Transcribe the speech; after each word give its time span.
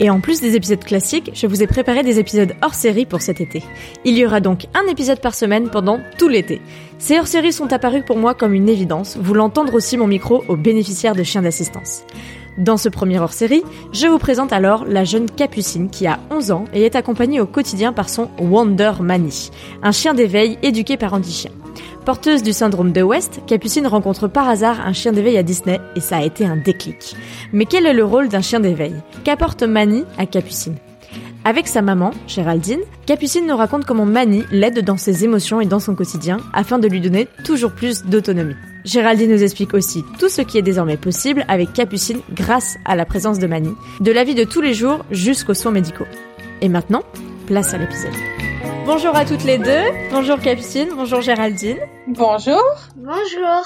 Et 0.00 0.10
en 0.10 0.20
plus 0.20 0.40
des 0.40 0.56
épisodes 0.56 0.82
classiques, 0.82 1.30
je 1.34 1.46
vous 1.46 1.62
ai 1.62 1.66
préparé 1.66 2.02
des 2.02 2.18
épisodes 2.18 2.54
hors 2.62 2.74
série 2.74 3.06
pour 3.06 3.20
cet 3.20 3.40
été. 3.40 3.62
Il 4.04 4.18
y 4.18 4.26
aura 4.26 4.40
donc 4.40 4.66
un 4.74 4.90
épisode 4.90 5.20
par 5.20 5.34
semaine 5.34 5.70
pendant 5.70 6.00
tout 6.18 6.28
l'été. 6.28 6.60
Ces 6.98 7.18
hors 7.18 7.28
séries 7.28 7.52
sont 7.52 7.72
apparus 7.72 8.02
pour 8.04 8.16
moi 8.16 8.34
comme 8.34 8.54
une 8.54 8.68
évidence, 8.68 9.16
voulant 9.16 9.50
tendre 9.50 9.74
aussi 9.74 9.96
mon 9.96 10.06
micro 10.06 10.42
aux 10.48 10.56
bénéficiaires 10.56 11.14
de 11.14 11.22
chiens 11.22 11.42
d'assistance. 11.42 12.02
Dans 12.58 12.76
ce 12.76 12.88
premier 12.88 13.18
hors-série, 13.18 13.64
je 13.92 14.06
vous 14.06 14.18
présente 14.18 14.52
alors 14.52 14.84
la 14.84 15.02
jeune 15.02 15.28
Capucine 15.28 15.90
qui 15.90 16.06
a 16.06 16.20
11 16.30 16.52
ans 16.52 16.64
et 16.72 16.82
est 16.82 16.94
accompagnée 16.94 17.40
au 17.40 17.46
quotidien 17.46 17.92
par 17.92 18.08
son 18.08 18.30
Wonder 18.38 18.92
Mani, 19.00 19.50
un 19.82 19.90
chien 19.90 20.14
d'éveil 20.14 20.58
éduqué 20.62 20.96
par 20.96 21.14
Andy 21.14 21.32
Chien. 21.32 21.50
Porteuse 22.04 22.42
du 22.42 22.52
syndrome 22.52 22.92
de 22.92 23.00
West, 23.00 23.40
Capucine 23.46 23.86
rencontre 23.86 24.28
par 24.28 24.46
hasard 24.46 24.86
un 24.86 24.92
chien 24.92 25.12
d'éveil 25.12 25.38
à 25.38 25.42
Disney 25.42 25.80
et 25.96 26.00
ça 26.00 26.18
a 26.18 26.22
été 26.22 26.44
un 26.44 26.56
déclic. 26.56 27.16
Mais 27.54 27.64
quel 27.64 27.86
est 27.86 27.94
le 27.94 28.04
rôle 28.04 28.28
d'un 28.28 28.42
chien 28.42 28.60
d'éveil? 28.60 28.94
Qu'apporte 29.24 29.62
Mani 29.62 30.04
à 30.18 30.26
Capucine? 30.26 30.76
Avec 31.46 31.66
sa 31.66 31.80
maman, 31.80 32.10
Géraldine, 32.26 32.80
Capucine 33.06 33.46
nous 33.46 33.56
raconte 33.56 33.86
comment 33.86 34.04
Mani 34.04 34.44
l'aide 34.50 34.84
dans 34.84 34.98
ses 34.98 35.24
émotions 35.24 35.62
et 35.62 35.66
dans 35.66 35.80
son 35.80 35.94
quotidien 35.94 36.40
afin 36.52 36.78
de 36.78 36.88
lui 36.88 37.00
donner 37.00 37.26
toujours 37.42 37.72
plus 37.72 38.04
d'autonomie. 38.04 38.56
Géraldine 38.84 39.30
nous 39.30 39.42
explique 39.42 39.72
aussi 39.72 40.04
tout 40.18 40.28
ce 40.28 40.42
qui 40.42 40.58
est 40.58 40.62
désormais 40.62 40.98
possible 40.98 41.46
avec 41.48 41.72
Capucine 41.72 42.20
grâce 42.34 42.76
à 42.84 42.96
la 42.96 43.06
présence 43.06 43.38
de 43.38 43.46
Mani, 43.46 43.72
de 44.00 44.12
la 44.12 44.24
vie 44.24 44.34
de 44.34 44.44
tous 44.44 44.60
les 44.60 44.74
jours 44.74 45.06
jusqu'aux 45.10 45.54
soins 45.54 45.72
médicaux. 45.72 46.06
Et 46.60 46.68
maintenant, 46.68 47.02
place 47.46 47.72
à 47.72 47.78
l'épisode. 47.78 48.12
Bonjour 48.84 49.16
à 49.16 49.24
toutes 49.24 49.44
les 49.44 49.56
deux. 49.56 49.84
Bonjour 50.10 50.38
Capucine, 50.38 50.88
bonjour 50.94 51.22
Géraldine. 51.22 51.78
Bonjour. 52.08 52.62
Bonjour. 52.96 53.62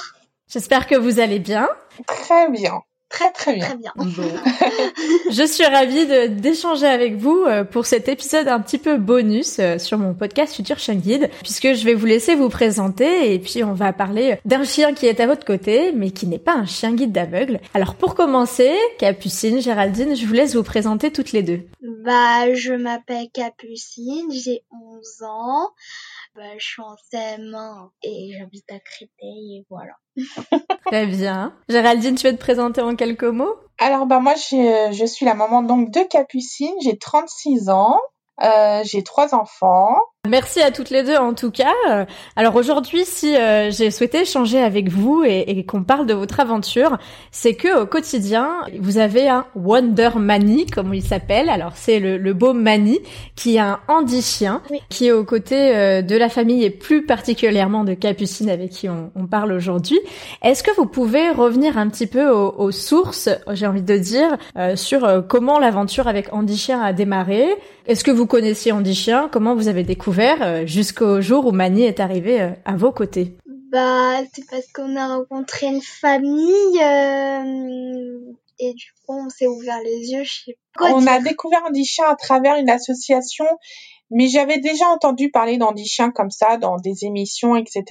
J'espère 0.48 0.86
que 0.86 0.94
vous 0.94 1.20
allez 1.20 1.38
bien. 1.38 1.68
Très 2.06 2.48
bien. 2.50 2.80
Très 3.10 3.32
très 3.32 3.54
bien. 3.56 3.66
Très 3.66 3.76
bien. 3.76 3.92
Je 5.30 5.46
suis 5.46 5.64
ravie 5.64 6.06
de- 6.06 6.26
d'échanger 6.26 6.86
avec 6.86 7.16
vous 7.16 7.44
euh, 7.46 7.64
pour 7.64 7.86
cet 7.86 8.06
épisode 8.06 8.48
un 8.48 8.60
petit 8.60 8.76
peu 8.76 8.98
bonus 8.98 9.56
euh, 9.60 9.78
sur 9.78 9.96
mon 9.96 10.12
podcast 10.12 10.54
Futur 10.54 10.78
Chien 10.78 10.94
Guide, 10.96 11.30
puisque 11.42 11.72
je 11.72 11.84
vais 11.86 11.94
vous 11.94 12.04
laisser 12.04 12.34
vous 12.34 12.50
présenter 12.50 13.32
et 13.32 13.38
puis 13.38 13.64
on 13.64 13.72
va 13.72 13.94
parler 13.94 14.38
d'un 14.44 14.62
chien 14.64 14.92
qui 14.92 15.06
est 15.06 15.20
à 15.20 15.26
votre 15.26 15.46
côté, 15.46 15.90
mais 15.92 16.10
qui 16.10 16.26
n'est 16.26 16.38
pas 16.38 16.52
un 16.54 16.66
chien 16.66 16.92
guide 16.92 17.12
d'aveugle. 17.12 17.60
Alors 17.72 17.94
pour 17.94 18.14
commencer, 18.14 18.76
Capucine, 18.98 19.62
Géraldine, 19.62 20.14
je 20.14 20.26
vous 20.26 20.34
laisse 20.34 20.54
vous 20.54 20.62
présenter 20.62 21.10
toutes 21.10 21.32
les 21.32 21.42
deux. 21.42 21.62
Bah, 22.04 22.52
je 22.54 22.74
m'appelle 22.74 23.28
Capucine, 23.32 24.30
j'ai 24.32 24.64
11 24.70 25.22
ans. 25.26 25.70
Bah, 26.38 26.44
je 26.56 26.64
suis 26.64 26.82
en 26.82 26.94
CM1 27.12 27.90
et 28.04 28.30
j'habite 28.38 28.70
à 28.70 28.78
Créteil 28.78 29.56
et 29.56 29.66
voilà. 29.68 29.94
Très 30.86 31.04
bien. 31.06 31.52
Géraldine, 31.68 32.14
tu 32.14 32.28
veux 32.28 32.32
te 32.32 32.38
présenter 32.38 32.80
en 32.80 32.94
quelques 32.94 33.24
mots? 33.24 33.56
Alors 33.78 34.06
bah 34.06 34.20
moi 34.20 34.34
j'ai- 34.36 34.92
je 34.92 35.04
suis 35.04 35.26
la 35.26 35.34
maman 35.34 35.62
donc 35.62 35.90
de 35.90 35.98
Capucine, 36.08 36.74
j'ai 36.80 36.96
36 36.96 37.70
ans, 37.70 37.98
euh, 38.44 38.82
j'ai 38.84 39.02
trois 39.02 39.34
enfants. 39.34 39.96
Merci 40.26 40.60
à 40.60 40.72
toutes 40.72 40.90
les 40.90 41.04
deux 41.04 41.16
en 41.16 41.32
tout 41.32 41.52
cas. 41.52 41.72
Alors 42.34 42.56
aujourd'hui, 42.56 43.04
si 43.04 43.36
euh, 43.36 43.70
j'ai 43.70 43.90
souhaité 43.92 44.22
échanger 44.22 44.60
avec 44.60 44.88
vous 44.90 45.22
et, 45.24 45.44
et 45.46 45.64
qu'on 45.64 45.84
parle 45.84 46.06
de 46.06 46.12
votre 46.12 46.40
aventure, 46.40 46.98
c'est 47.30 47.54
que 47.54 47.82
au 47.82 47.86
quotidien, 47.86 48.50
vous 48.80 48.98
avez 48.98 49.28
un 49.28 49.46
Wonder 49.54 50.10
Mani, 50.16 50.66
comme 50.66 50.92
il 50.92 51.02
s'appelle. 51.04 51.48
Alors 51.48 51.72
c'est 51.76 52.00
le, 52.00 52.18
le 52.18 52.34
beau 52.34 52.52
Mani 52.52 52.98
qui 53.36 53.56
est 53.56 53.60
un 53.60 53.78
handi 53.86 54.20
chien 54.20 54.60
Oui. 54.70 54.80
qui 54.90 55.06
est 55.06 55.12
aux 55.12 55.24
côtés 55.24 55.74
euh, 55.74 56.02
de 56.02 56.16
la 56.16 56.28
famille 56.28 56.64
et 56.64 56.70
plus 56.70 57.06
particulièrement 57.06 57.84
de 57.84 57.94
Capucine 57.94 58.50
avec 58.50 58.70
qui 58.70 58.88
on, 58.88 59.12
on 59.14 59.26
parle 59.26 59.52
aujourd'hui. 59.52 60.00
Est-ce 60.42 60.64
que 60.64 60.74
vous 60.76 60.86
pouvez 60.86 61.30
revenir 61.30 61.78
un 61.78 61.88
petit 61.88 62.08
peu 62.08 62.28
aux, 62.28 62.54
aux 62.58 62.72
sources, 62.72 63.30
j'ai 63.52 63.68
envie 63.68 63.82
de 63.82 63.96
dire, 63.96 64.36
euh, 64.58 64.74
sur 64.74 65.04
euh, 65.04 65.22
comment 65.22 65.60
l'aventure 65.60 66.08
avec 66.08 66.34
Andy 66.34 66.56
Chien 66.58 66.82
a 66.82 66.92
démarré? 66.92 67.46
Est-ce 67.86 68.04
que 68.04 68.10
vous 68.10 68.26
connaissiez 68.26 68.72
Andy 68.72 68.94
Chien 68.94 69.30
Comment 69.32 69.54
vous 69.54 69.68
avez 69.68 69.84
découvert 69.84 70.07
euh, 70.42 70.66
jusqu'au 70.66 71.20
jour 71.20 71.46
où 71.46 71.52
Mani 71.52 71.82
est 71.82 72.00
arrivé 72.00 72.40
euh, 72.40 72.50
à 72.64 72.76
vos 72.76 72.92
côtés 72.92 73.36
Bah, 73.70 74.20
c'est 74.32 74.48
parce 74.50 74.66
qu'on 74.72 74.96
a 74.96 75.16
rencontré 75.16 75.66
une 75.66 75.82
famille 75.82 76.80
euh, 76.82 78.18
et 78.58 78.72
du 78.74 78.86
coup 79.06 79.14
on 79.26 79.28
s'est 79.28 79.46
ouvert 79.46 79.78
les 79.84 80.10
yeux, 80.12 80.24
je 80.24 80.32
sais 80.46 80.58
pas. 80.74 80.88
quoi 80.88 80.96
On 80.96 81.00
dire. 81.00 81.12
a 81.12 81.20
découvert 81.20 81.60
Chien 81.84 82.06
à 82.08 82.16
travers 82.16 82.56
une 82.56 82.70
association, 82.70 83.44
mais 84.10 84.28
j'avais 84.28 84.58
déjà 84.58 84.86
entendu 84.88 85.30
parler 85.30 85.58
d'Andy 85.58 85.86
Chien 85.86 86.10
comme 86.10 86.30
ça 86.30 86.56
dans 86.56 86.76
des 86.76 87.04
émissions, 87.04 87.56
etc. 87.56 87.84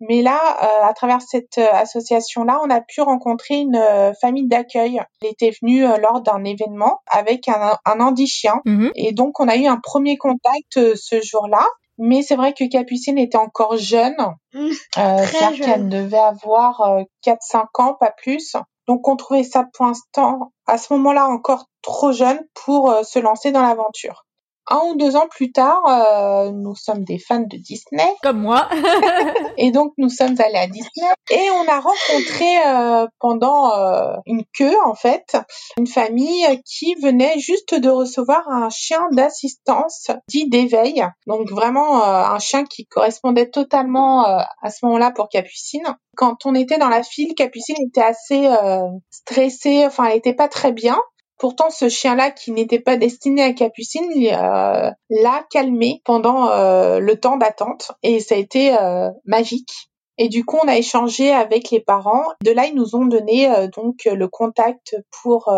Mais 0.00 0.22
là, 0.22 0.38
euh, 0.62 0.86
à 0.88 0.92
travers 0.94 1.20
cette 1.22 1.58
euh, 1.58 1.70
association-là, 1.72 2.60
on 2.64 2.70
a 2.70 2.80
pu 2.80 3.00
rencontrer 3.02 3.56
une 3.56 3.76
euh, 3.76 4.12
famille 4.20 4.48
d'accueil. 4.48 5.00
Elle 5.22 5.28
était 5.30 5.52
venue 5.62 5.84
euh, 5.84 5.96
lors 5.98 6.20
d'un 6.22 6.42
événement 6.44 7.00
avec 7.10 7.48
un, 7.48 7.76
un 7.84 8.14
Chien. 8.26 8.60
Et 8.96 9.12
donc, 9.12 9.38
on 9.40 9.48
a 9.48 9.56
eu 9.56 9.66
un 9.66 9.78
premier 9.82 10.16
contact 10.16 10.76
euh, 10.76 10.94
ce 10.96 11.20
jour-là. 11.20 11.64
Mais 11.98 12.22
c'est 12.22 12.36
vrai 12.36 12.52
que 12.54 12.64
Capucine 12.68 13.18
était 13.18 13.36
encore 13.38 13.76
jeune. 13.76 14.16
Mm, 14.54 14.68
Euh, 14.98 15.16
Très 15.16 15.26
C'est-à-dire 15.26 15.52
jeune. 15.56 15.66
qu'elle 15.66 15.88
devait 15.88 16.18
avoir 16.18 16.80
euh, 16.80 17.02
4-5 17.24 17.66
ans, 17.78 17.94
pas 18.00 18.10
plus. 18.10 18.56
Donc, 18.88 19.06
on 19.06 19.14
trouvait 19.16 19.44
ça 19.44 19.66
pour 19.74 19.86
l'instant, 19.86 20.52
à 20.66 20.78
ce 20.78 20.92
moment-là, 20.94 21.26
encore 21.28 21.66
trop 21.82 22.10
jeune 22.12 22.40
pour 22.64 22.90
euh, 22.90 23.02
se 23.04 23.18
lancer 23.18 23.52
dans 23.52 23.62
l'aventure. 23.62 24.24
Un 24.68 24.80
ou 24.90 24.96
deux 24.96 25.16
ans 25.16 25.26
plus 25.28 25.52
tard, 25.52 25.82
euh, 25.86 26.50
nous 26.52 26.74
sommes 26.74 27.04
des 27.04 27.18
fans 27.18 27.40
de 27.40 27.56
Disney. 27.56 28.08
Comme 28.22 28.40
moi. 28.40 28.68
Et 29.58 29.70
donc, 29.70 29.92
nous 29.98 30.08
sommes 30.08 30.36
allés 30.40 30.58
à 30.58 30.66
Disney 30.66 31.08
et 31.30 31.50
on 31.50 31.68
a 31.68 31.80
rencontré 31.80 32.66
euh, 32.66 33.06
pendant 33.18 33.72
euh, 33.76 34.16
une 34.26 34.44
queue, 34.56 34.74
en 34.84 34.94
fait, 34.94 35.36
une 35.78 35.86
famille 35.86 36.46
qui 36.64 36.94
venait 37.02 37.38
juste 37.38 37.74
de 37.74 37.88
recevoir 37.88 38.48
un 38.48 38.70
chien 38.70 39.00
d'assistance 39.12 40.10
dit 40.28 40.48
d'éveil. 40.48 41.04
Donc, 41.26 41.50
vraiment 41.50 42.02
euh, 42.02 42.24
un 42.24 42.38
chien 42.38 42.64
qui 42.64 42.86
correspondait 42.86 43.50
totalement 43.50 44.26
euh, 44.26 44.38
à 44.62 44.70
ce 44.70 44.84
moment-là 44.84 45.10
pour 45.10 45.28
Capucine. 45.28 45.96
Quand 46.16 46.44
on 46.44 46.54
était 46.54 46.78
dans 46.78 46.88
la 46.88 47.02
file, 47.02 47.34
Capucine 47.34 47.76
était 47.86 48.02
assez 48.02 48.46
euh, 48.46 48.88
stressée, 49.10 49.86
enfin, 49.86 50.04
elle 50.04 50.18
était 50.18 50.34
pas 50.34 50.48
très 50.48 50.72
bien. 50.72 50.98
Pourtant, 51.42 51.70
ce 51.70 51.88
chien-là, 51.88 52.30
qui 52.30 52.52
n'était 52.52 52.78
pas 52.78 52.96
destiné 52.96 53.42
à 53.42 53.52
Capucine, 53.52 54.12
euh, 54.14 54.92
l'a 55.10 55.44
calmé 55.50 56.00
pendant 56.04 56.48
euh, 56.48 57.00
le 57.00 57.18
temps 57.18 57.36
d'attente 57.36 57.90
et 58.04 58.20
ça 58.20 58.36
a 58.36 58.38
été 58.38 58.72
euh, 58.78 59.10
magique. 59.24 59.90
Et 60.18 60.28
du 60.28 60.44
coup, 60.44 60.56
on 60.62 60.68
a 60.68 60.76
échangé 60.76 61.32
avec 61.32 61.70
les 61.72 61.80
parents. 61.80 62.26
De 62.44 62.52
là, 62.52 62.66
ils 62.66 62.76
nous 62.76 62.94
ont 62.94 63.06
donné 63.06 63.48
donc 63.74 64.04
le 64.04 64.28
contact 64.28 64.94
pour 65.20 65.52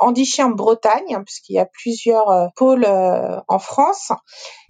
Andy 0.00 0.24
Chien 0.24 0.48
Bretagne, 0.48 1.14
hein, 1.14 1.22
puisqu'il 1.24 1.52
y 1.52 1.60
a 1.60 1.66
plusieurs 1.66 2.50
pôles 2.56 2.86
en 2.86 3.58
France. 3.60 4.10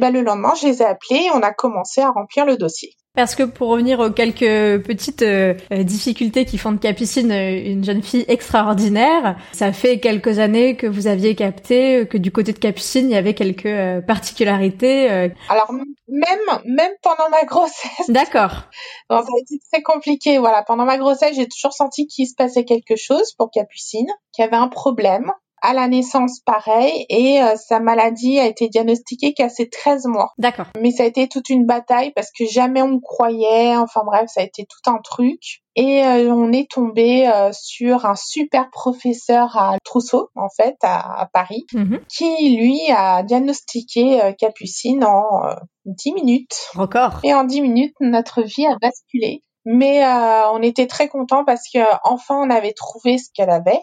Bah, 0.00 0.10
le 0.10 0.20
lendemain, 0.20 0.52
je 0.60 0.66
les 0.66 0.82
ai 0.82 0.84
appelés 0.84 1.22
et 1.26 1.30
on 1.30 1.40
a 1.40 1.52
commencé 1.52 2.02
à 2.02 2.10
remplir 2.10 2.44
le 2.44 2.58
dossier. 2.58 2.94
Parce 3.18 3.34
que 3.34 3.42
pour 3.42 3.70
revenir 3.70 3.98
aux 3.98 4.10
quelques 4.10 4.84
petites 4.86 5.22
euh, 5.22 5.52
euh, 5.72 5.82
difficultés 5.82 6.44
qui 6.44 6.56
font 6.56 6.70
de 6.70 6.76
Capucine 6.76 7.32
euh, 7.32 7.72
une 7.72 7.82
jeune 7.82 8.00
fille 8.00 8.24
extraordinaire, 8.28 9.36
ça 9.50 9.72
fait 9.72 9.98
quelques 9.98 10.38
années 10.38 10.76
que 10.76 10.86
vous 10.86 11.08
aviez 11.08 11.34
capté 11.34 12.06
que 12.06 12.16
du 12.16 12.30
côté 12.30 12.52
de 12.52 12.60
Capucine, 12.60 13.10
il 13.10 13.14
y 13.14 13.16
avait 13.16 13.34
quelques 13.34 13.66
euh, 13.66 14.00
particularités. 14.00 15.10
euh. 15.10 15.28
Alors 15.48 15.72
même 15.72 16.60
même 16.64 16.92
pendant 17.02 17.28
ma 17.28 17.42
grossesse, 17.42 18.08
D'accord. 18.08 18.68
bon, 19.10 19.16
ça 19.16 19.26
a 19.34 19.40
été 19.40 19.60
très 19.72 19.82
compliqué. 19.82 20.38
Voilà, 20.38 20.62
pendant 20.62 20.84
ma 20.84 20.96
grossesse, 20.96 21.34
j'ai 21.34 21.48
toujours 21.48 21.72
senti 21.72 22.06
qu'il 22.06 22.28
se 22.28 22.36
passait 22.36 22.64
quelque 22.64 22.94
chose 22.94 23.32
pour 23.32 23.50
Capucine, 23.50 24.06
qu'il 24.32 24.44
y 24.44 24.46
avait 24.46 24.54
un 24.54 24.68
problème. 24.68 25.32
À 25.62 25.74
la 25.74 25.88
naissance, 25.88 26.40
pareil, 26.44 27.04
et 27.08 27.42
euh, 27.42 27.56
sa 27.56 27.80
maladie 27.80 28.38
a 28.38 28.46
été 28.46 28.68
diagnostiquée 28.68 29.32
qu'à 29.34 29.48
ses 29.48 29.68
13 29.68 30.06
mois. 30.06 30.32
D'accord. 30.38 30.66
Mais 30.80 30.90
ça 30.90 31.02
a 31.02 31.06
été 31.06 31.28
toute 31.28 31.48
une 31.50 31.66
bataille 31.66 32.12
parce 32.14 32.30
que 32.36 32.44
jamais 32.46 32.82
on 32.82 32.88
me 32.88 33.00
croyait. 33.00 33.76
Enfin 33.76 34.02
bref, 34.04 34.26
ça 34.32 34.40
a 34.40 34.44
été 34.44 34.64
tout 34.64 34.90
un 34.90 34.98
truc. 35.02 35.40
Et 35.76 36.02
euh, 36.04 36.32
on 36.34 36.50
est 36.52 36.68
tombé 36.70 37.28
euh, 37.28 37.50
sur 37.52 38.04
un 38.04 38.16
super 38.16 38.68
professeur 38.70 39.56
à 39.56 39.76
Trousseau, 39.84 40.28
en 40.34 40.48
fait, 40.56 40.76
à, 40.82 41.20
à 41.20 41.26
Paris, 41.26 41.66
Mhm. 41.72 42.00
qui 42.08 42.56
lui 42.56 42.80
a 42.90 43.22
diagnostiqué 43.22 44.22
euh, 44.22 44.32
Capucine 44.32 45.04
en 45.04 45.44
euh, 45.46 45.54
10 45.86 46.12
minutes. 46.14 46.68
Record. 46.74 47.20
Et 47.24 47.32
en 47.34 47.44
10 47.44 47.60
minutes, 47.62 47.94
notre 48.00 48.42
vie 48.42 48.66
a 48.66 48.76
basculé. 48.80 49.42
Mais 49.64 50.02
euh, 50.04 50.50
on 50.52 50.62
était 50.62 50.86
très 50.86 51.08
contents 51.08 51.44
parce 51.44 51.62
que 51.72 51.78
enfin 52.02 52.36
on 52.42 52.48
avait 52.50 52.72
trouvé 52.72 53.18
ce 53.18 53.28
qu'elle 53.34 53.50
avait. 53.50 53.80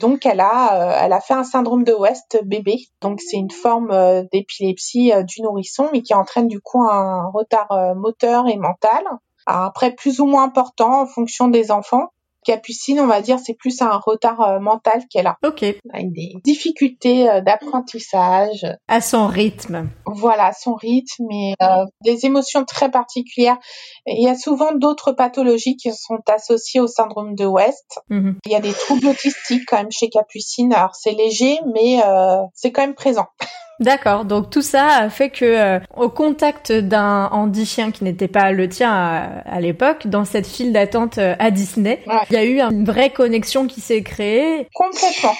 Donc 0.00 0.26
elle 0.26 0.40
a 0.40 0.74
euh, 0.74 1.00
elle 1.04 1.12
a 1.12 1.20
fait 1.20 1.34
un 1.34 1.44
syndrome 1.44 1.84
de 1.84 1.92
West 1.92 2.40
bébé. 2.44 2.78
Donc 3.00 3.20
c'est 3.20 3.36
une 3.36 3.50
forme 3.50 3.90
euh, 3.90 4.22
d'épilepsie 4.32 5.12
euh, 5.12 5.22
du 5.22 5.42
nourrisson 5.42 5.88
mais 5.92 6.02
qui 6.02 6.14
entraîne 6.14 6.48
du 6.48 6.60
coup 6.60 6.82
un 6.82 7.30
retard 7.30 7.94
moteur 7.96 8.48
et 8.48 8.56
mental. 8.56 9.04
Après 9.46 9.94
plus 9.94 10.20
ou 10.20 10.26
moins 10.26 10.44
important 10.44 11.02
en 11.02 11.06
fonction 11.06 11.48
des 11.48 11.70
enfants. 11.70 12.10
Capucine, 12.46 13.00
on 13.00 13.06
va 13.06 13.20
dire, 13.20 13.38
c'est 13.38 13.54
plus 13.54 13.82
un 13.82 13.96
retard 13.98 14.40
euh, 14.40 14.58
mental 14.60 15.02
qu'elle 15.10 15.26
a, 15.26 15.36
Ok. 15.44 15.62
avec 15.64 16.12
des 16.12 16.32
difficultés 16.44 17.28
euh, 17.28 17.40
d'apprentissage, 17.40 18.64
À 18.88 19.00
son 19.00 19.26
rythme. 19.26 19.88
voilà 20.06 20.52
son 20.52 20.74
rythme 20.74 21.30
et 21.32 21.54
euh, 21.62 21.84
des 22.04 22.24
émotions 22.26 22.64
très 22.64 22.90
particulières. 22.90 23.58
Il 24.06 24.22
y 24.22 24.28
a 24.28 24.36
souvent 24.36 24.72
d'autres 24.72 25.12
pathologies 25.12 25.76
qui 25.76 25.92
sont 25.92 26.20
associées 26.32 26.80
au 26.80 26.86
syndrome 26.86 27.34
de 27.34 27.44
West. 27.44 28.00
Mhm. 28.10 28.38
Il 28.46 28.52
y 28.52 28.54
a 28.54 28.60
des 28.60 28.72
troubles 28.72 29.08
autistiques 29.08 29.64
quand 29.66 29.78
même 29.78 29.90
chez 29.90 30.08
Capucine. 30.08 30.72
Alors 30.72 30.94
c'est 30.94 31.12
léger, 31.12 31.58
mais 31.74 32.00
euh, 32.04 32.36
c'est 32.54 32.70
quand 32.72 32.82
même 32.82 32.94
présent. 32.94 33.26
D'accord. 33.80 34.24
Donc 34.24 34.50
tout 34.50 34.62
ça 34.62 34.86
a 34.86 35.10
fait 35.10 35.30
que, 35.30 35.44
euh, 35.44 35.80
au 35.96 36.08
contact 36.08 36.72
d'un 36.72 37.28
handi 37.32 37.66
chien 37.66 37.90
qui 37.90 38.04
n'était 38.04 38.28
pas 38.28 38.52
le 38.52 38.68
tien 38.68 38.90
à, 38.92 39.40
à 39.44 39.60
l'époque, 39.60 40.06
dans 40.06 40.24
cette 40.24 40.46
file 40.46 40.72
d'attente 40.72 41.18
euh, 41.18 41.34
à 41.38 41.50
Disney, 41.50 42.02
Ouais. 42.06 42.14
il 42.30 42.34
y 42.34 42.38
a 42.38 42.44
eu 42.44 42.60
une 42.60 42.84
vraie 42.84 43.10
connexion 43.10 43.66
qui 43.66 43.80
s'est 43.80 44.02
créée. 44.02 44.68
Complètement. 44.74 45.34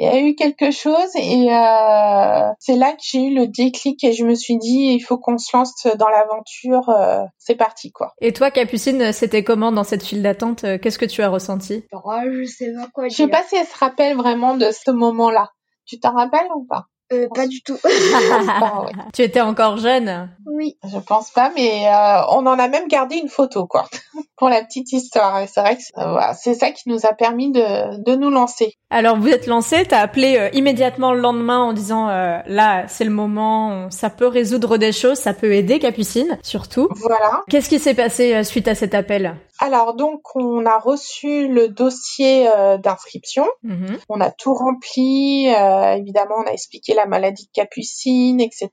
Il 0.00 0.04
y 0.04 0.06
a 0.06 0.20
eu 0.20 0.36
quelque 0.36 0.70
chose 0.70 1.10
et 1.16 1.48
euh, 1.52 2.50
c'est 2.60 2.76
là 2.76 2.92
que 2.92 3.00
j'ai 3.02 3.24
eu 3.24 3.34
le 3.34 3.48
déclic 3.48 4.04
et 4.04 4.12
je 4.12 4.24
me 4.24 4.36
suis 4.36 4.56
dit 4.56 4.92
il 4.94 5.00
faut 5.00 5.18
qu'on 5.18 5.38
se 5.38 5.56
lance 5.56 5.88
dans 5.98 6.06
l'aventure. 6.08 6.88
euh, 6.90 7.24
c'est 7.38 7.56
parti 7.56 7.90
quoi. 7.90 8.12
Et 8.20 8.32
toi, 8.32 8.52
Capucine, 8.52 9.12
c'était 9.12 9.42
comment 9.42 9.72
dans 9.72 9.82
cette 9.82 10.04
file 10.04 10.22
d'attente 10.22 10.64
Qu'est-ce 10.80 11.00
que 11.00 11.04
tu 11.06 11.20
as 11.22 11.28
ressenti? 11.28 11.84
Oh, 11.92 12.12
je 12.30 12.44
sais 12.44 12.72
pas 12.74 12.86
quoi 12.94 13.08
Je 13.08 13.14
sais 13.16 13.26
dire. 13.26 13.30
pas 13.32 13.42
si 13.48 13.56
elle 13.56 13.66
se 13.66 13.76
rappelle 13.76 14.16
vraiment 14.16 14.56
de 14.56 14.70
ce 14.70 14.92
moment-là. 14.92 15.50
Tu 15.84 15.98
t'en 15.98 16.12
rappelles 16.12 16.46
ou 16.54 16.64
pas? 16.64 16.84
Euh, 17.12 17.26
pas 17.34 17.46
du 17.46 17.62
tout. 17.62 17.76
Bah 18.60 18.82
ouais. 18.84 18.92
Tu 19.14 19.22
étais 19.22 19.40
encore 19.40 19.76
jeune. 19.78 20.30
oui. 20.46 20.76
Je 20.92 20.98
pense 20.98 21.30
pas, 21.30 21.50
mais 21.54 21.86
euh, 21.86 22.22
on 22.30 22.46
en 22.46 22.58
a 22.58 22.68
même 22.68 22.88
gardé 22.88 23.16
une 23.16 23.28
photo, 23.28 23.66
quoi, 23.66 23.86
pour 24.36 24.48
la 24.48 24.62
petite 24.64 24.92
histoire. 24.92 25.38
Et 25.40 25.46
c'est 25.46 25.60
vrai 25.60 25.76
que 25.76 25.82
euh, 25.98 26.10
voilà, 26.12 26.34
c'est 26.34 26.54
ça 26.54 26.70
qui 26.72 26.88
nous 26.88 27.06
a 27.06 27.12
permis 27.12 27.50
de, 27.52 28.02
de 28.02 28.16
nous 28.16 28.30
lancer. 28.30 28.74
Alors 28.90 29.18
vous 29.18 29.28
êtes 29.28 29.46
lancé, 29.46 29.84
t'as 29.86 30.00
appelé 30.00 30.36
euh, 30.38 30.48
immédiatement 30.54 31.12
le 31.12 31.20
lendemain 31.20 31.58
en 31.60 31.72
disant 31.74 32.08
euh, 32.08 32.38
là 32.46 32.84
c'est 32.88 33.04
le 33.04 33.10
moment, 33.10 33.90
ça 33.90 34.08
peut 34.08 34.26
résoudre 34.26 34.78
des 34.78 34.92
choses, 34.92 35.18
ça 35.18 35.34
peut 35.34 35.52
aider 35.52 35.78
Capucine 35.78 36.38
surtout. 36.42 36.88
Voilà. 36.96 37.42
Qu'est-ce 37.50 37.68
qui 37.68 37.78
s'est 37.78 37.94
passé 37.94 38.34
euh, 38.34 38.42
suite 38.44 38.66
à 38.66 38.74
cet 38.74 38.94
appel? 38.94 39.36
Alors 39.60 39.94
donc, 39.94 40.20
on 40.36 40.64
a 40.66 40.78
reçu 40.78 41.48
le 41.48 41.68
dossier 41.68 42.48
euh, 42.48 42.78
d'inscription. 42.78 43.44
Mhm. 43.64 43.98
On 44.08 44.20
a 44.20 44.30
tout 44.30 44.54
rempli. 44.54 45.52
euh, 45.52 45.94
évidemment, 45.96 46.36
on 46.38 46.48
a 46.48 46.52
expliqué 46.52 46.94
la 46.98 47.06
maladie 47.06 47.44
de 47.46 47.50
Capucine, 47.52 48.40
etc. 48.40 48.70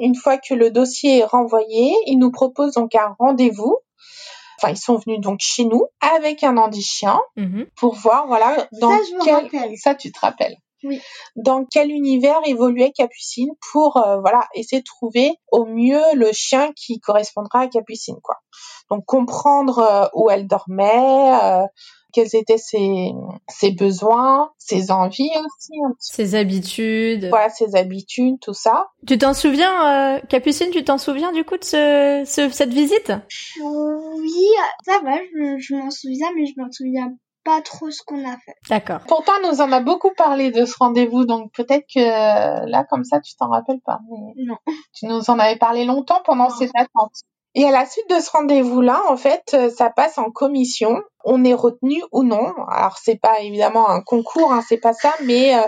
Une 0.00 0.14
fois 0.14 0.38
que 0.38 0.54
le 0.54 0.70
dossier 0.70 1.18
est 1.18 1.24
renvoyé, 1.24 1.94
ils 2.06 2.16
nous 2.18 2.30
proposent 2.32 2.74
donc 2.74 2.94
un 2.94 3.14
rendez-vous. 3.18 3.76
Enfin, 4.58 4.72
ils 4.72 4.78
sont 4.78 4.96
venus 4.96 5.20
donc 5.20 5.40
chez 5.42 5.64
nous 5.64 5.86
avec 6.00 6.42
un 6.42 6.56
handichien 6.56 7.20
Mhm. 7.36 7.66
pour 7.76 7.94
voir, 7.94 8.26
voilà, 8.26 8.66
dans 8.80 8.90
Ça, 8.90 8.98
je 9.10 9.14
me 9.16 9.24
quel... 9.24 9.34
rappelle. 9.34 9.76
Ça, 9.76 9.94
tu 9.94 10.10
te 10.12 10.18
rappelles 10.20 10.56
Oui. 10.84 11.00
Dans 11.36 11.64
quel 11.64 11.90
univers 11.90 12.40
évoluait 12.46 12.92
Capucine 12.92 13.50
pour, 13.72 13.96
euh, 13.98 14.18
voilà, 14.20 14.46
essayer 14.54 14.80
de 14.80 14.86
trouver 14.86 15.34
au 15.50 15.64
mieux 15.66 16.02
le 16.14 16.30
chien 16.32 16.72
qui 16.76 16.98
correspondra 17.00 17.60
à 17.60 17.66
Capucine, 17.68 18.18
quoi. 18.22 18.36
Donc, 18.90 19.04
comprendre 19.06 19.78
euh, 19.80 20.06
où 20.14 20.30
elle 20.30 20.46
dormait, 20.46 21.34
euh, 21.42 21.64
quels 22.14 22.34
étaient 22.34 22.56
ses, 22.58 23.10
ses 23.48 23.72
besoins, 23.72 24.52
ses 24.58 24.90
envies 24.92 25.28
aussi, 25.30 25.72
un 25.84 25.90
petit 25.92 26.12
Ses 26.14 26.34
habitudes. 26.36 27.26
voilà, 27.28 27.48
ses 27.50 27.74
habitudes, 27.76 28.36
tout 28.40 28.54
ça. 28.54 28.86
Tu 29.06 29.18
t'en 29.18 29.34
souviens, 29.34 30.16
euh, 30.16 30.20
Capucine, 30.28 30.70
tu 30.70 30.84
t'en 30.84 30.98
souviens 30.98 31.32
du 31.32 31.44
coup 31.44 31.56
de 31.58 31.64
ce, 31.64 32.22
ce- 32.26 32.48
cette 32.50 32.72
visite? 32.72 33.12
Oui, 33.62 34.46
ça 34.84 35.00
va, 35.04 35.16
je, 35.16 35.58
je 35.58 35.74
m'en 35.74 35.90
souviens, 35.90 36.28
mais 36.36 36.46
je 36.46 36.52
m'en 36.60 36.70
souviens 36.70 37.12
pas 37.44 37.60
trop 37.60 37.90
ce 37.90 38.02
qu'on 38.06 38.24
a 38.26 38.36
fait. 38.38 38.54
D'accord. 38.70 39.00
Pourtant, 39.06 39.32
on 39.44 39.50
nous 39.52 39.60
en 39.60 39.70
a 39.70 39.80
beaucoup 39.80 40.10
parlé 40.16 40.50
de 40.50 40.64
ce 40.64 40.74
rendez-vous, 40.78 41.26
donc 41.26 41.52
peut-être 41.52 41.84
que 41.94 42.00
euh, 42.00 42.64
là, 42.66 42.84
comme 42.88 43.04
ça, 43.04 43.20
tu 43.20 43.34
t'en 43.36 43.50
rappelles 43.50 43.82
pas. 43.84 43.98
Mais 44.10 44.44
Non. 44.46 44.56
tu 44.94 45.06
nous 45.06 45.28
en 45.28 45.38
avais 45.38 45.56
parlé 45.56 45.84
longtemps 45.84 46.22
pendant 46.24 46.44
Non. 46.48 46.56
cette 46.58 46.70
attente. 46.74 47.12
Et 47.54 47.64
à 47.66 47.70
la 47.70 47.86
suite 47.86 48.08
de 48.10 48.18
ce 48.18 48.30
rendez-vous-là, 48.30 49.02
en 49.08 49.16
fait, 49.16 49.42
euh, 49.54 49.68
ça 49.70 49.90
passe 49.90 50.16
en 50.18 50.30
commission. 50.30 50.96
On 51.24 51.44
est 51.44 51.54
retenu 51.54 52.02
ou 52.12 52.22
non. 52.22 52.52
Alors, 52.68 52.98
c'est 53.02 53.18
pas 53.20 53.40
évidemment 53.40 53.88
un 53.88 54.00
concours, 54.02 54.52
hein, 54.52 54.62
c'est 54.68 54.76
pas 54.78 54.92
ça, 54.92 55.12
mais 55.24 55.54
euh, 55.56 55.60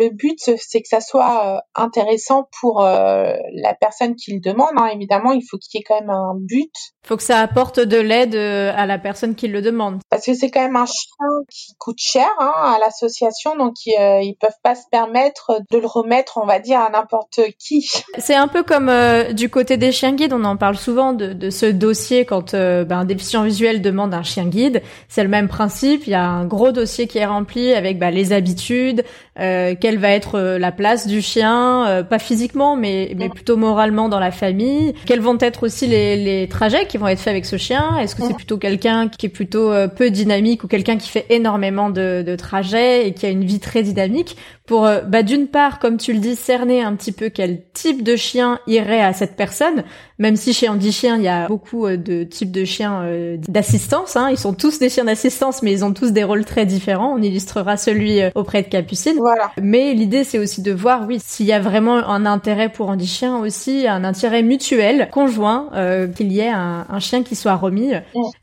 le 0.00 0.08
but, 0.08 0.38
c'est 0.58 0.80
que 0.80 0.88
ça 0.88 1.00
soit 1.00 1.56
euh, 1.56 1.58
intéressant 1.74 2.48
pour 2.60 2.82
euh, 2.82 3.34
la 3.54 3.74
personne 3.74 4.16
qui 4.16 4.32
le 4.32 4.40
demande. 4.40 4.70
hein. 4.76 4.86
Évidemment, 4.86 5.32
il 5.32 5.42
faut 5.48 5.58
qu'il 5.58 5.78
y 5.78 5.82
ait 5.82 5.84
quand 5.86 6.00
même 6.00 6.10
un 6.10 6.32
but, 6.36 6.72
Faut 7.04 7.16
que 7.16 7.22
ça 7.22 7.38
apporte 7.40 7.78
de 7.78 7.98
l'aide 7.98 8.34
à 8.34 8.86
la 8.86 8.98
personne 8.98 9.34
qui 9.34 9.48
le 9.48 9.60
demande. 9.62 10.00
parce 10.10 10.24
que 10.24 10.34
c'est 10.34 10.50
quand 10.50 10.62
même 10.62 10.76
un 10.76 10.86
chien 10.86 11.26
qui 11.50 11.74
coûte 11.78 11.98
cher 11.98 12.28
hein, 12.38 12.52
à 12.56 12.78
l'association, 12.80 13.56
donc 13.56 13.74
ils, 13.86 13.92
ils 14.22 14.36
peuvent 14.40 14.50
pas 14.62 14.74
se 14.74 14.84
permettre 14.90 15.60
de 15.70 15.78
le 15.78 15.86
remettre, 15.86 16.38
on 16.42 16.46
va 16.46 16.58
dire, 16.58 16.80
à 16.80 16.90
n'importe 16.90 17.40
qui. 17.58 17.88
C'est 18.18 18.34
un 18.34 18.48
peu 18.48 18.62
comme 18.62 18.90
du 19.32 19.50
côté 19.50 19.76
des 19.76 19.92
chiens 19.92 20.12
guides, 20.12 20.32
on 20.32 20.44
en 20.44 20.56
parle 20.56 20.76
souvent 20.76 21.12
de, 21.12 21.32
de 21.32 21.50
ce 21.50 21.66
dossier 21.66 22.24
quand 22.24 22.52
ben, 22.54 22.90
un 22.90 23.04
déficient 23.04 23.42
visuel 23.42 23.82
demande 23.82 24.14
un 24.14 24.22
chien 24.22 24.46
guide. 24.46 24.82
C'est 25.08 25.22
le 25.22 25.28
même 25.28 25.48
principe, 25.48 26.06
il 26.06 26.10
y 26.10 26.14
a 26.14 26.24
un 26.24 26.44
gros 26.44 26.72
dossier 26.72 27.06
qui 27.06 27.18
est 27.18 27.26
rempli 27.26 27.72
avec 27.74 27.98
bah, 27.98 28.10
les 28.10 28.32
habitudes, 28.32 29.04
euh, 29.38 29.74
quelle 29.78 29.98
va 29.98 30.10
être 30.10 30.38
euh, 30.38 30.58
la 30.58 30.72
place 30.72 31.06
du 31.06 31.22
chien, 31.22 31.86
euh, 31.86 32.02
pas 32.02 32.18
physiquement 32.18 32.76
mais, 32.76 33.14
mais 33.16 33.28
plutôt 33.28 33.56
moralement 33.56 34.08
dans 34.08 34.20
la 34.20 34.30
famille, 34.30 34.94
quels 35.06 35.20
vont 35.20 35.38
être 35.40 35.64
aussi 35.64 35.86
les, 35.86 36.16
les 36.16 36.48
trajets 36.48 36.86
qui 36.86 36.98
vont 36.98 37.08
être 37.08 37.18
faits 37.18 37.32
avec 37.32 37.46
ce 37.46 37.56
chien, 37.56 37.98
est-ce 37.98 38.14
que 38.14 38.22
c'est 38.26 38.34
plutôt 38.34 38.58
quelqu'un 38.58 39.08
qui 39.08 39.26
est 39.26 39.30
plutôt 39.30 39.70
euh, 39.70 39.88
peu 39.88 40.10
dynamique 40.10 40.64
ou 40.64 40.68
quelqu'un 40.68 40.96
qui 40.96 41.08
fait 41.08 41.26
énormément 41.30 41.90
de, 41.90 42.22
de 42.26 42.36
trajets 42.36 43.08
et 43.08 43.14
qui 43.14 43.26
a 43.26 43.30
une 43.30 43.44
vie 43.44 43.60
très 43.60 43.82
dynamique? 43.82 44.36
Pour 44.66 44.86
euh, 44.86 45.00
bah, 45.00 45.22
d'une 45.22 45.48
part, 45.48 45.78
comme 45.78 45.96
tu 45.96 46.12
le 46.12 46.18
dis, 46.18 46.36
cerner 46.36 46.82
un 46.82 46.94
petit 46.94 47.12
peu 47.12 47.28
quel 47.28 47.62
type 47.72 48.02
de 48.02 48.16
chien 48.16 48.60
irait 48.66 49.02
à 49.02 49.12
cette 49.12 49.36
personne, 49.36 49.84
même 50.18 50.36
si 50.36 50.52
chez 50.52 50.68
Andy 50.68 50.92
Chien, 50.92 51.16
il 51.16 51.24
y 51.24 51.28
a 51.28 51.48
beaucoup 51.48 51.86
euh, 51.86 51.96
de 51.96 52.22
types 52.24 52.52
de 52.52 52.64
chiens 52.64 53.02
euh, 53.02 53.36
d'assistance, 53.48 54.16
hein. 54.16 54.28
ils 54.30 54.38
sont 54.38 54.54
tous 54.54 54.78
des 54.78 54.88
chiens 54.88 55.04
d'assistance, 55.04 55.62
mais 55.62 55.72
ils 55.72 55.84
ont 55.84 55.92
tous 55.92 56.12
des 56.12 56.24
rôles 56.24 56.44
très 56.44 56.64
différents, 56.64 57.12
on 57.12 57.22
illustrera 57.22 57.76
celui 57.76 58.20
auprès 58.34 58.62
de 58.62 58.68
Capucine. 58.68 59.16
Voilà. 59.18 59.50
Mais 59.60 59.94
l'idée, 59.94 60.24
c'est 60.24 60.38
aussi 60.38 60.62
de 60.62 60.72
voir, 60.72 61.06
oui, 61.08 61.18
s'il 61.24 61.46
y 61.46 61.52
a 61.52 61.60
vraiment 61.60 61.96
un 61.96 62.24
intérêt 62.24 62.68
pour 62.68 62.88
Andy 62.88 63.06
Chien 63.06 63.38
aussi, 63.38 63.86
un 63.88 64.04
intérêt 64.04 64.42
mutuel, 64.42 65.08
conjoint, 65.10 65.70
euh, 65.74 66.06
qu'il 66.06 66.32
y 66.32 66.40
ait 66.40 66.48
un, 66.48 66.86
un 66.88 66.98
chien 67.00 67.22
qui 67.22 67.34
soit 67.34 67.56
remis, 67.56 67.92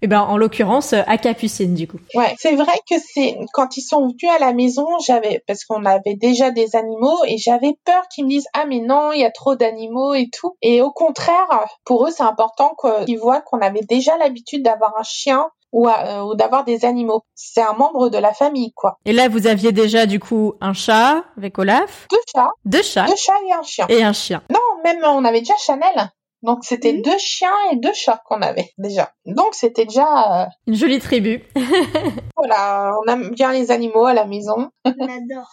et 0.01 0.07
ben 0.07 0.21
en 0.21 0.37
l'occurrence 0.37 0.93
à 0.93 1.17
Capucine 1.17 1.73
du 1.73 1.87
coup. 1.87 1.99
Ouais, 2.13 2.35
c'est 2.37 2.55
vrai 2.55 2.73
que 2.89 2.95
c'est 3.13 3.37
quand 3.53 3.77
ils 3.77 3.81
sont 3.81 4.07
venus 4.07 4.31
à 4.35 4.39
la 4.39 4.53
maison, 4.53 4.85
j'avais 5.05 5.43
parce 5.47 5.63
qu'on 5.63 5.85
avait 5.85 6.08
déjà 6.15 6.51
des 6.51 6.75
animaux 6.75 7.17
et 7.27 7.37
j'avais 7.37 7.73
peur 7.85 8.07
qu'ils 8.07 8.25
me 8.25 8.29
disent 8.29 8.47
ah 8.53 8.65
mais 8.65 8.79
non, 8.79 9.11
il 9.11 9.19
y 9.21 9.25
a 9.25 9.31
trop 9.31 9.55
d'animaux 9.55 10.13
et 10.13 10.29
tout. 10.31 10.55
Et 10.61 10.81
au 10.81 10.91
contraire, 10.91 11.47
pour 11.85 12.05
eux, 12.07 12.11
c'est 12.11 12.23
important 12.23 12.75
qu'ils 13.05 13.19
voient 13.19 13.41
qu'on 13.41 13.59
avait 13.61 13.81
déjà 13.87 14.17
l'habitude 14.17 14.63
d'avoir 14.63 14.93
un 14.97 15.03
chien 15.03 15.49
ou, 15.71 15.87
euh, 15.87 16.21
ou 16.23 16.35
d'avoir 16.35 16.63
des 16.63 16.83
animaux. 16.85 17.21
C'est 17.35 17.61
un 17.61 17.73
membre 17.73 18.09
de 18.09 18.17
la 18.17 18.33
famille 18.33 18.73
quoi. 18.73 18.97
Et 19.05 19.13
là, 19.13 19.27
vous 19.29 19.45
aviez 19.47 19.71
déjà 19.71 20.05
du 20.07 20.19
coup 20.19 20.53
un 20.61 20.73
chat 20.73 21.23
avec 21.37 21.57
Olaf, 21.59 22.07
Deux 22.11 22.17
chats, 22.35 22.49
deux 22.65 22.81
chats 22.81 23.05
deux 23.05 23.15
chats 23.15 23.33
et 23.47 23.53
un 23.53 23.61
chien. 23.63 23.85
et 23.89 24.03
un 24.03 24.13
chien. 24.13 24.41
Non, 24.51 24.59
même 24.83 24.97
on 25.03 25.23
avait 25.25 25.39
déjà 25.41 25.53
Chanel. 25.57 26.09
Donc 26.41 26.59
c'était 26.63 26.93
Mhm. 26.93 27.01
deux 27.01 27.17
chiens 27.17 27.53
et 27.71 27.75
deux 27.75 27.91
chats 27.93 28.21
qu'on 28.25 28.41
avait 28.41 28.69
déjà. 28.77 29.11
Donc 29.25 29.53
c'était 29.53 29.83
déjà 29.85 30.43
euh, 30.43 30.45
Une 30.67 30.73
jolie 30.75 30.99
tribu. 30.99 31.43
voilà, 32.37 32.93
on 33.03 33.11
aime 33.11 33.29
bien 33.31 33.51
les 33.51 33.71
animaux 33.71 34.05
à 34.05 34.13
la 34.13 34.25
maison. 34.25 34.69
On 34.85 34.89
adore. 34.91 35.49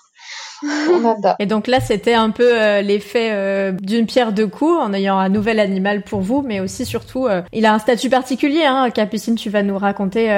On 0.63 1.05
adore. 1.05 1.37
Et 1.39 1.47
donc 1.47 1.67
là, 1.67 1.81
c'était 1.81 2.15
un 2.15 2.31
peu 2.31 2.59
euh, 2.59 2.83
l'effet 2.83 3.31
euh, 3.33 3.73
d'une 3.73 4.07
pierre 4.07 4.33
deux 4.33 4.47
coups 4.47 4.79
en 4.81 4.93
ayant 4.93 5.19
un 5.19 5.29
nouvel 5.29 5.61
animal 5.61 6.03
pour 6.03 6.21
vous, 6.21 6.43
mais 6.43 6.61
aussi 6.61 6.85
surtout, 6.85 7.27
euh, 7.27 7.43
il 7.53 7.67
a 7.67 7.75
un 7.75 7.79
statut 7.79 8.09
particulier. 8.09 8.65
Hein. 8.65 8.91
Capucine, 8.91 9.35
tu 9.35 9.51
vas 9.51 9.63
nous 9.63 9.79
raconter, 9.79 10.29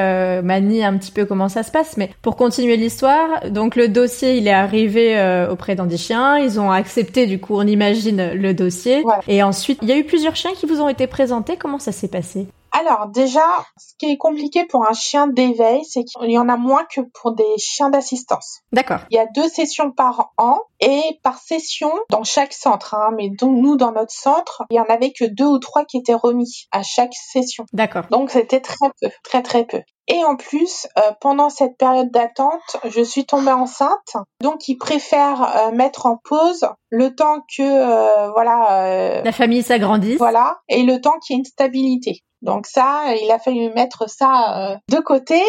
Mani, 0.43 0.85
un 0.85 0.97
petit 0.97 1.13
peu 1.13 1.25
comment 1.25 1.49
ça 1.49 1.63
se 1.63 1.71
passe. 1.71 1.97
Mais 1.97 2.11
pour 2.23 2.37
continuer 2.37 2.77
l'histoire, 2.77 3.51
donc 3.51 3.77
le 3.77 3.89
dossier, 3.89 4.37
il 4.37 4.47
est 4.49 4.53
arrivé 4.53 5.47
auprès 5.51 5.75
d'Andy 5.75 5.99
Chien. 5.99 6.39
Ils 6.39 6.61
ont 6.61 6.71
accepté, 6.71 7.27
du 7.27 7.39
coup, 7.39 7.57
on 7.57 7.67
imagine 7.67 8.33
le 8.35 8.55
dossier. 8.55 9.05
Et 9.27 9.43
ensuite, 9.43 9.79
il 9.83 9.89
y 9.89 9.93
a 9.93 9.99
eu 9.99 10.05
plusieurs 10.05 10.37
chiens 10.37 10.53
qui 10.55 10.67
vous 10.67 10.81
ont 10.81 10.89
été 10.89 11.07
présentés. 11.07 11.57
Comment 11.57 11.79
ça 11.79 11.93
s'est 11.93 12.09
passé? 12.09 12.49
Alors 12.73 13.09
déjà, 13.09 13.45
ce 13.77 13.95
qui 13.99 14.11
est 14.11 14.17
compliqué 14.17 14.65
pour 14.65 14.89
un 14.89 14.93
chien 14.93 15.27
d'éveil, 15.27 15.85
c'est 15.85 16.05
qu'il 16.05 16.31
y 16.31 16.39
en 16.39 16.49
a 16.49 16.57
moins 16.57 16.85
que 16.85 17.01
pour 17.01 17.33
des 17.33 17.59
chiens 17.59 17.91
d'assistance. 17.91 18.61
D'accord. 18.73 19.01
Il 19.11 19.17
y 19.17 19.19
a 19.19 19.27
deux 19.27 19.49
sessions 19.49 19.91
par 19.91 20.33
an 20.37 20.61
et 20.81 21.19
par 21.23 21.39
session 21.39 21.93
dans 22.11 22.25
chaque 22.25 22.53
centre. 22.53 22.95
Hein, 22.95 23.11
mais 23.17 23.31
donc 23.31 23.57
nous, 23.57 23.77
dans 23.77 23.93
notre 23.93 24.13
centre, 24.13 24.65
il 24.71 24.77
y 24.77 24.81
en 24.81 24.85
avait 24.85 25.13
que 25.13 25.25
deux 25.25 25.47
ou 25.47 25.59
trois 25.59 25.85
qui 25.85 25.99
étaient 25.99 26.15
remis 26.15 26.69
à 26.73 26.83
chaque 26.83 27.15
session. 27.15 27.65
D'accord. 27.73 28.05
Donc 28.11 28.31
c'était 28.31 28.61
très 28.61 28.91
peu, 29.01 29.09
très 29.23 29.43
très 29.43 29.65
peu. 29.65 29.83
Et 30.09 30.25
en 30.25 30.37
plus, 30.37 30.87
euh, 30.99 31.13
pendant 31.21 31.51
cette 31.51 31.77
période 31.77 32.11
d'attente, 32.11 32.77
je 32.85 33.03
suis 33.03 33.27
tombée 33.27 33.53
enceinte. 33.53 34.17
Donc, 34.43 34.67
ils 34.67 34.77
préfèrent 34.77 35.57
euh, 35.57 35.71
mettre 35.71 36.07
en 36.07 36.17
pause 36.17 36.67
le 36.91 37.15
temps 37.15 37.45
que, 37.57 37.63
euh, 37.63 38.31
voilà... 38.33 39.23
La 39.23 39.33
famille 39.33 39.63
s'agrandisse. 39.63 40.19
Voilà. 40.19 40.59
Et 40.69 40.83
le 40.83 41.01
temps 41.01 41.19
qu'il 41.21 41.35
y 41.35 41.37
ait 41.37 41.41
une 41.41 41.45
stabilité. 41.45 42.23
Donc 42.43 42.67
ça, 42.67 43.15
il 43.21 43.31
a 43.31 43.39
fallu 43.39 43.71
mettre 43.71 44.09
ça 44.09 44.73
euh, 44.73 44.77
de 44.91 45.01
côté. 45.01 45.43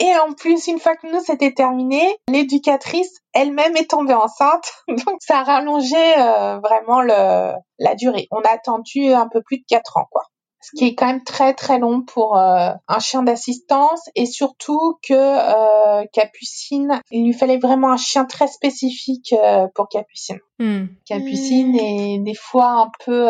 Et 0.00 0.16
en 0.16 0.32
plus, 0.32 0.68
une 0.68 0.78
fois 0.78 0.94
que 0.94 1.12
nous 1.12 1.20
c'était 1.20 1.52
terminé, 1.52 2.16
l'éducatrice 2.28 3.16
elle-même 3.32 3.76
est 3.76 3.90
tombée 3.90 4.14
enceinte, 4.14 4.72
donc 4.88 5.16
ça 5.20 5.40
a 5.40 5.42
rallongé 5.42 5.96
euh, 5.96 6.60
vraiment 6.60 7.00
le, 7.00 7.52
la 7.78 7.94
durée. 7.96 8.28
On 8.30 8.40
a 8.42 8.50
attendu 8.50 9.12
un 9.12 9.28
peu 9.28 9.42
plus 9.42 9.58
de 9.58 9.64
quatre 9.68 9.96
ans, 9.96 10.06
quoi 10.10 10.22
ce 10.60 10.76
qui 10.76 10.86
est 10.86 10.94
quand 10.94 11.06
même 11.06 11.22
très 11.22 11.54
très 11.54 11.78
long 11.78 12.02
pour 12.02 12.36
euh, 12.36 12.70
un 12.88 12.98
chien 12.98 13.22
d'assistance 13.22 14.02
et 14.14 14.26
surtout 14.26 14.98
que 15.02 15.14
euh, 15.14 16.04
Capucine, 16.12 17.00
il 17.10 17.26
lui 17.26 17.32
fallait 17.32 17.58
vraiment 17.58 17.92
un 17.92 17.96
chien 17.96 18.24
très 18.24 18.48
spécifique 18.48 19.32
euh, 19.32 19.68
pour 19.74 19.88
Capucine. 19.88 20.40
Hmm. 20.58 20.86
Capucine 21.06 21.72
hmm. 21.72 21.78
est 21.78 22.18
des 22.18 22.34
fois 22.34 22.70
un 22.70 22.90
peu, 23.04 23.28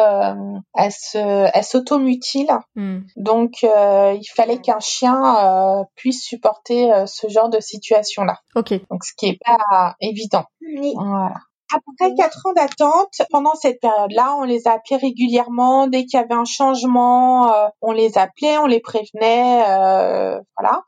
elle 0.75 0.93
se, 0.93 1.51
elle 1.53 1.65
s'automutile, 1.65 2.51
hmm. 2.75 3.01
donc 3.17 3.63
il 3.63 4.27
fallait 4.35 4.61
qu'un 4.61 4.81
chien 4.81 5.85
puisse 5.95 6.23
supporter 6.23 6.91
ce 7.07 7.29
genre 7.29 7.51
de 7.51 7.61
situation 7.61 8.25
là. 8.25 8.39
Ok. 8.55 8.73
Donc 8.91 9.05
ce 9.05 9.13
qui 9.15 9.27
est 9.27 9.39
pas 9.45 9.95
évident. 10.01 10.45
Voilà. 10.95 11.35
Après 11.71 12.15
quatre 12.15 12.47
ans 12.47 12.53
d'attente, 12.55 13.21
pendant 13.31 13.55
cette 13.55 13.81
période-là, 13.81 14.37
on 14.39 14.45
les 14.45 14.67
a 14.67 14.73
appelés 14.73 14.97
régulièrement. 14.97 15.87
Dès 15.87 16.07
qu'il 16.07 16.19
y 16.19 16.23
avait 16.23 16.35
un 16.35 16.47
changement, 16.47 17.53
euh, 17.53 17.69
on 17.83 17.93
les 17.93 18.17
appelait, 18.17 18.57
on 18.59 18.67
les 18.67 18.81
prévenait, 18.81 19.65
euh, 19.69 20.41
voilà. 20.57 20.83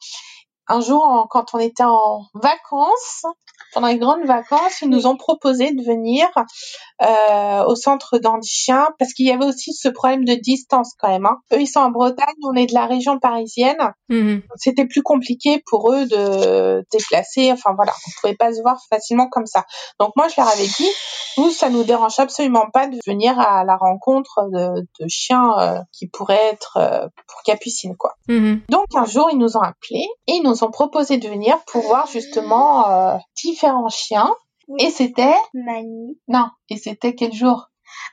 Un 0.68 0.80
jour, 0.80 1.26
quand 1.30 1.52
on 1.54 1.58
était 1.58 1.84
en 1.84 2.22
vacances, 2.34 3.26
pendant 3.72 3.88
les 3.88 3.98
grandes 3.98 4.24
vacances, 4.24 4.80
ils 4.82 4.88
nous 4.88 5.06
ont 5.06 5.16
proposé 5.16 5.72
de 5.72 5.82
venir 5.82 6.26
euh, 7.02 7.64
au 7.64 7.76
centre 7.76 8.18
d'Andichien 8.18 8.88
parce 8.98 9.12
qu'il 9.12 9.26
y 9.26 9.30
avait 9.30 9.44
aussi 9.44 9.72
ce 9.72 9.88
problème 9.88 10.24
de 10.24 10.34
distance 10.34 10.92
quand 10.98 11.08
même. 11.08 11.26
Hein. 11.26 11.38
Eux, 11.52 11.60
ils 11.60 11.66
sont 11.66 11.80
en 11.80 11.90
Bretagne, 11.90 12.34
on 12.44 12.54
est 12.54 12.66
de 12.66 12.74
la 12.74 12.86
région 12.86 13.18
parisienne. 13.18 13.92
Mhm. 14.08 14.42
C'était 14.56 14.86
plus 14.86 15.02
compliqué 15.02 15.62
pour 15.66 15.92
eux 15.92 16.06
de 16.06 16.84
déplacer. 16.92 17.52
Enfin 17.52 17.72
voilà, 17.74 17.92
on 18.06 18.10
pouvait 18.20 18.36
pas 18.36 18.52
se 18.52 18.60
voir 18.60 18.78
facilement 18.90 19.28
comme 19.28 19.46
ça. 19.46 19.64
Donc 19.98 20.12
moi, 20.16 20.28
je 20.28 20.34
leur 20.38 20.48
avais 20.48 20.66
dit, 20.66 20.90
nous, 21.38 21.50
ça 21.50 21.70
nous 21.70 21.84
dérange 21.84 22.18
absolument 22.18 22.66
pas 22.72 22.86
de 22.86 22.98
venir 23.06 23.38
à 23.38 23.64
la 23.64 23.76
rencontre 23.76 24.48
de, 24.52 24.80
de 24.80 25.08
chiens 25.08 25.58
euh, 25.58 25.78
qui 25.92 26.08
pourraient 26.08 26.50
être 26.52 26.76
euh, 26.76 27.08
pour 27.28 27.42
Capucine, 27.44 27.96
quoi. 27.96 28.14
Mhm. 28.28 28.62
Donc 28.68 28.86
un 28.94 29.04
jour, 29.04 29.28
ils 29.32 29.38
nous 29.38 29.56
ont 29.56 29.62
appelés 29.62 30.06
et 30.26 30.32
ils 30.32 30.42
nous 30.42 30.64
ont 30.64 30.70
proposé 30.70 31.18
de 31.18 31.28
venir 31.28 31.58
pour 31.66 31.82
voir 31.82 32.06
justement 32.06 32.88
euh, 32.88 33.16
différents 33.50 33.88
chiens. 33.88 34.34
Et 34.78 34.90
c'était 34.90 35.34
Mani. 35.52 36.18
Non, 36.28 36.46
et 36.68 36.76
c'était 36.76 37.14
quel 37.14 37.32
jour? 37.32 37.70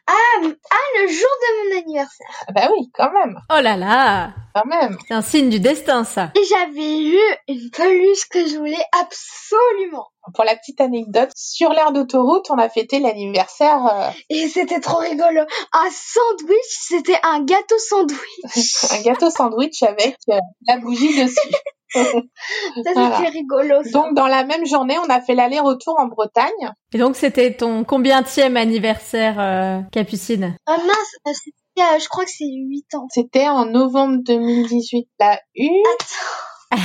Ah, 0.07 0.13
ah, 0.41 1.01
le 1.01 1.07
jour 1.07 1.27
de 1.41 1.69
mon 1.69 1.81
anniversaire. 1.81 2.45
Ah 2.47 2.51
bah 2.51 2.69
oui, 2.71 2.89
quand 2.93 3.11
même. 3.11 3.37
Oh 3.49 3.61
là 3.61 3.75
là. 3.77 4.33
Quand 4.55 4.65
même. 4.65 4.97
C'est 5.07 5.13
un 5.13 5.21
signe 5.21 5.49
du 5.49 5.59
destin, 5.59 6.03
ça. 6.03 6.31
Et 6.35 6.43
j'avais 6.49 7.03
eu 7.03 7.19
une 7.47 7.69
peluche 7.71 8.27
que 8.31 8.47
je 8.47 8.57
voulais 8.57 8.83
absolument. 8.99 10.07
Pour 10.33 10.45
la 10.45 10.55
petite 10.55 10.81
anecdote, 10.81 11.29
sur 11.35 11.71
l'aire 11.71 11.91
d'autoroute, 11.91 12.49
on 12.49 12.57
a 12.57 12.69
fêté 12.69 12.99
l'anniversaire. 12.99 13.85
Euh, 13.85 14.09
Et 14.29 14.47
c'était 14.47 14.79
trop 14.79 14.97
rigolo. 14.97 15.41
Un 15.73 15.89
sandwich, 15.91 16.57
c'était 16.69 17.19
un 17.23 17.43
gâteau 17.43 17.77
sandwich. 17.77 18.19
un 18.91 19.01
gâteau 19.03 19.29
sandwich 19.29 19.83
avec 19.83 20.17
euh, 20.29 20.39
la 20.67 20.77
bougie 20.77 21.21
dessus. 21.21 21.37
ça, 21.93 22.03
c'était 22.85 23.29
rigolo. 23.29 23.81
Donc, 23.93 24.13
dans 24.15 24.27
la 24.27 24.43
même 24.43 24.65
journée, 24.65 24.97
on 24.99 25.09
a 25.09 25.21
fait 25.21 25.35
l'aller-retour 25.35 25.95
en 25.99 26.07
Bretagne. 26.07 26.71
Et 26.93 26.97
donc, 26.97 27.15
c'était 27.15 27.53
ton 27.53 27.83
combientième 27.83 28.57
anniversaire, 28.57 29.39
euh, 29.39 29.81
Capucine? 29.91 30.55
Ah 30.65 30.77
mince, 30.77 31.15
euh, 31.27 31.31
euh, 31.79 31.99
je 31.99 32.09
crois 32.09 32.25
que 32.25 32.31
c'est 32.31 32.45
8 32.45 32.95
ans. 32.95 33.07
C'était 33.09 33.47
en 33.47 33.65
novembre 33.65 34.17
2018. 34.25 35.07
La 35.19 35.39
une. 35.55 35.71
Attends. 36.71 36.81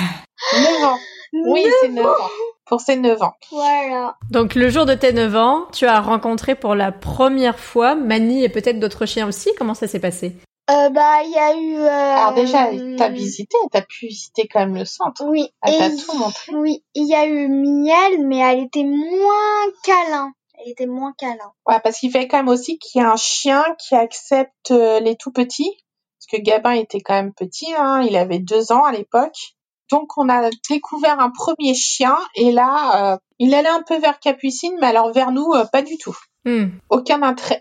9 0.52 0.84
ans. 0.84 0.98
Oui, 1.32 1.66
c'est 1.80 1.88
9 1.88 2.06
ans. 2.06 2.28
Pour 2.66 2.80
ses 2.80 2.96
9 2.96 3.22
ans. 3.22 3.32
Voilà. 3.50 4.16
Donc, 4.30 4.54
le 4.54 4.68
jour 4.68 4.86
de 4.86 4.94
tes 4.94 5.12
9 5.12 5.36
ans, 5.36 5.66
tu 5.72 5.86
as 5.86 6.00
rencontré 6.00 6.54
pour 6.54 6.74
la 6.74 6.92
première 6.92 7.58
fois 7.58 7.94
Mani 7.94 8.44
et 8.44 8.48
peut-être 8.48 8.78
d'autres 8.78 9.06
chiens 9.06 9.26
aussi? 9.26 9.50
Comment 9.58 9.74
ça 9.74 9.88
s'est 9.88 10.00
passé? 10.00 10.36
Euh, 10.70 10.90
bah, 10.90 11.22
il 11.24 11.30
y 11.30 11.38
a 11.38 11.56
eu. 11.56 11.76
Euh... 11.76 11.88
Alors 11.88 12.34
déjà, 12.34 12.70
t'as 12.96 13.08
visité, 13.08 13.56
t'as 13.70 13.82
pu 13.82 14.06
visiter 14.06 14.48
quand 14.48 14.60
même 14.60 14.76
le 14.76 14.84
centre. 14.84 15.24
Oui. 15.26 15.48
Elle 15.62 15.78
t'a 15.78 15.90
tout 15.90 16.16
montré. 16.16 16.54
Oui, 16.54 16.84
il 16.94 17.06
y 17.06 17.14
a 17.14 17.26
eu 17.26 17.48
Miel, 17.48 18.26
mais 18.26 18.38
elle 18.38 18.60
était 18.60 18.84
moins 18.84 19.70
câlin. 19.82 20.32
Elle 20.58 20.70
était 20.70 20.86
moins 20.86 21.12
câlin. 21.18 21.52
Ouais, 21.66 21.80
parce 21.82 21.98
qu'il 21.98 22.12
fait 22.12 22.28
quand 22.28 22.36
même 22.38 22.48
aussi 22.48 22.78
qu'il 22.78 23.00
y 23.00 23.04
a 23.04 23.10
un 23.10 23.16
chien 23.16 23.64
qui 23.78 23.94
accepte 23.94 24.70
euh, 24.70 25.00
les 25.00 25.16
tout 25.16 25.32
petits. 25.32 25.76
Parce 26.18 26.40
que 26.40 26.44
Gabin 26.44 26.72
était 26.72 27.00
quand 27.00 27.14
même 27.14 27.34
petit, 27.34 27.74
hein, 27.76 28.00
il 28.08 28.16
avait 28.16 28.38
deux 28.38 28.70
ans 28.70 28.84
à 28.84 28.92
l'époque. 28.92 29.56
Donc 29.90 30.16
on 30.16 30.28
a 30.28 30.48
découvert 30.70 31.18
un 31.18 31.30
premier 31.30 31.74
chien 31.74 32.16
et 32.36 32.52
là, 32.52 33.14
euh, 33.14 33.18
il 33.38 33.54
allait 33.54 33.68
un 33.68 33.82
peu 33.82 33.98
vers 33.98 34.20
Capucine, 34.20 34.76
mais 34.80 34.86
alors 34.86 35.12
vers 35.12 35.32
nous, 35.32 35.52
euh, 35.52 35.64
pas 35.64 35.82
du 35.82 35.98
tout. 35.98 36.16
Hmm. 36.44 36.70
Aucun 36.90 37.22
attrait, 37.22 37.60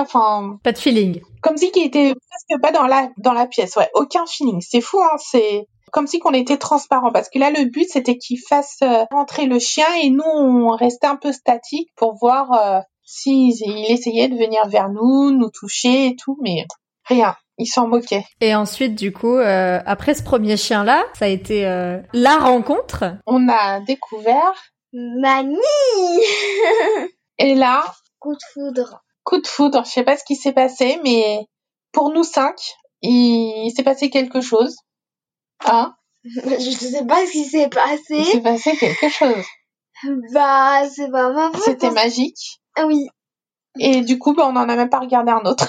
enfin. 0.00 0.58
Pas 0.62 0.72
de 0.72 0.78
feeling. 0.78 1.20
Comme 1.42 1.56
si 1.56 1.72
qu'il 1.72 1.84
était 1.84 2.14
presque 2.14 2.62
pas 2.62 2.70
dans 2.70 2.86
la 2.86 3.08
dans 3.18 3.32
la 3.32 3.46
pièce, 3.46 3.76
ouais. 3.76 3.90
Aucun 3.94 4.24
feeling. 4.26 4.60
C'est 4.60 4.80
fou, 4.80 5.00
hein. 5.00 5.16
C'est 5.18 5.66
comme 5.92 6.06
si 6.06 6.20
qu'on 6.20 6.32
était 6.32 6.56
transparent 6.56 7.10
parce 7.12 7.28
que 7.28 7.38
là 7.38 7.50
le 7.50 7.64
but 7.64 7.86
c'était 7.88 8.16
qu'il 8.16 8.38
fasse 8.38 8.78
euh, 8.82 9.04
rentrer 9.10 9.46
le 9.46 9.58
chien 9.58 9.86
et 10.02 10.10
nous 10.10 10.22
on 10.24 10.70
restait 10.70 11.08
un 11.08 11.16
peu 11.16 11.32
statique 11.32 11.88
pour 11.96 12.16
voir 12.16 12.52
euh, 12.52 12.80
s'il 13.04 13.52
essayait 13.90 14.28
de 14.28 14.36
venir 14.36 14.68
vers 14.68 14.88
nous, 14.88 15.32
nous 15.32 15.50
toucher 15.50 16.06
et 16.06 16.16
tout, 16.16 16.38
mais 16.42 16.64
rien. 17.04 17.34
Il 17.58 17.66
s'en 17.66 17.88
moquait. 17.88 18.24
Et 18.40 18.54
ensuite, 18.54 18.94
du 18.94 19.12
coup, 19.12 19.36
euh, 19.36 19.80
après 19.84 20.14
ce 20.14 20.22
premier 20.22 20.56
chien-là, 20.56 21.04
ça 21.18 21.26
a 21.26 21.28
été 21.28 21.64
la 22.14 22.38
rencontre. 22.38 23.04
On 23.26 23.48
a 23.50 23.80
découvert 23.80 24.54
Mani. 24.94 25.58
et 27.38 27.54
là, 27.54 27.82
Coup 28.20 28.34
de 28.34 28.42
foudre. 28.52 29.02
Coup 29.24 29.40
de 29.40 29.46
foudre. 29.46 29.84
Je 29.84 29.90
sais 29.90 30.04
pas 30.04 30.16
ce 30.16 30.24
qui 30.24 30.36
s'est 30.36 30.52
passé, 30.52 31.00
mais 31.02 31.46
pour 31.92 32.10
nous 32.10 32.22
cinq, 32.22 32.56
il 33.02 33.72
s'est 33.74 33.82
passé 33.82 34.10
quelque 34.10 34.40
chose. 34.40 34.76
Hein? 35.64 35.94
Je 36.24 36.70
sais 36.70 37.06
pas 37.06 37.26
ce 37.26 37.32
qui 37.32 37.44
s'est 37.44 37.68
passé. 37.68 38.18
Il 38.18 38.24
s'est 38.24 38.42
passé 38.42 38.76
quelque 38.76 39.08
chose. 39.08 39.44
Bah, 40.32 40.88
c'est 40.88 41.10
pas 41.10 41.30
ma 41.32 41.50
faute. 41.50 41.62
C'était 41.62 41.90
magique. 41.90 42.60
Ah 42.76 42.86
oui. 42.86 43.08
Et 43.78 44.02
du 44.02 44.18
coup, 44.18 44.34
bah, 44.34 44.46
on 44.46 44.52
n'en 44.52 44.68
a 44.68 44.76
même 44.76 44.90
pas 44.90 45.00
regardé 45.00 45.32
un 45.32 45.44
autre. 45.44 45.68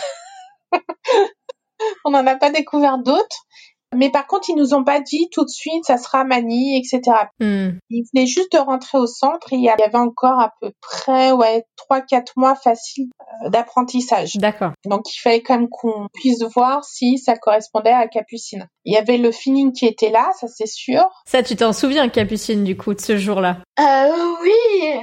on 2.06 2.12
n'en 2.12 2.26
a 2.26 2.36
pas 2.36 2.50
découvert 2.50 2.98
d'autres. 2.98 3.46
Mais 3.96 4.10
par 4.10 4.26
contre, 4.26 4.50
ils 4.50 4.56
nous 4.56 4.74
ont 4.74 4.84
pas 4.84 5.02
dit 5.02 5.28
tout 5.32 5.44
de 5.44 5.50
suite, 5.50 5.86
ça 5.86 5.98
sera 5.98 6.24
Mani, 6.24 6.78
etc. 6.78 7.02
Hmm. 7.40 7.72
Ils 7.90 8.06
venaient 8.14 8.26
juste 8.26 8.54
de 8.54 8.58
rentrer 8.58 8.98
au 8.98 9.08
centre 9.08 9.52
et 9.52 9.58
il 9.58 9.64
y 9.64 9.70
avait 9.70 9.98
encore 9.98 10.40
à 10.40 10.54
peu 10.62 10.72
près, 10.82 11.32
ouais, 11.32 11.66
trois, 11.76 12.02
quatre 12.02 12.34
mois 12.38 12.56
faciles 12.56 13.10
euh, 13.46 13.50
d'apprentissage. 13.50 14.36
D'accord. 14.36 14.72
Donc, 14.86 15.14
il 15.14 15.20
fallait 15.20 15.42
quand 15.42 15.58
même 15.58 15.70
qu'on 15.70 16.08
puisse 16.14 16.42
voir 16.56 16.86
si 16.86 17.18
ça 17.18 17.36
correspondait 17.36 17.92
à 17.92 18.08
Capucine. 18.08 18.68
Il 18.86 18.94
y 18.94 18.98
avait 18.98 19.18
le 19.18 19.32
feeling 19.32 19.74
qui 19.74 19.86
était 19.86 20.10
là, 20.10 20.32
ça 20.40 20.48
c'est 20.48 20.68
sûr. 20.68 21.04
Ça, 21.26 21.44
tu 21.44 21.56
t'en 21.56 21.74
souviens, 21.74 22.08
Capucine, 22.08 22.64
du 22.64 22.78
coup, 22.78 22.94
de 22.94 23.02
ce 23.02 23.18
jour-là? 23.18 23.58
Euh, 23.80 24.12
oui 24.42 25.02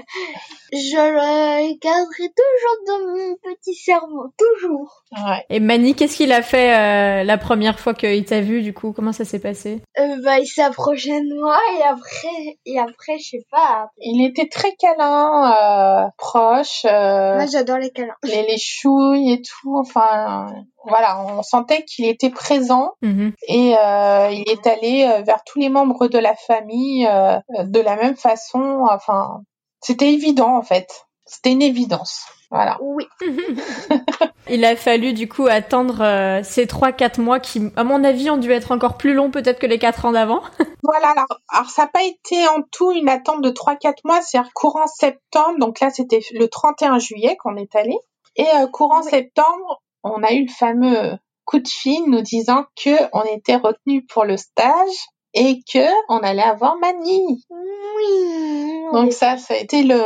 je 0.73 0.97
le 0.97 1.79
garderai 1.81 2.29
toujours 2.37 2.79
dans 2.87 2.99
mon 3.07 3.37
petit 3.37 3.75
cerveau, 3.75 4.27
toujours. 4.37 5.03
Ouais. 5.13 5.45
Et 5.49 5.61
Mani, 5.61 5.95
qu'est-ce 5.95 6.17
qu'il 6.17 6.33
a 6.33 6.43
fait 6.43 6.75
euh, 6.75 7.25
la 7.25 7.39
première 7.39 7.79
fois 7.79 7.95
qu'il 7.95 8.25
t'a 8.25 8.41
vu, 8.41 8.61
du 8.63 8.75
coup 8.75 8.78
coup 8.79 8.93
Comment 8.93 9.13
ça 9.13 9.25
s'est 9.25 9.39
passé 9.39 9.83
euh, 9.99 10.17
Bah, 10.25 10.39
il 10.39 10.47
s'approchait 10.47 11.21
de 11.21 11.41
moi 11.41 11.59
et 11.79 11.83
après, 11.83 12.59
et 12.67 12.79
après, 12.79 13.19
je 13.19 13.31
sais 13.31 13.45
pas. 13.51 13.89
Il 13.99 14.25
était 14.27 14.49
très 14.49 14.73
câlin, 14.77 16.05
euh, 16.05 16.09
proche. 16.17 16.85
Euh, 16.85 17.37
moi, 17.37 17.47
j'adore 17.47 17.79
les 17.79 17.91
câlins. 17.91 18.15
Les, 18.25 18.43
les 18.43 18.59
chouilles 18.59 19.33
et 19.33 19.43
tout. 19.43 19.77
Enfin, 19.79 20.47
voilà, 20.87 21.21
on 21.25 21.43
sentait 21.43 21.83
qu'il 21.85 22.07
était 22.07 22.31
présent 22.31 22.93
Mhm. 23.03 23.33
et 23.49 23.75
euh, 23.77 24.31
il 24.31 24.45
est 24.51 24.67
allé 24.67 25.23
vers 25.27 25.43
tous 25.45 25.59
les 25.59 25.69
membres 25.69 26.07
de 26.09 26.19
la 26.19 26.35
famille 26.35 27.07
euh, 27.07 27.39
de 27.65 27.81
la 27.81 27.97
même 27.97 28.17
façon. 28.17 28.85
Enfin, 28.91 29.41
c'était 29.81 30.13
évident 30.13 30.57
en 30.57 30.63
fait. 30.63 30.89
C'était 31.29 31.53
une 31.53 31.63
évidence. 31.63 32.25
Voilà. 32.51 32.79
Oui. 32.81 33.07
Il 34.51 34.65
a 34.65 34.75
fallu 34.77 35.13
du 35.13 35.29
coup 35.29 35.47
attendre 35.47 36.01
euh, 36.01 36.41
ces 36.43 36.65
3-4 36.65 37.21
mois 37.21 37.39
qui, 37.39 37.71
à 37.77 37.85
mon 37.85 38.03
avis, 38.03 38.31
ont 38.31 38.39
dû 38.39 38.51
être 38.51 38.73
encore 38.73 38.97
plus 38.97 39.13
longs 39.13 39.31
peut-être 39.31 39.59
que 39.59 39.67
les 39.67 39.79
4 39.79 40.07
ans 40.07 40.13
d'avant. 40.13 40.43
Voilà, 40.83 41.09
alors, 41.11 41.27
alors 41.51 41.69
ça 41.71 41.83
n'a 41.83 41.89
pas 41.89 42.05
été 42.05 42.49
en 42.49 42.63
tout 42.73 42.93
une 42.93 43.11
attente 43.11 43.43
de 43.43 43.51
3-4 43.51 43.97
mois, 44.05 44.23
c'est-à-dire 44.23 44.51
courant 44.55 44.87
septembre, 44.87 45.59
donc 45.59 45.81
là 45.81 45.91
c'était 45.91 46.21
le 46.33 46.49
31 46.49 46.99
juillet 46.99 47.37
qu'on 47.37 47.57
est 47.57 47.75
allé, 47.77 47.99
et 48.37 48.47
euh, 48.57 48.69
courant 48.69 49.03
Oui. 49.03 49.11
septembre, 49.11 49.83
on 50.03 50.23
a 50.23 50.33
eu 50.33 50.47
le 50.47 50.53
fameux 50.53 51.19
coup 51.45 51.59
de 51.59 51.69
fil 51.69 52.05
nous 52.07 52.23
disant 52.23 52.65
que 52.83 52.91
on 53.13 53.23
était 53.25 53.57
retenu 53.57 54.07
pour 54.07 54.25
le 54.25 54.37
stage 54.39 54.97
et 55.35 55.61
que 55.73 55.87
on 56.09 56.19
allait 56.19 56.43
avoir 56.43 56.77
Mani. 56.77 57.45
Oui. 57.51 58.85
Donc 58.93 59.13
ça, 59.13 59.37
ça 59.37 59.55
a 59.55 59.57
été 59.59 59.83
le, 59.83 59.99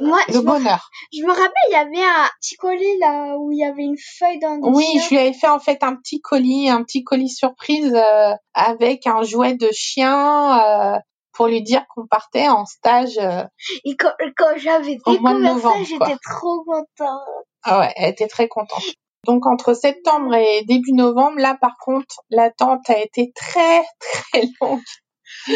moi, 0.00 0.18
je 0.28 0.34
le 0.34 0.40
me, 0.40 0.44
bonheur. 0.46 0.90
je 1.12 1.22
me 1.22 1.30
rappelle, 1.30 1.52
il 1.68 1.72
y 1.72 1.76
avait 1.76 2.02
un 2.04 2.28
petit 2.40 2.56
colis 2.56 2.98
là 2.98 3.36
où 3.38 3.52
il 3.52 3.58
y 3.58 3.64
avait 3.64 3.84
une 3.84 3.96
feuille 4.18 4.38
dans 4.40 4.58
Oui, 4.62 4.84
je 5.04 5.10
lui 5.10 5.18
avais 5.18 5.32
fait 5.32 5.48
en 5.48 5.60
fait 5.60 5.82
un 5.82 5.94
petit 5.96 6.20
colis, 6.20 6.68
un 6.68 6.82
petit 6.82 7.04
colis 7.04 7.28
surprise 7.30 7.94
euh, 7.94 8.32
avec 8.54 9.06
un 9.06 9.22
jouet 9.22 9.54
de 9.54 9.68
chien 9.72 10.94
euh, 10.94 10.98
pour 11.32 11.46
lui 11.46 11.62
dire 11.62 11.84
qu'on 11.94 12.06
partait 12.06 12.48
en 12.48 12.66
stage. 12.66 13.18
euh, 13.18 13.44
Et 13.84 13.96
quand, 13.96 14.10
quand 14.36 14.52
j'avais 14.56 14.96
découvert 14.96 15.58
ça, 15.60 15.70
j'étais 15.84 16.16
trop 16.28 16.64
contente. 16.64 17.20
Ah 17.62 17.78
ouais, 17.80 17.92
elle 17.96 18.10
était 18.10 18.26
très 18.26 18.48
contente. 18.48 18.82
Donc 19.26 19.46
entre 19.46 19.74
septembre 19.74 20.34
et 20.34 20.64
début 20.66 20.92
novembre, 20.92 21.38
là 21.38 21.56
par 21.60 21.76
contre, 21.78 22.16
l'attente 22.30 22.88
a 22.90 22.98
été 22.98 23.32
très 23.34 23.82
très 24.00 24.42
longue. 24.60 24.80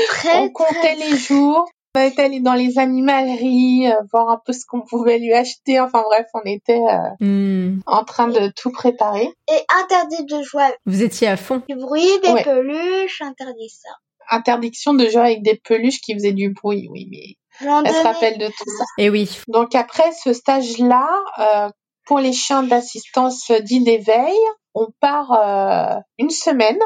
Très, 0.09 0.39
on 0.41 0.51
comptait 0.51 0.75
très, 0.81 0.95
les 0.97 1.17
jours. 1.17 1.69
On 1.97 2.01
était 2.01 2.23
allé 2.23 2.41
dans 2.41 2.53
les 2.55 2.79
animaleries, 2.79 3.87
euh, 3.91 3.95
voir 4.13 4.29
un 4.29 4.39
peu 4.45 4.53
ce 4.53 4.65
qu'on 4.69 4.83
pouvait 4.83 5.19
lui 5.19 5.33
acheter. 5.33 5.81
Enfin 5.81 6.03
bref, 6.07 6.27
on 6.35 6.43
était 6.45 6.81
euh, 6.91 7.09
Hmm. 7.21 7.81
en 7.87 8.05
train 8.05 8.29
de 8.29 8.53
tout 8.55 8.71
préparer. 8.71 9.31
Et 9.51 9.61
interdit 9.83 10.25
de 10.27 10.43
jouer 10.43 10.63
avec 10.65 10.79
Vous 10.87 11.03
étiez 11.03 11.27
à 11.29 11.37
fond. 11.37 11.63
du 11.69 11.75
bruit, 11.75 12.07
des 12.23 12.33
Ouais. 12.33 12.45
peluches, 12.45 13.23
interdit 13.23 13.71
ça. 13.71 13.89
Interdiction 14.31 14.93
de 14.95 15.09
jouer 15.09 15.21
avec 15.23 15.43
des 15.43 15.59
peluches 15.65 16.01
qui 16.01 16.13
faisaient 16.15 16.33
du 16.33 16.51
bruit, 16.53 16.89
oui, 16.91 17.09
mais 17.11 17.37
elle 17.85 17.93
se 17.95 18.03
rappelle 18.03 18.39
de 18.39 18.47
tout 18.49 18.71
ça. 18.79 18.85
Et 18.99 19.09
oui. 19.09 19.31
Donc 19.49 19.75
après 19.75 20.13
ce 20.23 20.33
stage-là, 20.35 21.09
euh, 21.39 21.69
pour 22.07 22.19
les 22.21 22.33
chiens 22.33 22.63
d'assistance 22.63 23.51
dit 23.63 23.81
d'éveil, 23.83 24.35
on 24.75 24.89
part 25.01 25.33
euh, 25.33 26.01
une 26.19 26.31
semaine. 26.31 26.79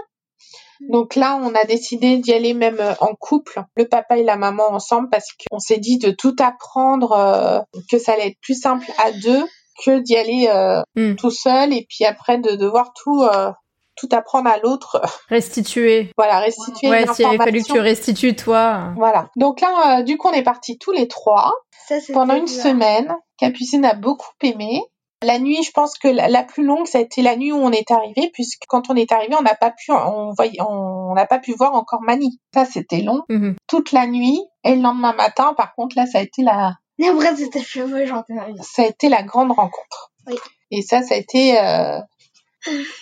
Donc 0.88 1.14
là, 1.14 1.38
on 1.42 1.54
a 1.54 1.64
décidé 1.64 2.16
d'y 2.16 2.32
aller 2.32 2.54
même 2.54 2.80
euh, 2.80 2.94
en 3.00 3.14
couple, 3.14 3.62
le 3.76 3.86
papa 3.86 4.16
et 4.16 4.24
la 4.24 4.36
maman 4.36 4.68
ensemble, 4.72 5.10
parce 5.10 5.26
qu'on 5.50 5.58
s'est 5.58 5.76
dit 5.78 5.98
de 5.98 6.10
tout 6.10 6.34
apprendre, 6.38 7.12
euh, 7.12 7.60
que 7.90 7.98
ça 7.98 8.12
allait 8.14 8.28
être 8.28 8.40
plus 8.40 8.58
simple 8.58 8.86
à 8.98 9.12
deux 9.12 9.44
que 9.84 9.98
d'y 10.00 10.16
aller 10.16 10.48
euh, 10.52 10.80
Mm. 10.96 11.16
tout 11.16 11.30
seul 11.30 11.72
et 11.72 11.86
puis 11.88 12.04
après 12.04 12.38
de 12.38 12.52
devoir 12.56 12.92
tout 12.94 13.22
euh, 13.22 13.50
tout 13.96 14.08
apprendre 14.12 14.48
à 14.50 14.56
l'autre. 14.58 15.00
Restituer. 15.28 16.10
voilà, 16.16 16.38
restituer 16.40 16.88
Ouais, 16.88 17.06
s'il 17.12 17.26
avait 17.26 17.36
fallu 17.36 17.62
que 17.62 17.72
tu 17.72 17.80
restitues 17.80 18.34
toi. 18.34 18.92
Voilà. 18.96 19.28
Donc 19.36 19.60
là, 19.60 19.98
euh, 19.98 20.02
du 20.02 20.16
coup, 20.16 20.28
on 20.28 20.32
est 20.32 20.42
partis 20.42 20.78
tous 20.78 20.92
les 20.92 21.06
trois 21.08 21.52
Ça, 21.88 21.96
pendant 22.14 22.34
une 22.34 22.46
bien. 22.46 22.62
semaine. 22.62 23.14
Capucine 23.36 23.84
a 23.84 23.92
beaucoup 23.94 24.30
aimé. 24.42 24.80
La 25.22 25.38
nuit, 25.38 25.62
je 25.62 25.70
pense 25.72 25.98
que 25.98 26.08
la, 26.08 26.28
la 26.28 26.44
plus 26.44 26.64
longue, 26.64 26.86
ça 26.86 26.98
a 26.98 27.00
été 27.02 27.20
la 27.20 27.36
nuit 27.36 27.52
où 27.52 27.56
on 27.56 27.72
est 27.72 27.90
arrivé, 27.90 28.30
puisque 28.32 28.62
quand 28.68 28.88
on 28.88 28.96
est 28.96 29.12
arrivé, 29.12 29.34
on 29.38 29.42
n'a 29.42 29.54
pas 29.54 29.70
pu, 29.70 29.92
on 29.92 30.32
voyait, 30.32 30.60
on 30.62 31.12
n'a 31.14 31.26
pas 31.26 31.38
pu 31.38 31.52
voir 31.52 31.74
encore 31.74 32.00
Mani. 32.00 32.40
Ça, 32.54 32.64
c'était 32.64 33.02
long. 33.02 33.22
Mhm. 33.28 33.56
Toute 33.66 33.92
la 33.92 34.06
nuit 34.06 34.40
et 34.64 34.74
le 34.76 34.80
lendemain 34.82 35.12
matin, 35.12 35.52
par 35.54 35.74
contre, 35.74 35.96
là, 35.96 36.06
ça 36.06 36.18
a 36.18 36.22
été 36.22 36.42
la, 36.42 36.74
Et 36.98 37.06
après, 37.08 37.36
c'était 37.36 37.60
fait 37.60 37.84
moi, 37.86 38.04
j'en 38.06 38.20
ai 38.30 38.54
ça 38.62 38.82
a 38.82 38.86
été 38.86 39.08
la 39.10 39.22
grande 39.22 39.52
rencontre. 39.52 40.10
Oui. 40.26 40.36
Et 40.70 40.80
ça, 40.82 41.02
ça 41.02 41.14
a 41.14 41.18
été, 41.18 41.58
euh, 41.60 41.98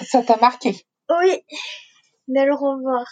ça 0.05 0.23
t'a 0.23 0.37
marqué. 0.39 0.75
Oui. 1.23 1.39
De 2.29 2.41
le 2.43 2.55
revoir. 2.55 3.05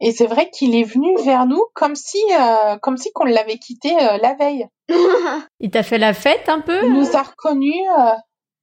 Et 0.00 0.12
c'est 0.12 0.26
vrai 0.26 0.50
qu'il 0.50 0.74
est 0.76 0.84
venu 0.84 1.16
vers 1.24 1.46
nous 1.46 1.64
comme 1.74 1.94
si, 1.96 2.18
euh, 2.38 2.76
comme 2.78 2.96
si 2.98 3.10
qu'on 3.12 3.24
l'avait 3.24 3.58
quitté 3.58 3.94
euh, 3.96 4.18
la 4.18 4.34
veille. 4.34 4.66
Il 5.60 5.70
t'a 5.70 5.82
fait 5.82 5.98
la 5.98 6.12
fête 6.12 6.48
un 6.48 6.60
peu 6.60 6.84
Il 6.84 6.92
nous 6.92 7.16
a 7.16 7.22
reconnus. 7.22 7.74
euh, 7.98 8.12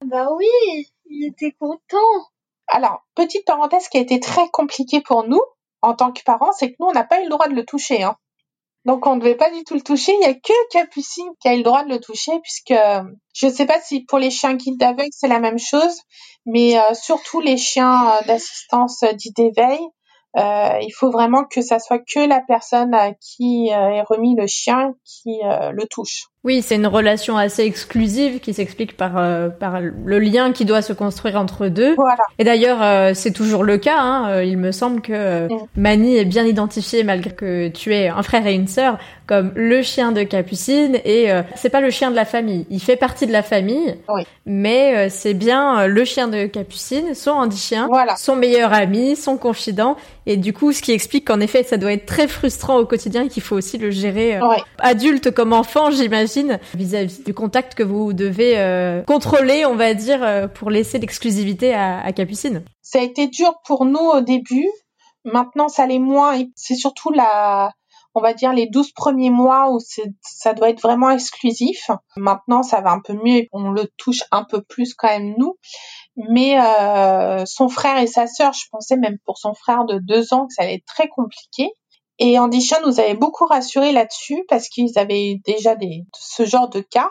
bah 0.06 0.28
oui, 0.36 0.46
il 1.06 1.26
était 1.26 1.52
content. 1.52 2.30
Alors, 2.68 3.04
petite 3.14 3.44
parenthèse 3.44 3.88
qui 3.88 3.98
a 3.98 4.00
été 4.00 4.20
très 4.20 4.48
compliquée 4.52 5.00
pour 5.00 5.26
nous 5.26 5.42
en 5.82 5.94
tant 5.94 6.12
que 6.12 6.22
parents, 6.24 6.52
c'est 6.52 6.70
que 6.70 6.76
nous, 6.80 6.86
on 6.86 6.92
n'a 6.92 7.04
pas 7.04 7.20
eu 7.20 7.24
le 7.24 7.30
droit 7.30 7.48
de 7.48 7.54
le 7.54 7.64
toucher. 7.64 8.02
Hein. 8.02 8.16
Donc, 8.84 9.06
on 9.06 9.16
ne 9.16 9.20
devait 9.20 9.34
pas 9.34 9.50
du 9.50 9.64
tout 9.64 9.74
le 9.74 9.80
toucher. 9.80 10.12
Il 10.14 10.20
y 10.20 10.30
a 10.30 10.34
que 10.34 10.68
Capucine 10.70 11.30
qui 11.40 11.48
a 11.48 11.54
eu 11.54 11.58
le 11.58 11.62
droit 11.62 11.84
de 11.84 11.88
le 11.90 12.00
toucher, 12.00 12.32
puisque 12.42 12.70
euh, 12.70 13.02
je 13.34 13.46
ne 13.46 13.52
sais 13.52 13.66
pas 13.66 13.80
si 13.80 14.04
pour 14.04 14.18
les 14.18 14.30
chiens 14.30 14.54
guides 14.54 14.78
d'aveugle, 14.78 15.10
c'est 15.12 15.28
la 15.28 15.40
même 15.40 15.58
chose, 15.58 16.00
mais 16.46 16.78
euh, 16.78 16.94
surtout 16.94 17.40
les 17.40 17.56
chiens 17.56 18.10
euh, 18.10 18.24
d'assistance 18.26 19.02
euh, 19.02 19.12
d'éveil, 19.36 19.80
il 20.36 20.90
faut 20.92 21.10
vraiment 21.10 21.44
que 21.44 21.62
ça 21.62 21.78
soit 21.78 22.00
que 22.00 22.18
la 22.18 22.40
personne 22.40 22.96
qui 23.20 23.68
est 23.68 24.02
remis 24.02 24.34
le 24.34 24.48
chien 24.48 24.94
qui 25.04 25.38
le 25.44 25.86
touche. 25.86 26.24
Oui, 26.44 26.60
c'est 26.60 26.74
une 26.76 26.86
relation 26.86 27.38
assez 27.38 27.62
exclusive 27.64 28.38
qui 28.40 28.52
s'explique 28.52 28.96
par, 28.98 29.12
euh, 29.16 29.48
par 29.48 29.80
le 29.80 30.18
lien 30.18 30.52
qui 30.52 30.66
doit 30.66 30.82
se 30.82 30.92
construire 30.92 31.36
entre 31.40 31.68
deux. 31.68 31.94
Voilà. 31.94 32.22
Et 32.38 32.44
d'ailleurs, 32.44 32.82
euh, 32.82 33.12
c'est 33.14 33.30
toujours 33.32 33.64
le 33.64 33.78
cas. 33.78 33.96
Hein. 33.98 34.28
Euh, 34.28 34.44
Il 34.44 34.58
me 34.58 34.70
semble 34.70 35.00
que 35.00 35.12
euh. 35.14 35.48
Mani 35.76 36.18
est 36.18 36.26
bien 36.26 36.44
identifié, 36.44 37.02
malgré 37.02 37.30
que 37.30 37.68
tu 37.68 37.94
es 37.94 38.08
un 38.08 38.22
frère 38.22 38.46
et 38.46 38.52
une 38.54 38.68
sœur, 38.68 38.98
comme 39.26 39.52
le 39.54 39.80
chien 39.80 40.12
de 40.12 40.22
Capucine. 40.22 40.98
Et 41.06 41.32
euh, 41.32 41.40
c'est 41.56 41.70
pas 41.70 41.80
le 41.80 41.88
chien 41.90 42.10
de 42.10 42.16
la 42.16 42.26
famille. 42.26 42.66
Il 42.68 42.80
fait 42.80 42.96
partie 42.96 43.26
de 43.26 43.32
la 43.32 43.42
famille, 43.42 43.96
Oui. 44.10 44.24
mais 44.44 44.94
euh, 44.96 45.08
c'est 45.10 45.32
bien 45.34 45.86
le 45.86 46.04
chien 46.04 46.28
de 46.28 46.44
Capucine, 46.44 47.14
son 47.14 47.30
handi-chien, 47.30 47.86
Voilà. 47.90 48.16
son 48.16 48.36
meilleur 48.36 48.74
ami, 48.74 49.16
son 49.16 49.38
confident. 49.38 49.96
Et 50.26 50.36
du 50.36 50.52
coup, 50.52 50.72
ce 50.72 50.82
qui 50.82 50.92
explique 50.92 51.26
qu'en 51.26 51.40
effet, 51.40 51.62
ça 51.62 51.76
doit 51.78 51.92
être 51.92 52.06
très 52.06 52.28
frustrant 52.28 52.76
au 52.78 52.84
quotidien 52.86 53.24
et 53.24 53.28
qu'il 53.28 53.42
faut 53.42 53.56
aussi 53.56 53.78
le 53.78 53.90
gérer 53.90 54.38
Ouais. 54.42 54.56
adulte 54.78 55.30
comme 55.30 55.52
enfant, 55.54 55.90
j'imagine, 55.90 56.33
vis-à-vis 56.74 57.24
du 57.24 57.34
contact 57.34 57.74
que 57.74 57.82
vous 57.82 58.12
devez 58.12 58.58
euh, 58.58 59.02
contrôler, 59.02 59.64
on 59.66 59.74
va 59.74 59.94
dire, 59.94 60.22
euh, 60.22 60.48
pour 60.48 60.70
laisser 60.70 60.98
l'exclusivité 60.98 61.74
à, 61.74 62.12
Capucine. 62.12 62.64
Ça 62.82 62.98
a 62.98 63.02
été 63.02 63.26
dur 63.26 63.54
pour 63.64 63.84
nous 63.84 63.98
au 63.98 64.20
début. 64.20 64.68
Maintenant, 65.24 65.68
ça 65.68 65.86
l'est 65.86 65.98
moins. 65.98 66.38
C'est 66.54 66.74
surtout 66.74 67.10
la, 67.10 67.72
on 68.14 68.20
va 68.20 68.32
dire 68.32 68.52
les 68.52 68.66
12 68.68 68.92
premiers 68.92 69.30
mois 69.30 69.70
où 69.72 69.78
ça 70.20 70.54
doit 70.54 70.70
être 70.70 70.80
vraiment 70.80 71.10
exclusif. 71.10 71.90
Maintenant, 72.16 72.62
ça 72.62 72.80
va 72.80 72.92
un 72.92 73.00
peu 73.00 73.14
mieux. 73.14 73.46
On 73.52 73.70
le 73.70 73.88
touche 73.96 74.22
un 74.30 74.44
peu 74.44 74.62
plus 74.62 74.94
quand 74.94 75.08
même 75.08 75.34
nous. 75.38 75.56
Mais 76.16 76.60
euh, 76.60 77.44
son 77.46 77.68
frère 77.68 77.98
et 77.98 78.06
sa 78.06 78.26
sœur, 78.26 78.52
je 78.52 78.66
pensais 78.70 78.96
même 78.96 79.18
pour 79.24 79.38
son 79.38 79.54
frère 79.54 79.84
de 79.84 79.98
deux 79.98 80.32
ans 80.32 80.46
que 80.46 80.54
ça 80.54 80.62
allait 80.62 80.76
être 80.76 80.86
très 80.86 81.08
compliqué. 81.08 81.70
Et 82.18 82.38
Andy 82.38 82.60
Chien 82.60 82.78
nous 82.86 83.00
avait 83.00 83.14
beaucoup 83.14 83.46
rassurés 83.46 83.92
là-dessus 83.92 84.44
parce 84.48 84.68
qu'ils 84.68 84.98
avaient 84.98 85.40
déjà 85.44 85.74
des, 85.74 86.04
ce 86.16 86.44
genre 86.44 86.68
de 86.68 86.80
cas. 86.80 87.10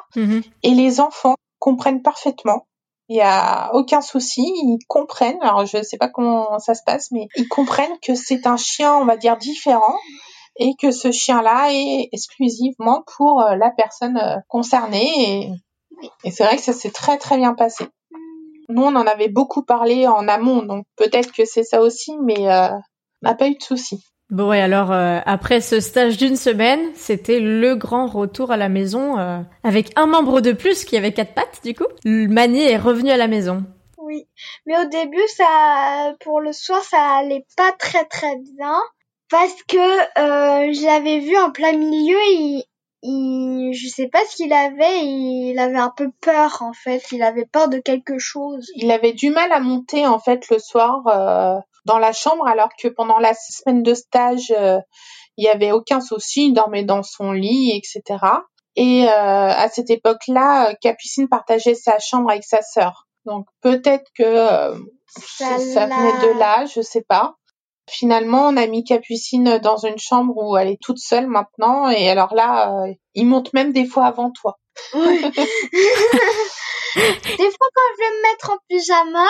Et 0.64 0.72
les 0.72 1.00
enfants 1.02 1.36
comprennent 1.60 2.02
parfaitement. 2.02 2.66
Il 3.10 3.18
y 3.18 3.22
a 3.22 3.72
aucun 3.74 4.02
souci, 4.02 4.42
ils 4.42 4.80
comprennent. 4.88 5.42
Alors 5.42 5.66
je 5.66 5.84
sais 5.84 5.98
pas 5.98 6.08
comment 6.08 6.58
ça 6.60 6.74
se 6.74 6.84
passe, 6.86 7.12
mais 7.12 7.28
ils 7.36 7.48
comprennent 7.48 7.98
que 8.02 8.16
c'est 8.16 8.48
un 8.48 8.58
chien, 8.58 8.96
on 8.96 9.06
va 9.06 9.18
dire 9.18 9.38
différent, 9.38 9.98
et 10.58 10.74
que 10.82 10.92
ce 10.92 11.12
chien-là 11.12 11.74
est 11.74 12.10
exclusivement 12.14 13.04
pour 13.18 13.42
euh, 13.42 13.56
la 13.56 13.72
personne 13.72 14.18
euh, 14.18 14.38
concernée. 14.48 15.12
Et, 15.18 15.52
et 16.24 16.32
c'est 16.32 16.46
vrai 16.46 16.56
que 16.56 16.64
ça 16.64 16.74
s'est 16.74 16.92
très 16.92 17.18
très 17.18 17.38
bien 17.38 17.54
passé. 17.54 17.88
Nous, 18.70 18.82
on 18.84 18.96
en 18.96 19.06
avait 19.06 19.28
beaucoup 19.30 19.64
parlé 19.64 20.08
en 20.08 20.28
amont, 20.30 20.64
donc 20.64 20.86
peut-être 20.96 21.34
que 21.34 21.44
c'est 21.44 21.64
ça 21.64 21.82
aussi, 21.82 22.14
mais 22.24 22.50
euh, 22.50 22.70
on 22.70 23.28
n'a 23.28 23.36
pas 23.36 23.50
eu 23.50 23.56
de 23.56 23.64
souci. 23.64 24.02
Bon, 24.34 24.52
et 24.52 24.60
alors, 24.60 24.92
euh, 24.92 25.20
après 25.28 25.62
ce 25.62 25.80
stage 25.80 26.18
d'une 26.18 26.36
semaine, 26.36 26.90
c'était 26.96 27.40
le 27.40 27.76
grand 27.76 28.08
retour 28.08 28.50
à 28.50 28.58
la 28.58 28.68
maison 28.68 29.20
euh, 29.20 29.38
avec 29.64 29.92
un 29.96 30.08
membre 30.08 30.42
de 30.42 30.54
plus 30.54 30.86
qui 30.86 30.98
avait 30.98 31.14
quatre 31.14 31.36
pattes, 31.36 31.60
du 31.64 31.76
coup. 31.76 31.86
Le 32.04 32.28
Mani 32.28 32.64
est 32.64 32.80
revenu 32.80 33.12
à 33.12 33.18
la 33.18 33.28
maison. 33.28 33.64
Oui. 34.00 34.26
Mais 34.66 34.76
au 34.80 34.86
début, 34.86 35.22
ça, 35.28 36.16
pour 36.22 36.42
le 36.42 36.52
soir, 36.52 36.82
ça 36.82 36.98
allait 37.20 37.46
pas 37.56 37.74
très 37.78 38.06
très 38.06 38.36
bien. 38.58 38.76
Parce 39.30 39.54
que, 39.68 39.78
euh, 39.78 40.74
je 40.74 40.84
l'avais 40.84 41.20
vu 41.20 41.38
en 41.38 41.52
plein 41.52 41.74
milieu, 41.78 42.18
il, 42.32 42.64
il, 43.04 43.74
je 43.76 43.88
sais 43.88 44.08
pas 44.08 44.26
ce 44.28 44.38
qu'il 44.38 44.52
avait, 44.52 45.06
il 45.06 45.60
avait 45.60 45.78
un 45.78 45.94
peu 45.96 46.10
peur, 46.22 46.58
en 46.62 46.74
fait. 46.74 47.04
Il 47.12 47.22
avait 47.22 47.46
peur 47.46 47.70
de 47.70 47.78
quelque 47.78 48.18
chose. 48.18 48.66
Il 48.78 48.90
avait 48.90 49.14
du 49.14 49.30
mal 49.30 49.52
à 49.52 49.60
monter 49.60 50.08
en 50.08 50.18
fait 50.18 50.50
le 50.50 50.58
soir. 50.58 51.06
euh, 51.06 51.60
dans 51.86 52.00
la 52.00 52.14
chambre, 52.14 52.48
alors 52.48 52.70
que 52.82 52.88
pendant 52.88 53.20
la 53.20 53.34
semaine 53.34 53.84
de 53.84 53.94
stage, 53.94 54.54
euh, 54.58 54.80
il 55.38 55.46
y 55.46 55.50
avait 55.50 55.72
aucun 55.72 56.02
souci, 56.02 56.48
il 56.48 56.54
dormait 56.54 56.84
dans 56.84 57.04
son 57.04 57.32
lit, 57.32 57.72
etc. 57.76 58.20
Et 58.76 59.06
euh, 59.06 59.10
à 59.10 59.70
cette 59.70 59.90
époque-là, 59.90 60.74
Capucine 60.82 61.28
partageait 61.28 61.76
sa 61.76 62.00
chambre 62.00 62.30
avec 62.30 62.44
sa 62.44 62.62
sœur. 62.62 63.08
Donc 63.26 63.46
peut-être 63.62 64.10
que 64.18 64.24
euh, 64.24 64.76
ça, 65.08 65.58
ça 65.60 65.86
venait 65.86 66.28
de 66.28 66.40
là, 66.40 66.66
je 66.66 66.82
sais 66.82 67.04
pas. 67.08 67.36
Finalement, 67.90 68.48
on 68.48 68.58
a 68.58 68.66
mis 68.68 68.84
Capucine 68.84 69.60
dans 69.60 69.78
une 69.78 69.98
chambre 69.98 70.34
où 70.38 70.58
elle 70.58 70.70
est 70.70 70.82
toute 70.82 71.00
seule 71.00 71.28
maintenant. 71.28 71.90
Et 71.90 72.10
alors 72.10 72.34
là, 72.34 72.72
euh, 72.72 72.94
il 73.14 73.28
monte 73.28 73.54
même 73.54 73.74
des 73.74 73.86
fois 73.86 74.06
avant 74.06 74.32
toi. 74.32 74.58
Oui. 74.94 75.22
des 76.96 77.02
fois, 77.52 77.68
quand 77.74 77.90
je 77.94 77.98
vais 78.04 78.10
me 78.12 78.22
mettre 78.32 78.52
en 78.52 78.58
pyjama, 78.70 79.28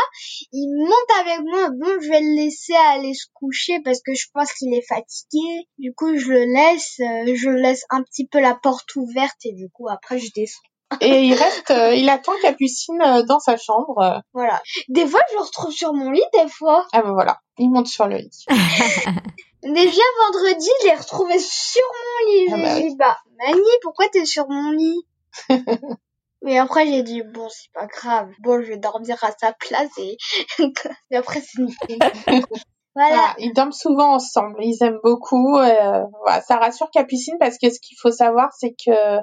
il 0.52 0.70
monte 0.78 1.20
avec 1.20 1.40
moi. 1.46 1.70
Bon, 1.72 2.02
je 2.02 2.10
vais 2.10 2.22
le 2.22 2.36
laisser 2.36 2.74
aller 2.76 3.14
se 3.14 3.26
coucher 3.34 3.80
parce 3.84 4.02
que 4.02 4.14
je 4.14 4.26
pense 4.34 4.52
qu'il 4.54 4.74
est 4.74 4.86
fatigué. 4.88 5.68
Du 5.78 5.94
coup, 5.94 6.18
je 6.18 6.28
le 6.32 6.46
laisse. 6.46 7.00
euh, 7.00 7.34
je 7.36 7.50
laisse 7.50 7.84
un 7.90 8.04
petit 8.04 8.28
peu 8.28 8.40
la 8.40 8.56
porte 8.56 8.96
ouverte 8.96 9.38
et 9.46 9.54
du 9.54 9.70
coup, 9.70 9.88
après, 9.90 10.20
je 10.20 10.30
descends. 10.36 10.60
Et 11.02 11.24
il 11.24 11.34
reste, 11.34 11.72
euh, 11.72 11.96
il 11.96 12.08
attend 12.08 12.34
Capucine 12.44 13.02
euh, 13.02 13.24
dans 13.24 13.40
sa 13.40 13.58
chambre. 13.58 13.98
euh. 14.00 14.20
Voilà. 14.34 14.62
Des 14.90 15.08
fois, 15.08 15.22
je 15.32 15.36
le 15.38 15.42
retrouve 15.42 15.72
sur 15.72 15.92
mon 15.94 16.12
lit, 16.12 16.22
des 16.34 16.48
fois. 16.50 16.86
Ah 16.94 17.02
ben 17.02 17.14
voilà, 17.14 17.40
il 17.58 17.72
monte 17.72 17.88
sur 17.88 18.08
le 18.08 18.18
lit. 18.18 18.46
Déjà 19.64 20.02
vendredi, 20.28 20.70
je 20.82 20.88
l'ai 20.88 20.94
retrouvé 20.96 21.40
sur 21.40 21.82
mon 21.82 22.32
lit. 22.32 22.48
Ah 22.52 22.58
J'ai 22.58 22.62
bah 22.64 22.80
dit, 22.90 22.96
bah, 22.96 23.18
Mani, 23.40 23.70
pourquoi 23.82 24.08
t'es 24.10 24.26
sur 24.26 24.48
mon 24.50 24.72
lit? 24.72 25.02
Mais 26.44 26.58
après, 26.58 26.86
j'ai 26.88 27.04
dit, 27.04 27.22
bon, 27.24 27.48
c'est 27.50 27.72
pas 27.74 27.88
grave. 27.88 28.30
Bon, 28.42 28.62
je 28.62 28.68
vais 28.68 28.78
dormir 28.78 29.18
à 29.24 29.32
sa 29.40 29.54
place 29.54 29.90
et, 29.98 30.18
et 31.12 31.16
après, 31.16 31.42
c'est 31.42 31.62
nickel. 31.62 32.00
Voilà. 32.96 33.16
Voilà, 33.16 33.34
ils 33.40 33.54
dorment 33.54 33.72
souvent 33.72 34.14
ensemble, 34.14 34.58
ils 34.64 34.78
aiment 34.84 35.00
beaucoup. 35.04 35.58
euh, 35.58 36.04
voilà, 36.22 36.42
ça 36.42 36.58
rassure 36.58 36.92
Capucine 36.92 37.38
parce 37.40 37.58
que 37.58 37.72
ce 37.72 37.80
qu'il 37.80 37.98
faut 38.00 38.12
savoir, 38.12 38.50
c'est 38.56 38.76
que 38.86 39.18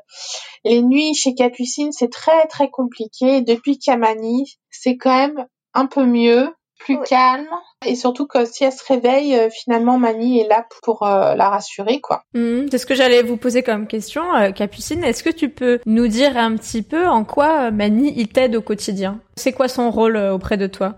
les 0.65 0.83
nuits 0.83 1.15
chez 1.15 1.35
Capucine, 1.35 1.93
c'est 1.93 2.11
très 2.11 2.49
très 2.49 2.69
compliqué. 2.69 3.43
Depuis 3.43 3.79
Kamani, 3.79 4.59
c'est 4.71 4.97
quand 4.97 5.17
même 5.17 5.47
un 5.75 5.87
peu 5.87 6.05
mieux, 6.05 6.53
plus 6.81 6.97
Oui. 6.99 7.07
calme. 7.09 7.47
Et 7.87 7.95
surtout 7.95 8.27
que 8.27 8.45
si 8.45 8.65
elle 8.65 8.73
se 8.73 8.85
réveille, 8.85 9.35
euh, 9.37 9.49
finalement, 9.51 9.99
Mani 9.99 10.41
est 10.41 10.49
là 10.49 10.67
pour 10.83 11.03
euh, 11.05 11.35
la 11.35 11.49
rassurer, 11.49 12.01
quoi. 12.01 12.23
Mhm, 12.35 12.67
C'est 12.71 12.79
ce 12.79 12.87
que 12.87 12.95
j'allais 12.95 13.23
vous 13.23 13.37
poser 13.37 13.63
comme 13.63 13.87
question, 13.87 14.23
euh, 14.35 14.51
Capucine. 14.51 15.05
Est-ce 15.05 15.23
que 15.23 15.31
tu 15.31 15.49
peux 15.49 15.79
nous 15.87 16.09
dire 16.09 16.37
un 16.37 16.57
petit 16.57 16.83
peu 16.83 17.07
en 17.07 17.25
quoi 17.25 17.67
euh, 17.67 17.71
Mani 17.71 18.13
il 18.17 18.29
t'aide 18.29 18.57
au 18.57 18.63
quotidien? 18.63 19.21
C'est 19.37 19.53
quoi 19.53 19.69
son 19.69 19.91
rôle 19.91 20.17
euh, 20.17 20.35
auprès 20.35 20.57
de 20.57 20.67
toi? 20.67 20.97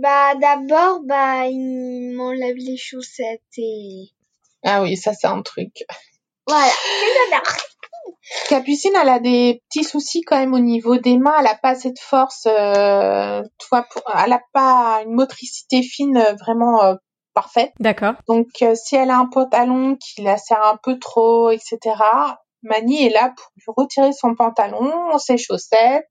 Bah, 0.00 0.34
d'abord, 0.40 1.00
bah, 1.04 1.46
il 1.48 2.14
m'enlève 2.16 2.56
les 2.56 2.76
chaussettes 2.76 3.40
et 3.58 4.10
Ah 4.64 4.82
oui, 4.82 4.96
ça 4.96 5.12
c'est 5.12 5.26
un 5.26 5.42
truc. 5.42 5.72
voilà. 6.46 6.70
Capucine, 8.48 8.92
elle 9.00 9.08
a 9.08 9.18
des 9.18 9.62
petits 9.68 9.84
soucis 9.84 10.22
quand 10.22 10.38
même 10.38 10.54
au 10.54 10.58
niveau 10.58 10.96
des 10.96 11.18
mains. 11.18 11.34
Elle 11.40 11.46
a 11.46 11.56
pas 11.60 11.70
assez 11.70 11.90
de 11.90 11.98
force. 11.98 12.46
Euh, 12.46 13.42
toi, 13.58 13.86
pour- 13.90 14.02
elle 14.14 14.32
a 14.32 14.40
pas 14.52 15.02
une 15.04 15.12
motricité 15.14 15.82
fine 15.82 16.16
euh, 16.16 16.34
vraiment 16.34 16.82
euh, 16.84 16.94
parfaite. 17.34 17.72
D'accord. 17.80 18.14
Donc, 18.28 18.46
euh, 18.62 18.74
si 18.74 18.96
elle 18.96 19.10
a 19.10 19.18
un 19.18 19.26
pantalon 19.26 19.96
qui 19.96 20.22
la 20.22 20.36
serre 20.36 20.64
un 20.64 20.78
peu 20.82 20.98
trop, 20.98 21.50
etc., 21.50 21.78
Mani 22.62 23.06
est 23.06 23.10
là 23.10 23.32
pour 23.36 23.46
lui 23.56 23.64
retirer 23.76 24.12
son 24.12 24.34
pantalon, 24.34 24.90
ses 25.18 25.36
chaussettes. 25.38 26.06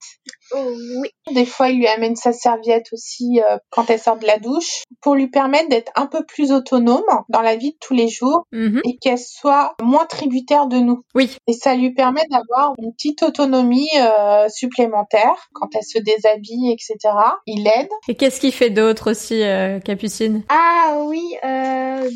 Oh, 0.54 0.58
oui. 1.00 1.08
Des 1.34 1.46
fois, 1.46 1.70
il 1.70 1.78
lui 1.78 1.86
amène 1.86 2.16
sa 2.16 2.32
serviette 2.32 2.86
aussi 2.92 3.40
euh, 3.40 3.56
quand 3.70 3.88
elle 3.90 3.98
sort 4.00 4.18
de 4.18 4.26
la 4.26 4.38
douche 4.38 4.82
pour 5.00 5.14
lui 5.14 5.28
permettre 5.28 5.68
d'être 5.70 5.90
un 5.96 6.06
peu 6.06 6.24
plus 6.24 6.52
autonome 6.52 7.02
dans 7.28 7.40
la 7.42 7.56
vie 7.56 7.72
de 7.72 7.76
tous 7.80 7.94
les 7.94 8.08
jours 8.08 8.44
Mhm. 8.52 8.80
et 8.84 8.96
qu'elle 8.98 9.18
soit 9.18 9.74
moins 9.82 10.04
tributaire 10.06 10.66
de 10.66 10.76
nous. 10.76 11.02
Oui. 11.14 11.36
Et 11.46 11.52
ça 11.54 11.74
lui 11.74 11.92
permet 11.94 12.24
d'avoir 12.30 12.72
une 12.78 12.92
petite 12.92 13.22
autonomie 13.22 13.88
euh, 13.98 14.48
supplémentaire 14.48 15.48
quand 15.54 15.68
elle 15.74 15.84
se 15.84 15.98
déshabille, 15.98 16.72
etc. 16.72 17.14
Il 17.46 17.66
aide. 17.66 17.88
Et 18.08 18.14
qu'est-ce 18.14 18.40
qu'il 18.40 18.52
fait 18.52 18.70
d'autre 18.70 19.10
aussi, 19.10 19.42
euh, 19.42 19.80
Capucine? 19.80 20.42
Ah 20.48 20.98
oui, 21.06 21.34
euh, 21.44 22.10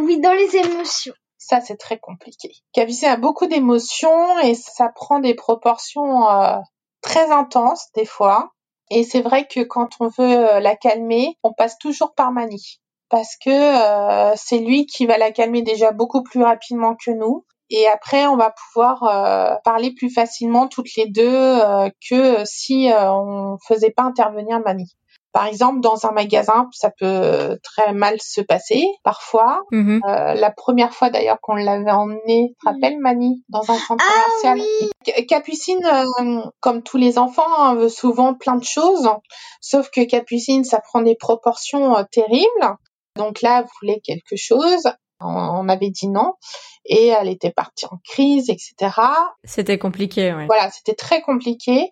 oui, 0.00 0.20
dans 0.20 0.32
les 0.32 0.56
émotions. 0.56 1.14
Ça, 1.38 1.60
c'est 1.60 1.76
très 1.76 1.98
compliqué. 1.98 2.52
Capucine 2.72 3.08
a 3.08 3.16
beaucoup 3.16 3.46
d'émotions 3.46 4.38
et 4.40 4.54
ça 4.54 4.88
prend 4.88 5.20
des 5.20 5.34
proportions 5.34 6.28
euh, 6.28 6.58
très 7.00 7.30
intenses 7.30 7.86
des 7.94 8.04
fois. 8.04 8.50
Et 8.90 9.04
c'est 9.04 9.22
vrai 9.22 9.46
que 9.46 9.60
quand 9.60 10.00
on 10.00 10.08
veut 10.08 10.54
euh, 10.54 10.60
la 10.60 10.76
calmer, 10.76 11.36
on 11.42 11.52
passe 11.52 11.78
toujours 11.78 12.14
par 12.14 12.32
Mani. 12.32 12.80
Parce 13.08 13.36
que 13.36 13.50
euh, 13.50 14.34
c'est 14.36 14.58
lui 14.58 14.86
qui 14.86 15.06
va 15.06 15.16
la 15.16 15.30
calmer 15.30 15.62
déjà 15.62 15.92
beaucoup 15.92 16.22
plus 16.22 16.42
rapidement 16.42 16.94
que 16.94 17.10
nous. 17.10 17.46
Et 17.70 17.86
après, 17.86 18.26
on 18.26 18.36
va 18.36 18.50
pouvoir 18.50 19.02
euh, 19.02 19.56
parler 19.62 19.92
plus 19.94 20.10
facilement 20.10 20.68
toutes 20.68 20.94
les 20.96 21.06
deux 21.06 21.28
euh, 21.28 21.90
que 22.08 22.42
si 22.44 22.90
euh, 22.90 23.12
on 23.12 23.58
faisait 23.66 23.90
pas 23.90 24.04
intervenir 24.04 24.60
Mani. 24.60 24.96
Par 25.32 25.46
exemple, 25.46 25.80
dans 25.80 26.06
un 26.06 26.12
magasin, 26.12 26.68
ça 26.72 26.90
peut 26.90 27.58
très 27.62 27.92
mal 27.92 28.16
se 28.20 28.40
passer 28.40 28.86
parfois. 29.04 29.62
Mhm. 29.70 30.00
Euh, 30.08 30.34
la 30.34 30.50
première 30.50 30.92
fois 30.94 31.10
d'ailleurs 31.10 31.38
qu'on 31.42 31.54
l'avait 31.54 31.90
emmené, 31.90 32.54
te 32.60 32.68
rappelles 32.68 32.98
Mani, 32.98 33.44
dans 33.48 33.60
un 33.70 33.78
centre 33.78 34.04
Ah 34.08 34.22
commercial. 34.42 34.66
Ca- 35.04 35.22
Capucine, 35.28 35.84
euh, 35.84 36.40
comme 36.60 36.82
tous 36.82 36.96
les 36.96 37.18
enfants, 37.18 37.42
hein, 37.58 37.74
veut 37.74 37.88
souvent 37.88 38.34
plein 38.34 38.56
de 38.56 38.64
choses, 38.64 39.08
sauf 39.60 39.90
que 39.90 40.04
Capucine, 40.04 40.64
ça 40.64 40.80
prend 40.80 41.02
des 41.02 41.14
proportions 41.14 41.96
euh, 41.96 42.04
terribles. 42.10 42.76
Donc 43.16 43.42
là, 43.42 43.60
elle 43.60 43.66
voulait 43.80 44.00
quelque 44.00 44.36
chose, 44.36 44.88
on, 45.20 45.68
avait 45.68 45.90
dit 45.90 46.08
non, 46.08 46.34
et 46.84 47.08
elle 47.08 47.28
était 47.28 47.50
partie 47.50 47.86
en 47.86 47.98
crise, 48.08 48.48
etc. 48.48 48.92
C'était 49.44 49.78
compliqué, 49.78 50.32
ouais. 50.32 50.46
Voilà, 50.46 50.70
c'était 50.70 50.94
très 50.94 51.20
compliqué. 51.20 51.88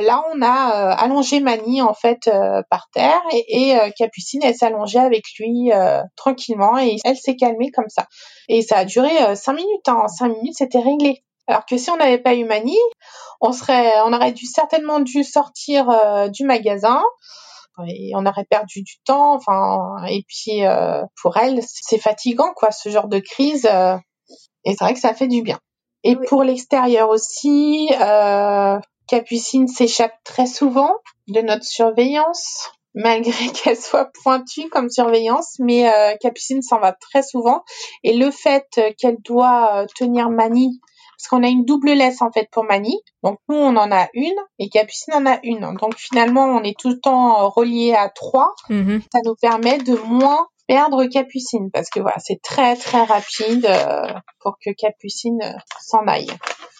Là, 0.00 0.22
on 0.34 0.42
a 0.42 0.92
euh, 0.92 0.94
allongé 0.98 1.40
Mani 1.40 1.80
en 1.80 1.94
fait 1.94 2.28
euh, 2.28 2.62
par 2.70 2.88
terre 2.92 3.20
et, 3.32 3.68
et, 3.70 3.78
euh, 3.80 3.88
Capucine, 3.96 4.42
elle 4.44 4.54
s'allongeait 4.54 4.98
avec 4.98 5.24
lui 5.38 5.72
euh, 5.72 6.02
tranquillement 6.16 6.78
et 6.78 6.96
elle 7.04 7.16
s'est 7.16 7.36
calmée 7.36 7.70
comme 7.70 7.88
ça. 7.88 8.06
Et 8.48 8.60
ça 8.62 8.78
a 8.78 8.84
duré 8.84 9.10
euh, 9.22 9.34
cinq 9.34 9.54
minutes. 9.54 9.88
Hein. 9.88 10.00
En 10.04 10.08
cinq 10.08 10.28
minutes, 10.28 10.56
c'était 10.58 10.80
réglé. 10.80 11.22
Alors 11.48 11.64
que 11.64 11.78
si 11.78 11.90
on 11.90 11.96
n'avait 11.96 12.18
pas 12.18 12.34
eu 12.34 12.44
Mani, 12.44 12.76
on 13.40 13.52
serait, 13.52 14.00
on 14.04 14.12
aurait 14.12 14.32
dû 14.32 14.46
certainement 14.46 15.00
dû 15.00 15.24
sortir 15.24 15.88
euh, 15.88 16.28
du 16.28 16.44
magasin 16.44 17.02
et 17.86 18.12
on 18.14 18.24
aurait 18.26 18.44
perdu 18.48 18.82
du 18.82 18.94
temps. 19.04 19.34
Enfin, 19.34 19.96
et 20.08 20.24
puis 20.28 20.66
euh, 20.66 21.02
pour 21.22 21.36
elle, 21.36 21.60
c'est 21.62 21.98
fatigant 21.98 22.52
quoi, 22.54 22.70
ce 22.70 22.88
genre 22.88 23.08
de 23.08 23.18
crise. 23.18 23.66
euh, 23.70 23.96
et 24.64 24.72
c'est 24.72 24.84
vrai 24.84 24.94
que 24.94 25.00
ça 25.00 25.14
fait 25.14 25.28
du 25.28 25.42
bien. 25.42 25.58
Et 26.02 26.16
Oui. 26.16 26.26
pour 26.28 26.42
l'extérieur 26.42 27.08
aussi, 27.08 27.88
euh, 28.00 28.78
Capucine 29.08 29.68
s'échappe 29.68 30.14
très 30.24 30.46
souvent 30.46 30.92
de 31.28 31.40
notre 31.40 31.64
surveillance, 31.64 32.70
malgré 32.94 33.48
qu'elle 33.52 33.76
soit 33.76 34.10
pointue 34.22 34.68
comme 34.70 34.88
surveillance, 34.88 35.56
mais 35.58 35.88
euh, 35.88 36.16
Capucine 36.20 36.62
s'en 36.62 36.80
va 36.80 36.92
très 36.92 37.22
souvent. 37.22 37.62
Et 38.02 38.16
le 38.16 38.30
fait 38.30 38.66
euh, 38.78 38.90
qu'elle 38.98 39.18
doit 39.22 39.82
euh, 39.82 39.86
tenir 39.94 40.30
Mani, 40.30 40.80
parce 41.16 41.28
qu'on 41.28 41.42
a 41.42 41.48
une 41.48 41.64
double 41.64 41.92
laisse 41.92 42.20
en 42.20 42.30
fait 42.30 42.48
pour 42.50 42.64
Mani, 42.64 42.98
donc 43.22 43.38
nous 43.48 43.56
on 43.56 43.76
en 43.76 43.90
a 43.90 44.08
une 44.12 44.36
et 44.58 44.68
Capucine 44.68 45.14
en 45.14 45.26
a 45.26 45.38
une. 45.42 45.74
Donc 45.80 45.96
finalement 45.96 46.44
on 46.44 46.62
est 46.62 46.78
tout 46.78 46.90
le 46.90 47.00
temps 47.00 47.48
relié 47.48 47.94
à 47.94 48.08
trois. 48.08 48.54
Mhm. 48.68 49.02
Ça 49.12 49.20
nous 49.24 49.34
permet 49.34 49.78
de 49.78 49.94
moins 49.94 50.48
perdre 50.66 51.04
Capucine 51.06 51.70
parce 51.72 51.88
que 51.90 52.00
voilà 52.00 52.18
c'est 52.18 52.40
très 52.42 52.76
très 52.76 53.04
rapide 53.04 53.66
euh, 53.66 54.12
pour 54.40 54.56
que 54.64 54.70
Capucine 54.76 55.40
euh, 55.42 55.52
s'en 55.80 56.06
aille. 56.06 56.30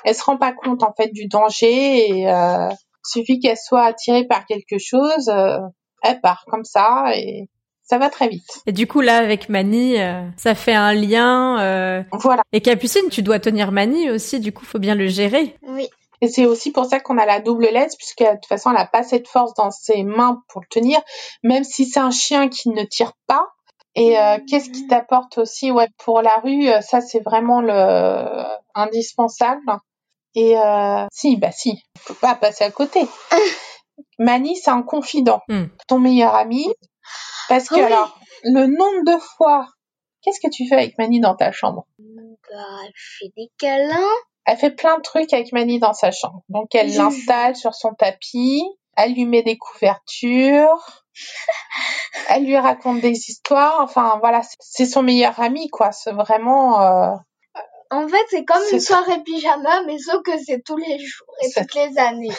Elle 0.04 0.14
se 0.14 0.24
rend 0.24 0.36
pas 0.36 0.52
compte 0.52 0.82
en 0.82 0.92
fait 0.96 1.12
du 1.12 1.26
danger 1.28 2.08
et 2.10 2.28
euh, 2.30 2.68
suffit 3.04 3.38
qu'elle 3.40 3.56
soit 3.56 3.84
attirée 3.84 4.26
par 4.26 4.46
quelque 4.46 4.78
chose, 4.78 5.28
euh, 5.28 5.58
elle 6.02 6.20
part 6.20 6.44
comme 6.48 6.64
ça 6.64 7.06
et 7.14 7.48
ça 7.88 7.98
va 7.98 8.10
très 8.10 8.28
vite. 8.28 8.62
Et 8.66 8.72
du 8.72 8.88
coup, 8.88 9.00
là, 9.00 9.18
avec 9.18 9.48
Mani, 9.48 10.00
euh, 10.00 10.28
ça 10.36 10.56
fait 10.56 10.74
un 10.74 10.92
lien. 10.92 11.60
euh, 11.60 12.02
Voilà. 12.12 12.42
Et 12.52 12.60
Capucine, 12.60 13.08
tu 13.10 13.22
dois 13.22 13.38
tenir 13.38 13.70
Mani 13.70 14.10
aussi, 14.10 14.40
du 14.40 14.52
coup, 14.52 14.64
faut 14.64 14.80
bien 14.80 14.96
le 14.96 15.06
gérer. 15.06 15.56
Oui. 15.62 15.88
Et 16.20 16.26
c'est 16.26 16.46
aussi 16.46 16.72
pour 16.72 16.86
ça 16.86 16.98
qu'on 16.98 17.16
a 17.16 17.26
la 17.26 17.40
double 17.40 17.68
laisse, 17.70 17.94
puisque 17.94 18.22
de 18.24 18.34
toute 18.34 18.46
façon, 18.46 18.70
elle 18.70 18.76
n'a 18.76 18.86
pas 18.86 19.04
cette 19.04 19.28
force 19.28 19.54
dans 19.54 19.70
ses 19.70 20.02
mains 20.02 20.42
pour 20.48 20.62
le 20.62 20.66
tenir, 20.68 20.98
même 21.44 21.62
si 21.62 21.84
c'est 21.84 22.00
un 22.00 22.10
chien 22.10 22.48
qui 22.48 22.70
ne 22.70 22.82
tire 22.82 23.12
pas. 23.28 23.46
Et 23.98 24.18
euh, 24.18 24.38
qu'est-ce 24.48 24.68
qui 24.70 24.86
t'apporte 24.86 25.38
aussi 25.38 25.70
ouais, 25.72 25.88
pour 25.96 26.20
la 26.22 26.34
rue 26.44 26.68
euh, 26.68 26.80
Ça, 26.82 27.00
c'est 27.00 27.20
vraiment 27.20 27.62
le 27.62 28.44
indispensable. 28.74 29.62
Et 30.34 30.58
euh, 30.58 31.06
si, 31.10 31.38
bah 31.38 31.50
si, 31.50 31.82
faut 31.98 32.12
pas 32.14 32.34
passer 32.34 32.64
à 32.64 32.70
côté. 32.70 33.00
Mani, 34.18 34.54
c'est 34.56 34.70
un 34.70 34.82
confident, 34.82 35.40
Hmm. 35.48 35.64
ton 35.88 35.98
meilleur 35.98 36.34
ami. 36.34 36.66
Parce 37.48 37.68
que 37.68 37.76
Oui. 37.76 37.82
alors, 37.82 38.18
le 38.44 38.66
nombre 38.66 39.04
de 39.14 39.18
fois, 39.18 39.66
qu'est-ce 40.20 40.40
que 40.40 40.50
tu 40.52 40.68
fais 40.68 40.74
avec 40.74 40.98
Mani 40.98 41.20
dans 41.20 41.34
ta 41.34 41.52
chambre? 41.52 41.86
Bah, 41.98 42.58
je 42.94 43.16
fais 43.18 43.32
des 43.36 43.50
câlins. 43.58 44.12
Elle 44.44 44.58
fait 44.58 44.70
plein 44.70 44.98
de 44.98 45.02
trucs 45.02 45.32
avec 45.32 45.52
Mani 45.52 45.78
dans 45.78 45.94
sa 45.94 46.10
chambre. 46.10 46.42
Donc 46.50 46.74
elle 46.74 46.94
l'installe 46.94 47.56
sur 47.56 47.74
son 47.74 47.94
tapis, 47.94 48.62
elle 48.96 49.14
lui 49.14 49.24
met 49.24 49.42
des 49.42 49.56
couvertures, 49.56 51.05
Elle 52.28 52.44
lui 52.44 52.56
raconte 52.56 53.00
des 53.00 53.16
histoires. 53.28 53.80
Enfin, 53.80 54.18
voilà, 54.20 54.42
c'est 54.60 54.86
son 54.86 55.02
meilleur 55.02 55.38
ami, 55.40 55.68
quoi. 55.68 55.92
C'est 55.92 56.12
vraiment. 56.12 56.80
Euh... 56.82 57.14
En 57.90 58.08
fait, 58.08 58.24
c'est 58.30 58.44
comme 58.44 58.62
une 58.72 58.80
soirée 58.80 59.22
pyjama, 59.24 59.82
mais 59.86 59.98
sauf 59.98 60.22
que 60.22 60.32
c'est 60.44 60.62
tous 60.64 60.76
les 60.76 60.98
jours 60.98 61.34
et 61.42 61.50
toutes 61.52 61.74
les 61.74 61.98
années. 61.98 62.34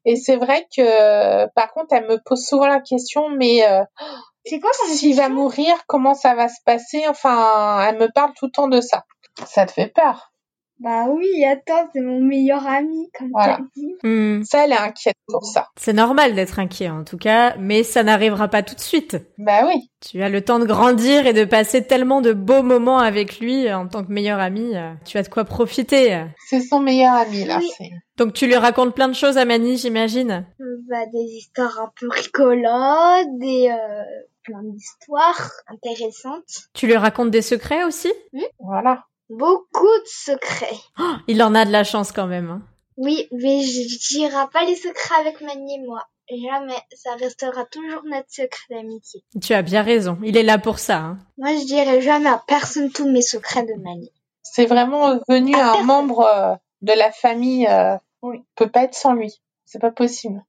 et 0.06 0.16
c'est 0.18 0.36
vrai 0.36 0.68
que, 0.76 1.48
par 1.54 1.72
contre, 1.72 1.94
elle 1.94 2.08
me 2.08 2.18
pose 2.24 2.46
souvent 2.46 2.68
la 2.68 2.82
question, 2.82 3.30
mais 3.30 3.66
euh, 3.66 3.84
c'est 4.46 4.60
quoi 4.60 4.72
S'il 4.88 5.16
va 5.16 5.30
mourir, 5.30 5.74
comment 5.88 6.14
ça 6.14 6.36
va 6.36 6.50
se 6.50 6.62
passer? 6.66 7.06
Enfin, 7.08 7.88
elle 7.88 7.98
me 7.98 8.12
parle 8.14 8.34
tout 8.36 8.48
le 8.48 8.52
temps 8.52 8.68
de 8.68 8.82
ça. 8.82 9.06
Ça 9.46 9.66
te 9.66 9.72
fait 9.72 9.88
peur 9.88 10.31
bah 10.82 11.06
oui, 11.10 11.46
attends, 11.46 11.88
c'est 11.94 12.02
mon 12.02 12.20
meilleur 12.20 12.66
ami, 12.66 13.12
comme 13.18 13.30
voilà. 13.32 13.60
tu 13.76 13.82
dit. 13.82 13.94
Hmm. 14.04 14.42
Ça, 14.44 14.66
elle 14.66 14.72
est 14.72 14.78
inquiète 14.78 15.16
pour 15.28 15.46
ça. 15.46 15.68
C'est 15.78 15.94
normal 15.94 16.34
d'être 16.34 16.58
inquiet, 16.58 16.90
en 16.90 17.04
tout 17.04 17.18
cas, 17.18 17.56
mais 17.60 17.84
ça 17.84 18.02
n'arrivera 18.02 18.48
pas 18.48 18.64
tout 18.64 18.74
de 18.74 18.80
suite. 18.80 19.18
Bah 19.38 19.68
oui. 19.68 19.92
Tu 20.02 20.24
as 20.24 20.30
le 20.30 20.42
temps 20.42 20.58
de 20.58 20.66
grandir 20.66 21.28
et 21.28 21.34
de 21.34 21.46
passer 21.46 21.86
tellement 21.86 22.22
de 22.22 22.34
beaux 22.34 22.64
moments 22.64 22.98
avec 22.98 23.40
lui 23.40 23.72
en 23.72 23.88
tant 23.88 24.04
que 24.04 24.12
meilleur 24.12 24.40
ami. 24.40 24.76
Euh, 24.76 24.94
tu 25.06 25.20
as 25.20 25.24
de 25.24 25.30
quoi 25.30 25.46
profiter. 25.46 26.26
C'est 26.48 26.62
son 26.62 26.80
meilleur 26.80 27.14
ami, 27.14 27.46
là. 27.46 27.60
Donc 28.18 28.34
tu 28.34 28.48
lui 28.48 28.56
racontes 28.56 28.96
plein 28.96 29.08
de 29.08 29.14
choses 29.14 29.38
à 29.38 29.46
Mani, 29.46 29.78
j'imagine 29.78 30.48
Bah 30.90 31.06
des 31.14 31.26
histoires 31.36 31.80
un 31.80 31.92
peu 32.00 32.08
rigolantes, 32.10 33.38
des... 33.40 33.70
Euh, 33.70 34.04
plein 34.44 34.64
d'histoires 34.64 35.52
intéressantes. 35.68 36.70
Tu 36.74 36.88
lui 36.88 36.96
racontes 36.98 37.30
des 37.30 37.44
secrets 37.44 37.84
aussi? 37.84 38.12
Voilà 38.60 39.04
beaucoup 39.32 39.86
de 39.86 40.08
secrets. 40.08 40.80
Oh, 41.00 41.14
il 41.28 41.42
en 41.42 41.56
a 41.56 41.66
de 41.66 41.72
la 41.72 41.84
chance 41.84 42.12
quand 42.12 42.28
même. 42.28 42.50
Hein. 42.50 42.62
Oui, 42.98 43.28
mais 43.32 43.62
je 43.62 44.14
dirai 44.14 44.46
pas 44.54 44.64
les 44.66 44.76
secrets 44.76 45.16
avec 45.20 45.42
Mani 45.42 45.76
et 45.76 45.86
moi. 45.86 46.06
Jamais. 46.30 46.78
Ça 46.94 47.16
restera 47.16 47.66
toujours 47.66 48.04
notre 48.06 48.30
secret 48.30 48.64
d'amitié. 48.70 49.24
Tu 49.42 49.54
as 49.54 49.62
bien 49.62 49.82
raison. 49.82 50.18
Il 50.24 50.38
est 50.38 50.44
là 50.44 50.58
pour 50.58 50.80
ça. 50.80 50.98
Hein. 50.98 51.20
Moi, 51.38 51.56
je 51.58 51.66
dirai 51.66 52.02
jamais 52.02 52.30
à 52.30 52.42
personne 52.48 52.92
tous 52.92 53.10
mes 53.10 53.22
secrets 53.22 53.64
de 53.64 53.74
Mani. 53.82 54.12
C'est 54.44 54.66
vraiment 54.66 55.16
devenu 55.16 55.56
un 55.56 55.84
membre 55.84 56.22
euh, 56.22 56.56
de 56.82 56.94
la 56.94 57.12
famille. 57.12 57.68
Euh, 57.68 57.98
oui. 58.22 58.44
peut 58.56 58.70
pas 58.70 58.84
être 58.84 58.96
sans 58.96 59.14
lui. 59.14 59.42
C'est 59.66 59.80
pas 59.80 59.92
possible. 59.92 60.42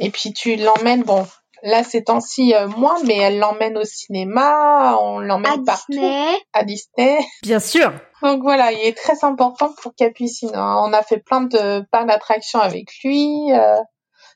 Et 0.00 0.10
puis 0.10 0.32
tu 0.32 0.56
l'emmènes, 0.56 1.02
bon, 1.02 1.26
là 1.62 1.82
ces 1.82 2.04
temps-ci 2.04 2.54
euh, 2.54 2.68
moins, 2.68 2.96
mais 3.04 3.16
elle 3.16 3.38
l'emmène 3.38 3.76
au 3.76 3.84
cinéma, 3.84 4.98
on 5.00 5.18
l'emmène 5.18 5.64
partout. 5.64 5.92
Disney. 5.92 6.26
À 6.52 6.64
Disney. 6.64 7.18
Bien 7.42 7.60
sûr. 7.60 7.92
Donc 8.22 8.42
voilà, 8.42 8.72
il 8.72 8.80
est 8.80 8.96
très 8.96 9.24
important 9.24 9.72
pour 9.82 9.94
Capucine. 9.94 10.54
Hein. 10.54 10.82
On 10.84 10.92
a 10.92 11.02
fait 11.02 11.18
plein 11.18 11.42
de 11.42 11.84
parcs 11.90 12.06
d'attractions 12.06 12.60
avec 12.60 12.88
lui. 13.04 13.52
Euh, 13.52 13.76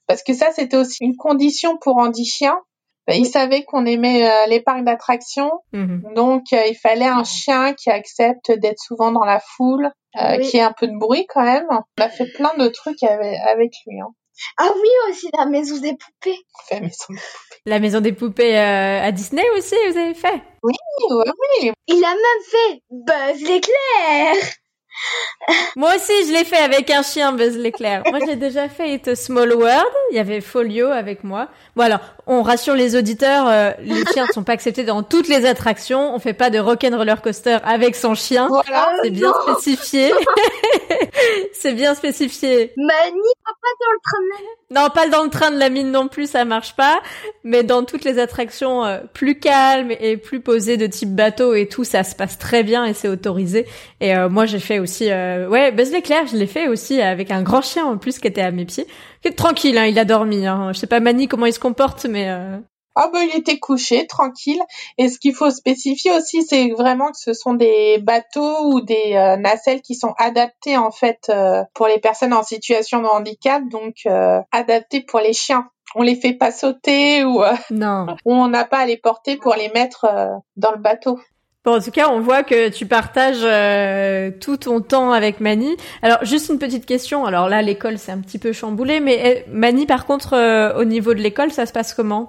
parce 0.06 0.22
que 0.22 0.34
ça, 0.34 0.50
c'était 0.52 0.76
aussi 0.76 0.98
une 1.00 1.16
condition 1.16 1.78
pour 1.78 1.96
Andy 1.96 2.24
Chien. 2.24 2.58
Ben, 3.08 3.14
il 3.14 3.26
savait 3.26 3.64
qu'on 3.64 3.84
aimait 3.84 4.28
euh, 4.28 4.46
les 4.46 4.60
parcs 4.60 4.84
d'attractions. 4.84 5.50
Mhm. 5.72 6.12
Donc 6.14 6.52
il 6.52 6.76
fallait 6.80 7.06
un 7.06 7.24
chien 7.24 7.74
qui 7.74 7.90
accepte 7.90 8.52
d'être 8.52 8.78
souvent 8.78 9.10
dans 9.10 9.24
la 9.24 9.40
foule, 9.40 9.90
qui 10.42 10.58
ait 10.58 10.62
un 10.62 10.72
peu 10.72 10.86
de 10.86 10.96
bruit 10.96 11.26
quand 11.28 11.42
même. 11.42 11.66
On 11.70 12.02
a 12.02 12.08
fait 12.08 12.26
plein 12.34 12.54
de 12.58 12.68
trucs 12.68 13.02
avec, 13.02 13.36
avec 13.48 13.72
lui. 13.86 14.00
Hein. 14.00 14.12
Ah 14.58 14.70
oui, 14.74 14.88
aussi 15.10 15.28
la 15.36 15.46
maison 15.46 15.78
des 15.78 15.96
poupées. 15.96 16.38
La 16.70 16.80
maison 16.80 17.06
des 17.08 17.14
poupées. 17.16 17.60
La 17.66 17.78
maison 17.78 18.00
des 18.00 18.12
poupées 18.12 18.58
euh, 18.58 19.02
à 19.02 19.12
Disney 19.12 19.44
aussi, 19.56 19.76
vous 19.90 19.96
avez 19.98 20.14
fait? 20.14 20.42
Oui, 20.62 20.74
oui, 21.10 21.30
oui. 21.62 21.72
Il 21.88 22.04
a 22.04 22.08
même 22.08 22.42
fait 22.50 22.82
Buzz 22.90 23.42
l'éclair. 23.42 24.34
Moi 25.76 25.94
aussi, 25.96 26.12
je 26.26 26.32
l'ai 26.32 26.44
fait 26.44 26.58
avec 26.58 26.90
un 26.90 27.02
chien, 27.02 27.32
Buzz 27.32 27.56
l'éclair. 27.56 28.02
Moi, 28.10 28.20
j'ai 28.26 28.36
déjà 28.36 28.68
fait 28.68 28.94
It 28.94 29.08
a 29.08 29.16
Small 29.16 29.52
World. 29.52 29.92
Il 30.10 30.16
y 30.16 30.20
avait 30.20 30.40
Folio 30.40 30.88
avec 30.88 31.24
moi. 31.24 31.48
Bon, 31.76 31.84
alors, 31.84 32.00
on 32.26 32.42
rassure 32.42 32.74
les 32.74 32.94
auditeurs, 32.96 33.48
euh, 33.48 33.72
les 33.80 34.04
chiens 34.12 34.26
ne 34.26 34.32
sont 34.32 34.44
pas 34.44 34.52
acceptés 34.52 34.84
dans 34.84 35.02
toutes 35.02 35.28
les 35.28 35.44
attractions. 35.44 36.14
On 36.14 36.20
fait 36.20 36.34
pas 36.34 36.50
de 36.50 36.58
rock'n'roller 36.58 37.14
coaster 37.22 37.58
avec 37.64 37.96
son 37.96 38.14
chien. 38.14 38.46
Voilà, 38.48 38.88
c'est 39.02 39.10
bien 39.10 39.32
spécifié. 39.42 40.12
c'est 41.52 41.74
bien 41.74 41.94
spécifié. 41.94 42.72
Mani, 42.76 43.20
pas 43.44 43.68
dans 43.80 43.92
le 43.92 43.98
train 44.04 44.20
de 44.20 44.28
la 44.30 44.38
mine. 44.38 44.48
Non, 44.70 44.88
pas 44.94 45.08
dans 45.08 45.24
le 45.24 45.30
train 45.30 45.50
de 45.50 45.58
la 45.58 45.68
mine 45.68 45.90
non 45.90 46.06
plus, 46.06 46.30
ça 46.30 46.44
marche 46.44 46.76
pas. 46.76 47.02
Mais 47.42 47.64
dans 47.64 47.84
toutes 47.84 48.04
les 48.04 48.20
attractions 48.20 48.84
euh, 48.84 48.98
plus 49.12 49.40
calmes 49.40 49.90
et 49.98 50.16
plus 50.16 50.40
posées 50.40 50.76
de 50.76 50.86
type 50.86 51.14
bateau 51.14 51.54
et 51.54 51.66
tout, 51.66 51.82
ça 51.82 52.04
se 52.04 52.14
passe 52.14 52.38
très 52.38 52.62
bien 52.62 52.84
et 52.84 52.94
c'est 52.94 53.08
autorisé. 53.08 53.66
Et 54.00 54.14
euh, 54.14 54.28
moi, 54.28 54.46
j'ai 54.46 54.60
fait 54.60 54.78
aussi, 54.78 55.06
ouais, 55.06 55.72
Buzz 55.72 55.90
l'éclair, 55.90 56.26
je 56.28 56.36
l'ai 56.36 56.46
fait 56.46 56.68
aussi 56.68 57.02
avec 57.02 57.32
un 57.32 57.42
grand 57.42 57.62
chien 57.62 57.84
en 57.84 57.98
plus 57.98 58.20
qui 58.20 58.28
était 58.28 58.42
à 58.42 58.52
mes 58.52 58.64
pieds 58.64 58.86
tranquille, 59.30 59.78
hein, 59.78 59.86
il 59.86 59.98
a 59.98 60.04
dormi. 60.04 60.46
Hein. 60.46 60.72
Je 60.72 60.78
sais 60.78 60.86
pas 60.86 61.00
Mani 61.00 61.28
comment 61.28 61.46
il 61.46 61.52
se 61.52 61.60
comporte, 61.60 62.06
mais. 62.06 62.28
Euh... 62.28 62.58
Ah 62.94 63.08
ben 63.12 63.20
il 63.22 63.38
était 63.38 63.58
couché, 63.58 64.06
tranquille. 64.06 64.60
Et 64.98 65.08
ce 65.08 65.18
qu'il 65.18 65.34
faut 65.34 65.50
spécifier 65.50 66.10
aussi, 66.12 66.42
c'est 66.42 66.70
vraiment 66.70 67.10
que 67.10 67.18
ce 67.18 67.32
sont 67.32 67.54
des 67.54 67.98
bateaux 67.98 68.72
ou 68.72 68.80
des 68.82 69.14
euh, 69.14 69.36
nacelles 69.36 69.80
qui 69.80 69.94
sont 69.94 70.14
adaptés 70.18 70.76
en 70.76 70.90
fait 70.90 71.30
euh, 71.30 71.64
pour 71.74 71.86
les 71.86 71.98
personnes 71.98 72.34
en 72.34 72.42
situation 72.42 73.00
de 73.00 73.06
handicap, 73.06 73.62
donc 73.70 73.94
euh, 74.06 74.40
adaptés 74.52 75.00
pour 75.00 75.20
les 75.20 75.32
chiens. 75.32 75.70
On 75.94 76.02
les 76.02 76.16
fait 76.16 76.34
pas 76.34 76.50
sauter 76.50 77.24
ou 77.24 77.42
non. 77.70 78.06
on 78.24 78.48
n'a 78.48 78.64
pas 78.64 78.78
à 78.78 78.86
les 78.86 78.96
porter 78.96 79.36
pour 79.36 79.54
les 79.54 79.68
mettre 79.70 80.06
dans 80.56 80.72
le 80.72 80.78
bateau. 80.78 81.18
Bon, 81.64 81.76
en 81.76 81.80
tout 81.80 81.92
cas, 81.92 82.08
on 82.10 82.18
voit 82.18 82.42
que 82.42 82.70
tu 82.70 82.86
partages 82.86 83.44
euh, 83.44 84.32
tout 84.40 84.56
ton 84.56 84.80
temps 84.80 85.12
avec 85.12 85.38
Mani. 85.38 85.76
Alors, 86.02 86.24
juste 86.24 86.48
une 86.48 86.58
petite 86.58 86.86
question. 86.86 87.24
Alors 87.24 87.48
là, 87.48 87.62
l'école, 87.62 87.98
c'est 87.98 88.10
un 88.10 88.18
petit 88.18 88.40
peu 88.40 88.52
chamboulé, 88.52 88.98
mais 88.98 89.44
eh, 89.46 89.50
Mani, 89.50 89.86
par 89.86 90.04
contre, 90.04 90.32
euh, 90.32 90.74
au 90.74 90.82
niveau 90.84 91.14
de 91.14 91.20
l'école, 91.20 91.52
ça 91.52 91.64
se 91.64 91.72
passe 91.72 91.94
comment? 91.94 92.28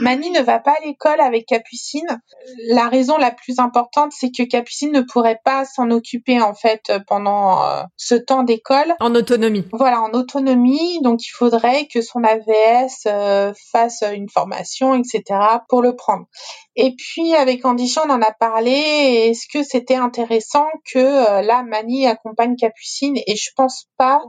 Mani 0.00 0.30
ne 0.30 0.40
va 0.40 0.58
pas 0.58 0.72
à 0.72 0.84
l'école 0.84 1.20
avec 1.20 1.46
Capucine. 1.46 2.20
La 2.68 2.88
raison 2.88 3.16
la 3.16 3.30
plus 3.30 3.58
importante, 3.58 4.12
c'est 4.12 4.30
que 4.30 4.42
Capucine 4.42 4.92
ne 4.92 5.00
pourrait 5.00 5.40
pas 5.44 5.64
s'en 5.64 5.90
occuper 5.90 6.40
en 6.40 6.54
fait 6.54 6.92
pendant 7.06 7.62
euh, 7.62 7.82
ce 7.96 8.14
temps 8.14 8.42
d'école. 8.42 8.94
En 9.00 9.14
autonomie. 9.14 9.64
Voilà, 9.72 10.00
en 10.00 10.10
autonomie. 10.12 11.00
Donc 11.02 11.26
il 11.26 11.30
faudrait 11.30 11.86
que 11.86 12.00
son 12.00 12.22
AVS 12.24 13.06
euh, 13.06 13.52
fasse 13.70 14.02
une 14.12 14.28
formation, 14.28 14.94
etc. 14.94 15.22
pour 15.68 15.82
le 15.82 15.94
prendre. 15.96 16.26
Et 16.74 16.94
puis 16.96 17.34
avec 17.34 17.64
Andy 17.64 17.94
on 18.04 18.10
en 18.10 18.22
a 18.22 18.32
parlé. 18.32 18.70
Est-ce 18.70 19.46
que 19.52 19.62
c'était 19.62 19.94
intéressant 19.94 20.66
que 20.92 20.98
euh, 20.98 21.42
là 21.42 21.62
Mani 21.62 22.06
accompagne 22.06 22.56
Capucine? 22.56 23.16
Et 23.26 23.36
je 23.36 23.50
pense 23.56 23.86
pas 23.98 24.22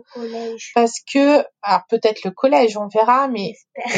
parce 0.76 1.00
que 1.12 1.44
alors 1.62 1.84
peut-être 1.90 2.24
le 2.26 2.32
collège, 2.32 2.78
on 2.78 2.88
verra, 2.88 3.28
mais 3.28 3.54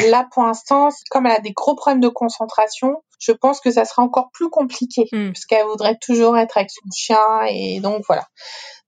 là 0.08 0.28
pour 0.32 0.44
l'instant, 0.44 0.88
comme 1.10 1.26
elle 1.26 1.32
a 1.36 1.40
des 1.40 1.52
gros 1.52 1.74
problèmes 1.74 2.00
de 2.00 2.08
concentration, 2.08 3.02
je 3.18 3.32
pense 3.32 3.60
que 3.60 3.70
ça 3.70 3.84
sera 3.84 4.02
encore 4.02 4.30
plus 4.32 4.50
compliqué 4.50 5.08
hmm. 5.12 5.32
parce 5.32 5.46
qu'elle 5.46 5.66
voudrait 5.66 5.98
toujours 6.00 6.36
être 6.36 6.56
avec 6.56 6.70
son 6.70 6.88
chien 6.94 7.42
et 7.48 7.80
donc 7.80 8.02
voilà. 8.06 8.26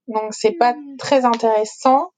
Donc 0.09 0.33
c'est 0.33 0.51
pas 0.51 0.75
très 0.97 1.25
intéressant. 1.25 2.11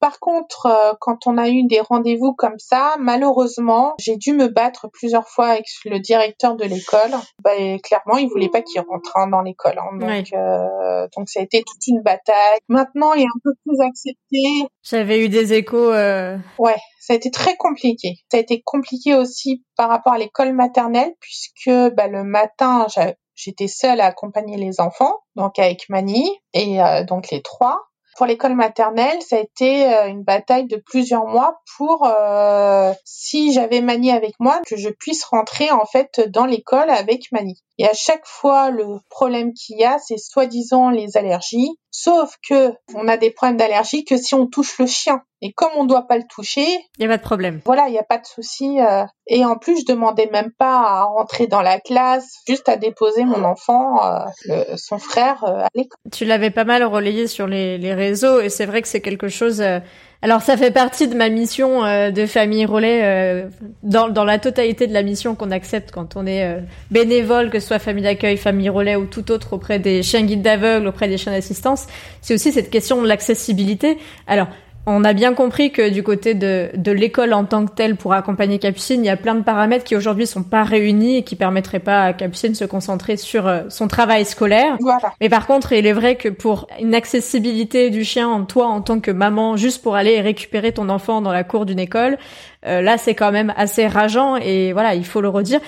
Par 0.00 0.18
contre, 0.18 0.66
euh, 0.66 0.92
quand 1.00 1.26
on 1.26 1.38
a 1.38 1.48
eu 1.48 1.64
des 1.66 1.80
rendez-vous 1.80 2.34
comme 2.34 2.58
ça, 2.58 2.96
malheureusement, 2.98 3.94
j'ai 3.98 4.16
dû 4.16 4.32
me 4.34 4.48
battre 4.48 4.88
plusieurs 4.92 5.28
fois 5.28 5.46
avec 5.46 5.64
le 5.86 5.98
directeur 5.98 6.56
de 6.56 6.64
l'école. 6.64 7.10
Bah, 7.42 7.52
clairement, 7.82 8.18
il 8.18 8.28
voulait 8.28 8.50
pas 8.50 8.60
qu'il 8.60 8.80
rentre 8.82 9.16
hein, 9.16 9.28
dans 9.28 9.40
l'école. 9.40 9.78
Hein. 9.78 9.96
donc, 9.96 10.32
euh, 10.34 11.08
donc 11.16 11.28
ça 11.30 11.40
a 11.40 11.42
été 11.42 11.62
toute 11.62 11.86
une 11.86 12.02
bataille. 12.02 12.58
Maintenant, 12.68 13.14
il 13.14 13.22
est 13.22 13.24
un 13.24 13.40
peu 13.42 13.52
plus 13.64 13.80
accepté. 13.80 14.68
J'avais 14.82 15.24
eu 15.24 15.28
des 15.28 15.54
échos. 15.54 15.92
Euh... 15.92 16.36
Ouais, 16.58 16.76
ça 17.00 17.14
a 17.14 17.16
été 17.16 17.30
très 17.30 17.56
compliqué. 17.56 18.16
Ça 18.30 18.36
a 18.36 18.40
été 18.40 18.60
compliqué 18.62 19.14
aussi 19.14 19.64
par 19.76 19.88
rapport 19.88 20.12
à 20.12 20.18
l'école 20.18 20.52
maternelle 20.52 21.14
puisque 21.20 21.70
bah, 21.94 22.08
le 22.08 22.24
matin, 22.24 22.86
j'étais 23.34 23.68
seule 23.68 24.00
à 24.00 24.06
accompagner 24.06 24.56
les 24.56 24.80
enfants, 24.80 25.18
donc 25.36 25.58
avec 25.58 25.88
Mani 25.88 26.30
et 26.52 26.82
euh, 26.82 27.04
donc 27.04 27.30
les 27.30 27.42
trois. 27.42 27.80
Pour 28.16 28.26
l'école 28.26 28.54
maternelle, 28.54 29.20
ça 29.22 29.36
a 29.36 29.40
été 29.40 29.92
euh, 29.92 30.06
une 30.06 30.22
bataille 30.22 30.66
de 30.66 30.76
plusieurs 30.76 31.26
mois 31.26 31.60
pour, 31.76 32.06
euh, 32.06 32.92
si 33.04 33.52
j'avais 33.52 33.80
Mani 33.80 34.12
avec 34.12 34.34
moi, 34.38 34.60
que 34.66 34.76
je 34.76 34.88
puisse 34.88 35.24
rentrer 35.24 35.72
en 35.72 35.84
fait 35.84 36.20
dans 36.28 36.46
l'école 36.46 36.90
avec 36.90 37.32
Mani. 37.32 37.60
Et 37.78 37.86
à 37.86 37.92
chaque 37.92 38.24
fois, 38.24 38.70
le 38.70 39.00
problème 39.10 39.52
qu'il 39.52 39.78
y 39.78 39.84
a, 39.84 39.98
c'est 39.98 40.18
soi-disant 40.18 40.90
les 40.90 41.16
allergies. 41.16 41.76
Sauf 41.96 42.34
que 42.48 42.72
on 42.92 43.06
a 43.06 43.16
des 43.16 43.30
problèmes 43.30 43.56
d'allergie 43.56 44.04
que 44.04 44.16
si 44.16 44.34
on 44.34 44.48
touche 44.48 44.80
le 44.80 44.86
chien. 44.86 45.22
Et 45.42 45.52
comme 45.52 45.70
on 45.76 45.84
ne 45.84 45.88
doit 45.88 46.08
pas 46.08 46.16
le 46.16 46.24
toucher, 46.28 46.66
il 46.98 47.00
n'y 47.00 47.04
a 47.04 47.08
pas 47.08 47.18
de 47.18 47.22
problème. 47.22 47.60
Voilà, 47.64 47.86
il 47.86 47.92
n'y 47.92 47.98
a 47.98 48.02
pas 48.02 48.18
de 48.18 48.26
souci. 48.26 48.80
Euh. 48.80 49.04
Et 49.28 49.44
en 49.44 49.56
plus, 49.56 49.82
je 49.82 49.86
demandais 49.86 50.28
même 50.32 50.50
pas 50.58 50.80
à 50.80 51.04
rentrer 51.04 51.46
dans 51.46 51.62
la 51.62 51.78
classe, 51.78 52.40
juste 52.48 52.68
à 52.68 52.76
déposer 52.76 53.24
mon 53.24 53.44
enfant, 53.44 54.04
euh, 54.04 54.64
son 54.74 54.98
frère, 54.98 55.44
euh, 55.44 55.60
à 55.60 55.68
l'école. 55.76 55.98
Tu 56.10 56.24
l'avais 56.24 56.50
pas 56.50 56.64
mal 56.64 56.82
relayé 56.82 57.28
sur 57.28 57.46
les, 57.46 57.78
les 57.78 57.94
réseaux, 57.94 58.40
et 58.40 58.48
c'est 58.48 58.66
vrai 58.66 58.82
que 58.82 58.88
c'est 58.88 59.00
quelque 59.00 59.28
chose 59.28 59.62
alors 60.24 60.40
ça 60.40 60.56
fait 60.56 60.70
partie 60.70 61.06
de 61.06 61.14
ma 61.14 61.28
mission 61.28 61.84
euh, 61.84 62.10
de 62.10 62.24
famille 62.24 62.64
relais 62.64 63.00
euh, 63.04 63.48
dans, 63.82 64.08
dans 64.08 64.24
la 64.24 64.38
totalité 64.38 64.86
de 64.86 64.94
la 64.94 65.02
mission 65.02 65.34
qu'on 65.34 65.50
accepte 65.50 65.90
quand 65.90 66.16
on 66.16 66.24
est 66.24 66.46
euh, 66.46 66.60
bénévole, 66.90 67.50
que 67.50 67.60
ce 67.60 67.66
soit 67.66 67.78
famille 67.78 68.04
d'accueil, 68.04 68.38
famille 68.38 68.70
relais 68.70 68.96
ou 68.96 69.04
tout 69.04 69.30
autre 69.30 69.52
auprès 69.52 69.78
des 69.78 70.02
chiens 70.02 70.22
guides 70.22 70.40
d'aveugles, 70.40 70.86
auprès 70.86 71.08
des 71.08 71.18
chiens 71.18 71.32
d'assistance. 71.32 71.86
C'est 72.22 72.32
aussi 72.32 72.52
cette 72.52 72.70
question 72.70 73.02
de 73.02 73.06
l'accessibilité. 73.06 73.98
Alors 74.26 74.48
On 74.86 75.02
a 75.02 75.14
bien 75.14 75.32
compris 75.32 75.72
que 75.72 75.88
du 75.88 76.02
côté 76.02 76.34
de, 76.34 76.68
de 76.74 76.92
l'école 76.92 77.32
en 77.32 77.46
tant 77.46 77.64
que 77.64 77.72
telle 77.72 77.96
pour 77.96 78.12
accompagner 78.12 78.58
Capucine, 78.58 79.02
il 79.02 79.06
y 79.06 79.10
a 79.10 79.16
plein 79.16 79.34
de 79.34 79.42
paramètres 79.42 79.84
qui 79.84 79.96
aujourd'hui 79.96 80.26
sont 80.26 80.42
pas 80.42 80.62
réunis 80.62 81.16
et 81.16 81.22
qui 81.22 81.36
permettraient 81.36 81.78
pas 81.78 82.02
à 82.02 82.12
Capucine 82.12 82.52
de 82.52 82.56
se 82.56 82.66
concentrer 82.66 83.16
sur 83.16 83.46
euh, 83.46 83.62
son 83.70 83.88
travail 83.88 84.26
scolaire. 84.26 84.76
Voilà. 84.80 85.14
Mais 85.22 85.30
par 85.30 85.46
contre, 85.46 85.72
il 85.72 85.86
est 85.86 85.94
vrai 85.94 86.16
que 86.16 86.28
pour 86.28 86.66
une 86.78 86.94
accessibilité 86.94 87.88
du 87.88 88.04
chien 88.04 88.28
en 88.28 88.44
toi 88.44 88.66
en 88.66 88.82
tant 88.82 89.00
que 89.00 89.10
maman, 89.10 89.56
juste 89.56 89.82
pour 89.82 89.96
aller 89.96 90.20
récupérer 90.20 90.72
ton 90.72 90.90
enfant 90.90 91.22
dans 91.22 91.32
la 91.32 91.44
cour 91.44 91.64
d'une 91.64 91.78
école, 91.78 92.18
euh, 92.66 92.82
là 92.82 92.98
c'est 92.98 93.14
quand 93.14 93.32
même 93.32 93.54
assez 93.56 93.86
rageant 93.86 94.36
et 94.36 94.74
voilà, 94.74 94.94
il 94.94 95.06
faut 95.06 95.22
le 95.22 95.30
redire. 95.30 95.60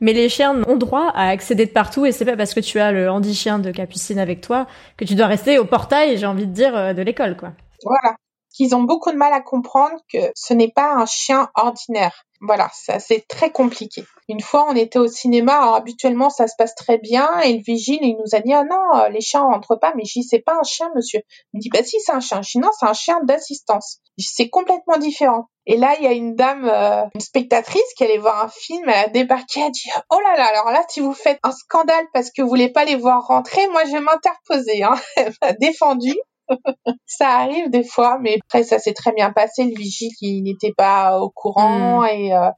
Mais 0.00 0.12
les 0.12 0.28
chiens 0.28 0.54
ont 0.68 0.76
droit 0.76 1.10
à 1.16 1.28
accéder 1.28 1.66
de 1.66 1.72
partout 1.72 2.06
et 2.06 2.12
c'est 2.12 2.24
pas 2.24 2.36
parce 2.36 2.54
que 2.54 2.60
tu 2.60 2.78
as 2.78 2.92
le 2.92 3.10
handi 3.10 3.34
chien 3.34 3.58
de 3.58 3.72
Capucine 3.72 4.20
avec 4.20 4.40
toi 4.40 4.68
que 4.96 5.04
tu 5.04 5.16
dois 5.16 5.26
rester 5.26 5.58
au 5.58 5.64
portail, 5.64 6.18
j'ai 6.18 6.26
envie 6.26 6.46
de 6.46 6.52
dire, 6.52 6.76
euh, 6.76 6.92
de 6.92 7.02
l'école 7.02 7.36
quoi. 7.36 7.50
Voilà 7.84 8.14
qu'ils 8.52 8.74
ont 8.74 8.82
beaucoup 8.82 9.10
de 9.10 9.16
mal 9.16 9.32
à 9.32 9.40
comprendre 9.40 9.96
que 10.12 10.18
ce 10.34 10.54
n'est 10.54 10.70
pas 10.70 10.94
un 10.94 11.06
chien 11.06 11.50
ordinaire. 11.54 12.24
Voilà, 12.42 12.70
ça 12.72 12.98
c'est 12.98 13.28
très 13.28 13.50
compliqué. 13.50 14.04
Une 14.26 14.40
fois, 14.40 14.64
on 14.66 14.74
était 14.74 14.98
au 14.98 15.08
cinéma, 15.08 15.60
alors 15.60 15.74
habituellement 15.74 16.30
ça 16.30 16.48
se 16.48 16.54
passe 16.56 16.74
très 16.74 16.96
bien, 16.96 17.38
et 17.40 17.52
le 17.52 17.62
vigile 17.62 17.98
il 18.00 18.16
nous 18.16 18.34
a 18.34 18.40
dit 18.40 18.54
ah 18.54 18.64
non, 18.64 18.98
euh, 18.98 19.08
les 19.10 19.20
chiens 19.20 19.42
rentrent 19.42 19.76
pas, 19.76 19.92
mais 19.94 20.04
dis 20.04 20.22
c'est 20.22 20.38
pas 20.38 20.56
un 20.58 20.62
chien, 20.62 20.90
monsieur. 20.96 21.20
Il 21.52 21.58
me 21.58 21.60
dit 21.60 21.68
bah 21.68 21.82
si 21.82 22.00
c'est 22.00 22.12
un 22.12 22.20
chien. 22.20 22.40
Je 22.40 22.52
dis 22.52 22.58
non, 22.58 22.70
c'est 22.78 22.86
un 22.86 22.94
chien 22.94 23.20
d'assistance. 23.24 23.98
C'est 24.16 24.48
complètement 24.48 24.96
différent. 24.96 25.48
Et 25.66 25.76
là, 25.76 25.94
il 25.98 26.04
y 26.04 26.06
a 26.06 26.12
une 26.12 26.34
dame, 26.34 26.64
euh, 26.64 27.04
une 27.14 27.20
spectatrice 27.20 27.94
qui 27.96 28.04
allait 28.04 28.18
voir 28.18 28.42
un 28.42 28.48
film, 28.48 28.88
elle 28.88 29.04
a 29.04 29.08
débarqué, 29.08 29.60
elle 29.60 29.66
a 29.66 29.70
dit 29.70 29.90
oh 30.10 30.18
là 30.20 30.36
là, 30.38 30.46
alors 30.46 30.70
là 30.70 30.82
si 30.88 31.00
vous 31.00 31.12
faites 31.12 31.40
un 31.42 31.52
scandale 31.52 32.06
parce 32.14 32.30
que 32.30 32.40
vous 32.40 32.48
voulez 32.48 32.70
pas 32.70 32.86
les 32.86 32.96
voir 32.96 33.26
rentrer, 33.26 33.66
moi 33.68 33.84
je 33.84 33.92
vais 33.92 34.00
m'interposer. 34.00 34.82
Hein. 34.82 34.94
Elle 35.16 35.34
m'a 35.42 35.52
défendu 35.52 36.14
ça 37.06 37.28
arrive 37.28 37.70
des 37.70 37.84
fois, 37.84 38.18
mais 38.20 38.38
après 38.44 38.64
ça 38.64 38.78
s'est 38.78 38.94
très 38.94 39.12
bien 39.12 39.32
passé. 39.32 39.64
Le 39.64 39.76
vigile, 39.76 40.12
il 40.20 40.42
n'était 40.42 40.72
pas 40.76 41.20
au 41.20 41.30
courant 41.30 42.02
mm. 42.02 42.06
et 42.06 42.34
euh, 42.34 42.50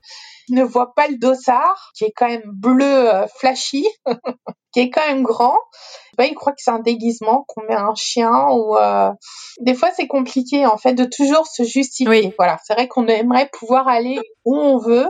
il 0.49 0.57
ne 0.57 0.65
voit 0.65 0.95
pas 0.95 1.09
le 1.09 1.17
dossard, 1.17 1.91
qui 1.97 2.05
est 2.05 2.13
quand 2.15 2.29
même 2.29 2.43
bleu 2.45 3.15
euh, 3.15 3.27
flashy, 3.39 3.87
qui 4.73 4.81
est 4.81 4.91
quand 4.91 5.07
même 5.07 5.23
grand. 5.23 5.59
Bah, 6.19 6.27
il 6.27 6.35
croit 6.35 6.53
que 6.53 6.61
c'est 6.63 6.71
un 6.71 6.81
déguisement, 6.81 7.45
qu'on 7.49 7.63
met 7.63 7.75
un 7.75 7.95
chien 7.95 8.49
ou 8.51 8.77
euh... 8.77 9.11
des 9.61 9.75
fois 9.75 9.91
c'est 9.95 10.07
compliqué 10.07 10.67
en 10.67 10.77
fait 10.77 10.95
de 10.95 11.05
toujours 11.05 11.47
se 11.47 11.63
justifier. 11.63 12.35
Voilà, 12.37 12.59
c'est 12.65 12.75
vrai 12.75 12.89
qu'on 12.89 13.07
aimerait 13.07 13.49
pouvoir 13.53 13.89
aller 13.89 14.19
où 14.45 14.57
on 14.57 14.79
veut, 14.79 15.09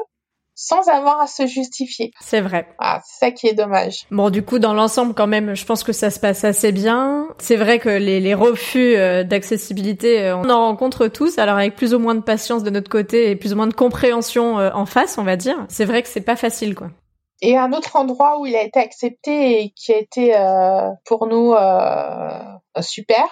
sans 0.63 0.89
avoir 0.89 1.21
à 1.21 1.27
se 1.27 1.45
justifier. 1.45 2.13
C'est 2.21 2.41
vrai. 2.41 2.69
Ah, 2.79 3.01
c'est 3.05 3.27
ça 3.27 3.31
qui 3.33 3.49
est 3.49 3.53
dommage. 3.53 4.07
Bon, 4.13 4.31
du 4.31 4.45
coup, 4.45 4.61
dans 4.61 4.75
l'ensemble, 4.75 5.13
quand 5.13 5.27
même, 5.27 5.57
je 5.57 5.65
pense 5.65 5.83
que 5.83 5.93
ça 5.93 6.09
se 6.09 6.21
passe 6.21 6.45
assez 6.45 6.71
bien. 6.71 7.27
C'est 7.39 7.57
vrai 7.57 7.81
que 7.81 7.89
les, 7.89 8.21
les 8.21 8.35
refus 8.35 8.95
euh, 8.95 9.25
d'accessibilité, 9.25 10.21
euh, 10.21 10.37
on 10.37 10.49
en 10.49 10.61
rencontre 10.61 11.09
tous, 11.09 11.39
alors 11.39 11.57
avec 11.57 11.75
plus 11.75 11.95
ou 11.95 11.99
moins 11.99 12.15
de 12.15 12.21
patience 12.21 12.63
de 12.63 12.71
notre 12.71 12.89
côté 12.89 13.31
et 13.31 13.35
plus 13.35 13.53
ou 13.53 13.57
moins 13.57 13.67
de 13.67 13.75
compréhension 13.75 14.61
euh, 14.61 14.71
en 14.73 14.87
face, 14.87 15.19
on 15.19 15.25
va 15.25 15.35
dire. 15.35 15.57
C'est 15.69 15.85
vrai 15.85 16.01
que 16.01 16.09
c'est 16.09 16.21
pas 16.21 16.37
facile, 16.37 16.77
quoi. 16.77 16.91
Et 17.41 17.57
un 17.59 17.73
autre 17.73 17.97
endroit 17.97 18.39
où 18.39 18.47
il 18.47 18.55
a 18.55 18.63
été 18.63 18.79
accepté 18.79 19.63
et 19.63 19.71
qui 19.71 19.93
a 19.93 19.99
été 19.99 20.33
pour 21.05 21.27
nous 21.27 21.57
super, 22.81 23.25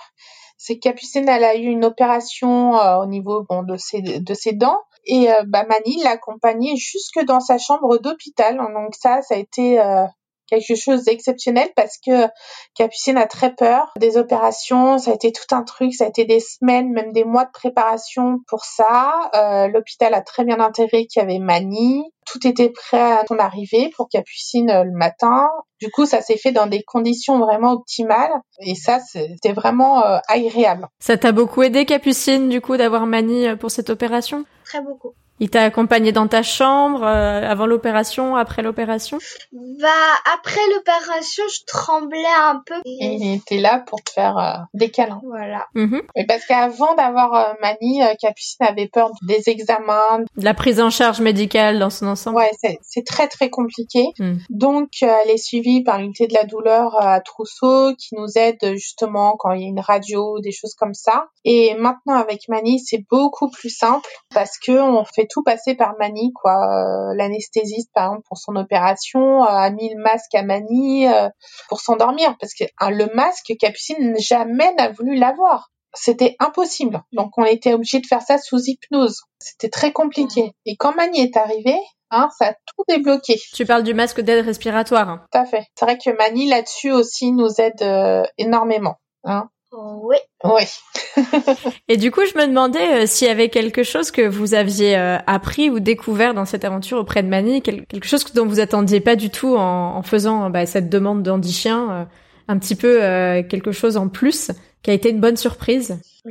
c'est 0.59 0.75
que 0.75 0.81
Capucine, 0.81 1.29
elle 1.29 1.45
a 1.45 1.55
eu 1.55 1.67
une 1.67 1.85
opération 1.85 2.73
au 2.73 3.07
niveau 3.07 3.47
bon, 3.49 3.63
de, 3.63 3.77
ses, 3.77 4.03
de 4.03 4.35
ses 4.35 4.53
dents 4.53 4.81
et 5.05 5.31
euh, 5.31 5.43
bah, 5.47 5.65
Mani 5.69 6.03
l'a 6.03 6.11
accompagné 6.11 6.77
jusque 6.77 7.25
dans 7.25 7.41
sa 7.41 7.59
chambre 7.59 7.99
d'hôpital. 7.99 8.57
Donc 8.57 8.95
ça, 8.95 9.23
ça 9.23 9.35
a 9.35 9.39
été 9.39 9.81
euh, 9.81 10.05
quelque 10.51 10.75
chose 10.77 11.05
d'exceptionnel 11.05 11.69
parce 11.77 11.97
que 12.05 12.27
Capucine 12.75 13.17
a 13.17 13.27
très 13.27 13.55
peur 13.55 13.93
des 13.97 14.17
opérations. 14.17 14.99
Ça 14.99 15.13
a 15.13 15.15
été 15.15 15.33
tout 15.33 15.55
un 15.55 15.63
truc, 15.63 15.95
ça 15.95 16.05
a 16.05 16.09
été 16.09 16.25
des 16.25 16.41
semaines, 16.41 16.91
même 16.91 17.13
des 17.13 17.25
mois 17.25 17.45
de 17.45 17.51
préparation 17.53 18.39
pour 18.49 18.65
ça. 18.65 19.31
Euh, 19.35 19.69
L'hôpital 19.69 20.13
a 20.15 20.21
très 20.21 20.45
bien 20.45 20.61
intégré 20.61 21.07
qu'il 21.07 21.23
y 21.23 21.25
avait 21.25 21.39
Mani. 21.39 22.03
Tout 22.27 22.47
était 22.47 22.71
prêt 22.71 23.01
à 23.01 23.25
son 23.27 23.39
arrivée 23.39 23.91
pour 23.97 24.09
Capucine 24.09 24.71
euh, 24.71 24.85
le 24.85 24.93
matin. 24.93 25.49
Du 25.81 25.91
coup, 25.91 26.05
ça 26.05 26.21
s'est 26.21 26.37
fait 26.37 26.53
dans 26.53 26.67
des 26.67 26.83
conditions 26.83 27.39
vraiment 27.39 27.73
optimales 27.73 28.33
et 28.61 28.75
ça, 28.75 28.99
c'était 29.01 29.53
vraiment 29.53 30.05
euh, 30.05 30.19
agréable. 30.29 30.89
Ça 30.99 31.17
t'a 31.17 31.33
beaucoup 31.33 31.63
aidé, 31.63 31.87
Capucine, 31.87 32.49
du 32.49 32.61
coup, 32.61 32.77
d'avoir 32.77 33.07
Mani 33.07 33.57
pour 33.57 33.71
cette 33.71 33.89
opération? 33.89 34.45
Très 34.65 34.83
beaucoup. 34.83 35.15
Il 35.43 35.49
t'a 35.49 35.63
accompagné 35.63 36.13
dans 36.13 36.29
ta 36.29 36.43
chambre 36.43 37.03
euh, 37.03 37.51
avant 37.51 37.65
l'opération, 37.65 38.37
après 38.37 38.61
l'opération? 38.61 39.17
Bah 39.53 39.89
après 40.35 40.61
l'opération, 40.75 41.43
je 41.49 41.65
tremblais 41.67 42.19
un 42.39 42.63
peu. 42.67 42.75
Et 42.85 43.07
il 43.07 43.35
était 43.37 43.59
là 43.59 43.83
pour 43.87 44.03
te 44.03 44.11
faire 44.11 44.37
euh, 44.37 44.59
des 44.75 44.91
câlins. 44.91 45.23
Voilà. 45.25 45.67
Mhm. 45.75 46.03
parce 46.29 46.45
qu'avant 46.45 46.95
d'avoir 46.95 47.35
euh, 47.35 47.53
Mani, 47.63 48.03
Capucine 48.21 48.67
avait 48.67 48.89
peur 48.89 49.13
des 49.23 49.49
examens, 49.49 50.21
de 50.37 50.45
la 50.45 50.53
prise 50.53 50.79
en 50.79 50.91
charge 50.91 51.23
médicale 51.23 51.79
dans 51.79 51.89
son 51.89 52.09
ensemble? 52.09 52.37
Ouais, 52.37 52.51
c'est 52.83 53.07
très 53.07 53.27
très 53.27 53.49
compliqué. 53.49 54.09
Mm. 54.19 54.35
Donc 54.51 54.91
elle 55.01 55.31
est 55.31 55.43
suivie 55.43 55.83
par 55.83 55.99
l'unité 55.99 56.27
de 56.27 56.35
la 56.35 56.45
douleur 56.45 57.01
à 57.01 57.21
Trousseau 57.21 57.95
qui 57.97 58.15
nous 58.15 58.37
aide 58.37 58.75
justement 58.75 59.37
quand 59.39 59.53
il 59.53 59.63
y 59.63 59.65
a 59.65 59.69
une 59.69 59.81
radio, 59.81 60.39
des 60.41 60.53
choses 60.53 60.75
comme 60.75 60.95
ça. 60.95 61.29
Et 61.47 61.75
maintenant 61.77 62.17
avec 62.17 62.47
Mani, 62.49 62.79
c'est 62.79 63.03
beaucoup 63.09 63.49
plus 63.51 63.71
simple 63.71 64.09
parce 64.35 64.59
que 64.59 64.73
on 64.73 65.05
fait 65.05 65.30
tout 65.31 65.43
passer 65.43 65.75
par 65.75 65.95
Mani, 65.99 66.33
quoi. 66.35 66.53
Euh, 66.53 67.15
l'anesthésiste, 67.15 67.91
par 67.95 68.07
exemple, 68.07 68.27
pour 68.29 68.39
son 68.39 68.57
opération, 68.57 69.43
euh, 69.43 69.47
a 69.47 69.71
mis 69.71 69.95
le 69.95 70.03
masque 70.03 70.35
à 70.35 70.43
Mani 70.43 71.09
euh, 71.09 71.29
pour 71.69 71.81
s'endormir, 71.81 72.37
parce 72.39 72.55
que 72.55 72.65
hein, 72.79 72.91
le 72.91 73.07
masque, 73.15 73.53
Capucine 73.59 74.15
jamais 74.19 74.73
n'a 74.75 74.91
voulu 74.91 75.17
l'avoir. 75.17 75.71
C'était 75.93 76.37
impossible. 76.39 77.03
Donc 77.13 77.37
on 77.37 77.45
était 77.45 77.75
obligé 77.75 77.99
de 77.99 78.07
faire 78.07 78.23
ça 78.23 78.39
sous 78.39 78.61
hypnose. 78.61 79.23
C'était 79.41 79.71
très 79.71 79.93
compliqué. 79.93 80.53
Et 80.65 80.77
quand 80.77 80.95
Mani 80.95 81.21
est 81.21 81.37
arrivée, 81.37 81.81
Hein, 82.13 82.29
ça 82.37 82.47
a 82.49 82.53
tout 82.55 82.83
débloqué. 82.89 83.41
Tu 83.55 83.65
parles 83.65 83.85
du 83.85 83.95
masque 83.95 84.21
d'aide 84.21 84.45
respiratoire. 84.45 85.09
Hein. 85.09 85.25
Tout 85.31 85.39
à 85.39 85.45
fait. 85.45 85.69
C'est 85.77 85.85
vrai 85.85 85.97
que 85.97 86.11
Mani 86.11 86.49
là-dessus 86.49 86.91
aussi 86.91 87.31
nous 87.31 87.61
aide 87.61 87.85
énormément. 88.37 88.97
Hein. 89.23 89.49
Oui. 89.73 90.17
Oui. 90.45 90.63
et 91.89 91.97
du 91.97 92.11
coup, 92.11 92.23
je 92.25 92.37
me 92.39 92.47
demandais 92.47 93.03
euh, 93.03 93.07
s'il 93.07 93.29
y 93.29 93.31
avait 93.31 93.51
quelque 93.51 93.83
chose 93.83 94.11
que 94.11 94.27
vous 94.27 94.55
aviez 94.55 94.97
euh, 94.97 95.19
appris 95.27 95.71
ou 95.71 95.81
découvert 95.81 96.35
dans 96.35 96.45
cette 96.45 96.65
aventure 96.65 96.99
auprès 96.99 97.23
de 97.23 97.29
Mani, 97.29 97.63
quelque 97.63 98.07
chose 98.07 98.25
dont 98.33 98.47
vous 98.47 98.61
attendiez 98.61 99.01
pas 99.01 99.17
du 99.17 99.31
tout 99.31 99.57
en, 99.57 100.03
faisant 100.03 100.51
bah, 100.51 100.67
cette 100.67 100.89
demande 100.89 101.23
d'Andy 101.23 101.53
Chien, 101.53 101.91
euh, 101.91 102.05
un 102.49 102.59
petit 102.59 102.75
peu 102.75 102.99
quelque 103.49 103.71
chose 103.71 103.97
en 103.97 104.09
plus 104.09 104.51
qui 104.83 104.91
a 104.91 104.95
été 104.95 105.11
une 105.11 105.21
bonne 105.21 105.37
surprise? 105.37 106.01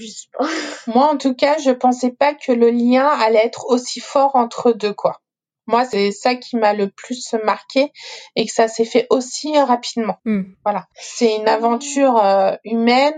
Moi, 0.88 1.10
en 1.10 1.18
tout 1.18 1.34
cas, 1.34 1.58
je 1.64 1.72
pensais 1.72 2.12
pas 2.12 2.34
que 2.34 2.52
le 2.52 2.70
lien 2.70 3.08
allait 3.08 3.46
être 3.46 3.68
aussi 3.70 4.00
fort 4.00 4.36
entre 4.36 4.72
deux, 4.72 4.94
quoi. 4.94 5.22
Moi, 5.70 5.86
c'est 5.86 6.12
ça 6.12 6.34
qui 6.34 6.56
m'a 6.56 6.74
le 6.74 6.90
plus 6.90 7.36
marqué 7.44 7.94
et 8.36 8.48
que 8.48 8.52
ça 8.52 8.68
s'est 8.68 8.86
fait 8.86 9.06
aussi 9.12 9.56
rapidement. 9.60 10.18
Hmm. 10.26 10.42
Voilà. 10.66 10.88
C'est 10.96 11.36
une 11.36 11.48
aventure 11.48 12.18
euh, 12.18 12.56
humaine. 12.64 13.14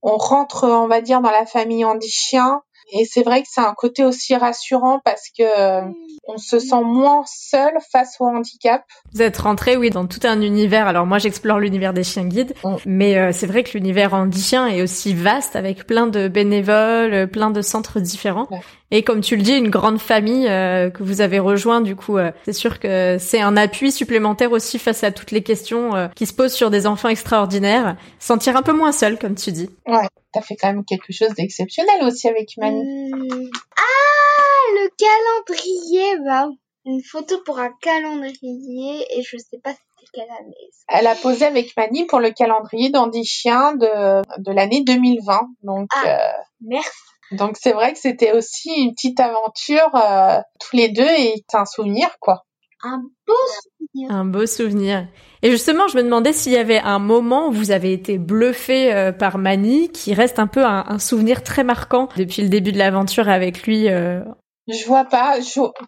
On 0.00 0.16
rentre, 0.16 0.68
on 0.68 0.86
va 0.86 1.00
dire, 1.00 1.20
dans 1.20 1.32
la 1.32 1.46
famille 1.46 1.84
Andy 1.84 2.08
Chien. 2.08 2.62
Et 2.92 3.04
c'est 3.04 3.22
vrai 3.22 3.42
que 3.42 3.48
c'est 3.50 3.60
un 3.60 3.74
côté 3.74 4.04
aussi 4.04 4.34
rassurant 4.36 5.00
parce 5.04 5.28
que 5.36 5.42
euh, 5.42 5.82
on 6.26 6.38
se 6.38 6.58
sent 6.58 6.82
moins 6.82 7.24
seul 7.26 7.72
face 7.92 8.16
au 8.20 8.26
handicap. 8.26 8.84
Vous 9.14 9.22
êtes 9.22 9.38
rentré, 9.38 9.76
oui, 9.76 9.90
dans 9.90 10.06
tout 10.06 10.20
un 10.24 10.40
univers. 10.40 10.86
Alors 10.86 11.06
moi, 11.06 11.18
j'explore 11.18 11.58
l'univers 11.58 11.92
des 11.92 12.04
chiens 12.04 12.24
guides, 12.24 12.54
mais 12.86 13.16
euh, 13.16 13.30
c'est 13.32 13.46
vrai 13.46 13.62
que 13.62 13.72
l'univers 13.74 14.14
handi-chien 14.14 14.66
est 14.68 14.82
aussi 14.82 15.14
vaste 15.14 15.56
avec 15.56 15.86
plein 15.86 16.06
de 16.06 16.28
bénévoles, 16.28 17.28
plein 17.28 17.50
de 17.50 17.62
centres 17.62 18.00
différents. 18.00 18.48
Et 18.90 19.02
comme 19.02 19.20
tu 19.20 19.36
le 19.36 19.42
dis, 19.42 19.52
une 19.52 19.70
grande 19.70 20.00
famille 20.00 20.48
euh, 20.48 20.90
que 20.90 21.02
vous 21.02 21.20
avez 21.20 21.38
rejoint, 21.38 21.80
du 21.80 21.94
coup, 21.94 22.18
euh, 22.18 22.32
c'est 22.44 22.52
sûr 22.52 22.80
que 22.80 23.16
c'est 23.18 23.40
un 23.40 23.56
appui 23.56 23.92
supplémentaire 23.92 24.52
aussi 24.52 24.78
face 24.78 25.04
à 25.04 25.12
toutes 25.12 25.30
les 25.30 25.42
questions 25.42 26.10
qui 26.14 26.26
se 26.26 26.32
posent 26.32 26.52
sur 26.52 26.70
des 26.70 26.86
enfants 26.86 27.08
extraordinaires. 27.08 27.96
Sentir 28.18 28.56
un 28.56 28.62
peu 28.62 28.72
moins 28.72 28.92
seul, 28.92 29.18
comme 29.18 29.34
tu 29.34 29.52
dis. 29.52 29.70
Ouais, 29.86 30.08
t'as 30.32 30.42
fait 30.42 30.56
quand 30.56 30.68
même 30.68 30.84
quelque 30.84 31.12
chose 31.12 31.30
d'exceptionnel 31.30 32.02
aussi 32.04 32.28
avec 32.28 32.56
Mani. 32.56 33.10
Hmm. 33.10 33.50
Ah, 33.76 34.72
le 34.74 34.90
calendrier, 34.98 36.18
bah, 36.24 36.48
une 36.86 37.02
photo 37.02 37.40
pour 37.44 37.58
un 37.58 37.72
calendrier 37.80 39.06
et 39.10 39.22
je 39.22 39.36
sais 39.36 39.58
pas 39.62 39.72
c'était 39.72 40.10
quelle 40.12 40.30
année. 40.30 40.70
Elle 40.88 41.06
a 41.06 41.14
posé 41.14 41.44
avec 41.44 41.76
Mani 41.76 42.06
pour 42.06 42.20
le 42.20 42.30
calendrier 42.30 42.90
d'Andy 42.90 43.24
Chien 43.24 43.74
de, 43.74 44.22
de 44.38 44.52
l'année 44.52 44.82
2020. 44.84 45.40
Donc, 45.62 45.88
ah, 45.94 46.06
euh, 46.06 46.42
merci. 46.60 46.90
Donc 47.32 47.56
c'est 47.60 47.72
vrai 47.72 47.92
que 47.92 47.98
c'était 47.98 48.32
aussi 48.32 48.70
une 48.70 48.92
petite 48.92 49.20
aventure 49.20 49.94
euh, 49.94 50.40
tous 50.58 50.76
les 50.76 50.88
deux 50.88 51.08
et 51.08 51.44
c'est 51.48 51.56
un 51.56 51.64
souvenir 51.64 52.08
quoi. 52.18 52.44
Un 52.82 52.98
beau 53.26 53.34
souvenir. 53.62 54.10
Un 54.10 54.24
beau 54.24 54.46
souvenir. 54.46 55.08
Et 55.42 55.50
justement, 55.50 55.88
je 55.88 55.96
me 55.96 56.02
demandais 56.02 56.32
s'il 56.32 56.52
y 56.52 56.56
avait 56.56 56.78
un 56.78 56.98
moment 56.98 57.48
où 57.48 57.52
vous 57.52 57.70
avez 57.70 57.92
été 57.92 58.18
bluffé 58.18 58.92
euh, 58.92 59.12
par 59.12 59.38
Mani, 59.38 59.90
qui 59.90 60.14
reste 60.14 60.38
un 60.38 60.46
peu 60.46 60.64
un, 60.64 60.98
souvenir 60.98 61.42
très 61.42 61.64
marquant 61.64 62.08
depuis 62.16 62.42
le 62.42 62.48
début 62.48 62.72
de 62.72 62.78
l'aventure 62.78 63.28
avec 63.28 63.64
lui. 63.64 63.88
Euh. 63.88 64.22
Je 64.68 64.84
vois 64.86 65.04
pas. 65.04 65.38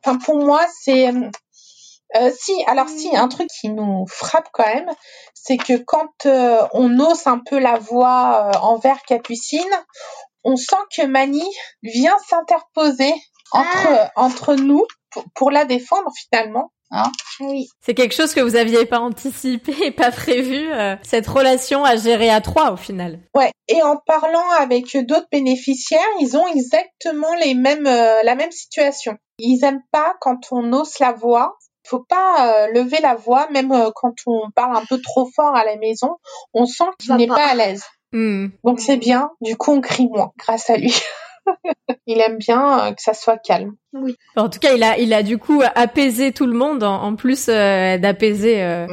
Enfin, 0.05 0.19
pour 0.19 0.37
moi, 0.37 0.61
c'est 0.83 1.09
euh, 1.09 2.31
si, 2.39 2.53
alors 2.67 2.89
si, 2.89 3.15
un 3.17 3.29
truc 3.29 3.49
qui 3.61 3.71
nous 3.71 4.07
frappe 4.07 4.49
quand 4.53 4.67
même, 4.67 4.91
c'est 5.35 5.57
que 5.57 5.79
quand 5.79 6.27
on 6.75 6.99
ose 7.01 7.27
un 7.27 7.39
peu 7.39 7.59
la 7.59 7.79
voix 7.79 8.51
envers 8.63 9.01
Capucine, 9.03 9.61
on 10.45 10.57
sent 10.57 10.77
que 10.95 11.07
Mani 11.07 11.45
vient 11.83 12.17
s'interposer 12.29 13.15
entre 13.53 14.11
entre 14.17 14.55
nous 14.55 14.85
pour, 15.11 15.25
pour 15.35 15.51
la 15.51 15.65
défendre 15.65 16.11
finalement. 16.17 16.73
Hein 16.93 17.11
Oui. 17.41 17.69
C'est 17.81 17.95
quelque 17.95 18.15
chose 18.15 18.35
que 18.35 18.41
vous 18.41 18.55
aviez 18.55 18.85
pas 18.85 19.01
anticipé 19.01 19.75
et 19.83 19.91
pas 19.91 20.11
prévu, 20.11 20.71
euh, 20.71 20.95
cette 21.03 21.27
relation 21.27 21.85
à 21.85 21.97
gérer 21.97 22.29
à 22.29 22.43
trois 22.43 22.73
au 22.73 22.77
final. 22.77 23.19
Ouais. 23.35 23.51
Et 23.69 23.83
en 23.83 23.97
parlant 23.97 24.51
avec 24.59 24.95
d'autres 25.07 25.29
bénéficiaires, 25.33 26.01
ils 26.21 26.37
ont 26.37 26.47
exactement 26.47 27.35
les 27.41 27.55
mêmes, 27.55 27.87
euh, 27.87 28.23
la 28.23 28.35
même 28.35 28.53
situation. 28.53 29.17
Ils 29.39 29.65
aiment 29.65 29.83
pas 29.91 30.15
quand 30.21 30.53
on 30.53 30.73
hausse 30.73 30.99
la 30.99 31.13
voix. 31.13 31.57
Faut 31.85 32.05
pas 32.07 32.67
euh, 32.67 32.73
lever 32.73 32.99
la 33.01 33.15
voix, 33.15 33.49
même 33.51 33.73
euh, 33.73 33.91
quand 33.95 34.15
on 34.27 34.51
parle 34.55 34.77
un 34.77 34.85
peu 34.85 35.01
trop 35.01 35.29
fort 35.35 35.57
à 35.57 35.65
la 35.65 35.77
maison. 35.77 36.17
On 36.53 36.67
sent 36.67 36.85
qu'il 36.99 37.15
n'est 37.17 37.27
pas 37.27 37.47
à 37.47 37.55
l'aise. 37.55 37.83
Hmm. 38.13 38.49
Donc 38.63 38.81
c'est 38.81 38.99
bien. 38.99 39.31
Du 39.41 39.57
coup, 39.57 39.73
on 39.73 39.81
crie 39.81 40.09
moins 40.09 40.33
grâce 40.39 40.69
à 40.69 40.77
lui. 40.77 40.95
Il 42.07 42.21
aime 42.21 42.39
bien 42.39 42.87
euh, 42.89 42.93
que 42.93 43.03
ça 43.03 43.15
soit 43.15 43.37
calme. 43.39 43.75
En 44.37 44.49
tout 44.49 44.59
cas, 44.59 44.73
il 44.75 44.83
a, 44.83 44.99
il 44.99 45.13
a 45.13 45.23
du 45.23 45.39
coup 45.39 45.63
apaisé 45.75 46.33
tout 46.33 46.47
le 46.47 46.53
monde 46.55 46.83
en, 46.83 47.03
en 47.03 47.15
plus 47.17 47.47
euh, 47.49 47.99
d'apaiser 47.99 48.63
euh, 48.63 48.87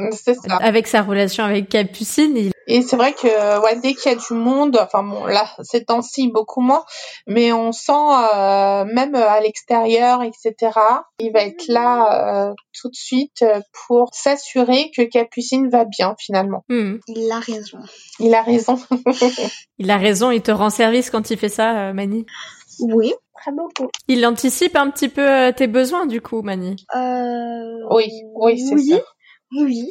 avec 0.60 0.86
sa 0.86 1.02
relation 1.02 1.44
avec 1.44 1.68
Capucine. 1.68 2.36
il- 2.36 2.52
Et 2.72 2.82
c'est 2.82 2.94
vrai 2.94 3.12
que 3.12 3.60
ouais, 3.64 3.80
dès 3.80 3.94
qu'il 3.94 4.12
y 4.12 4.14
a 4.14 4.16
du 4.16 4.32
monde, 4.32 4.78
enfin 4.80 5.02
bon 5.02 5.26
là 5.26 5.44
ces 5.60 5.84
temps-ci 5.84 6.28
beaucoup 6.28 6.60
moins, 6.60 6.84
mais 7.26 7.52
on 7.52 7.72
sent 7.72 7.92
euh, 7.92 8.84
même 8.84 9.16
à 9.16 9.40
l'extérieur, 9.40 10.22
etc. 10.22 10.54
Il 11.18 11.32
va 11.32 11.40
être 11.40 11.66
là 11.66 12.50
euh, 12.50 12.54
tout 12.80 12.88
de 12.88 12.94
suite 12.94 13.42
euh, 13.42 13.60
pour 13.88 14.10
s'assurer 14.14 14.92
que 14.96 15.02
Capucine 15.02 15.68
va 15.68 15.84
bien 15.84 16.14
finalement. 16.16 16.62
Hmm. 16.68 16.98
Il 17.08 17.28
a 17.32 17.40
raison. 17.40 17.78
Il 18.20 18.32
a 18.34 18.42
raison. 18.42 18.78
Il 19.78 19.90
a 19.90 19.96
raison, 19.96 20.30
il 20.30 20.42
te 20.42 20.50
rend 20.50 20.68
service 20.68 21.08
quand 21.10 21.30
il 21.30 21.38
fait 21.38 21.48
ça, 21.48 21.88
euh, 21.88 21.92
Mani? 21.94 22.26
Oui, 22.80 23.14
très 23.34 23.50
beaucoup. 23.50 23.90
Il 24.08 24.26
anticipe 24.26 24.76
un 24.76 24.90
petit 24.90 25.08
peu 25.08 25.52
tes 25.56 25.68
besoins 25.68 26.04
du 26.04 26.20
coup, 26.20 26.42
Mani? 26.42 26.76
Euh... 26.94 27.88
Oui, 27.90 28.10
oui, 28.34 28.60
c'est 28.60 28.74
oui, 28.74 28.88
ça. 28.90 28.98
Oui. 29.58 29.90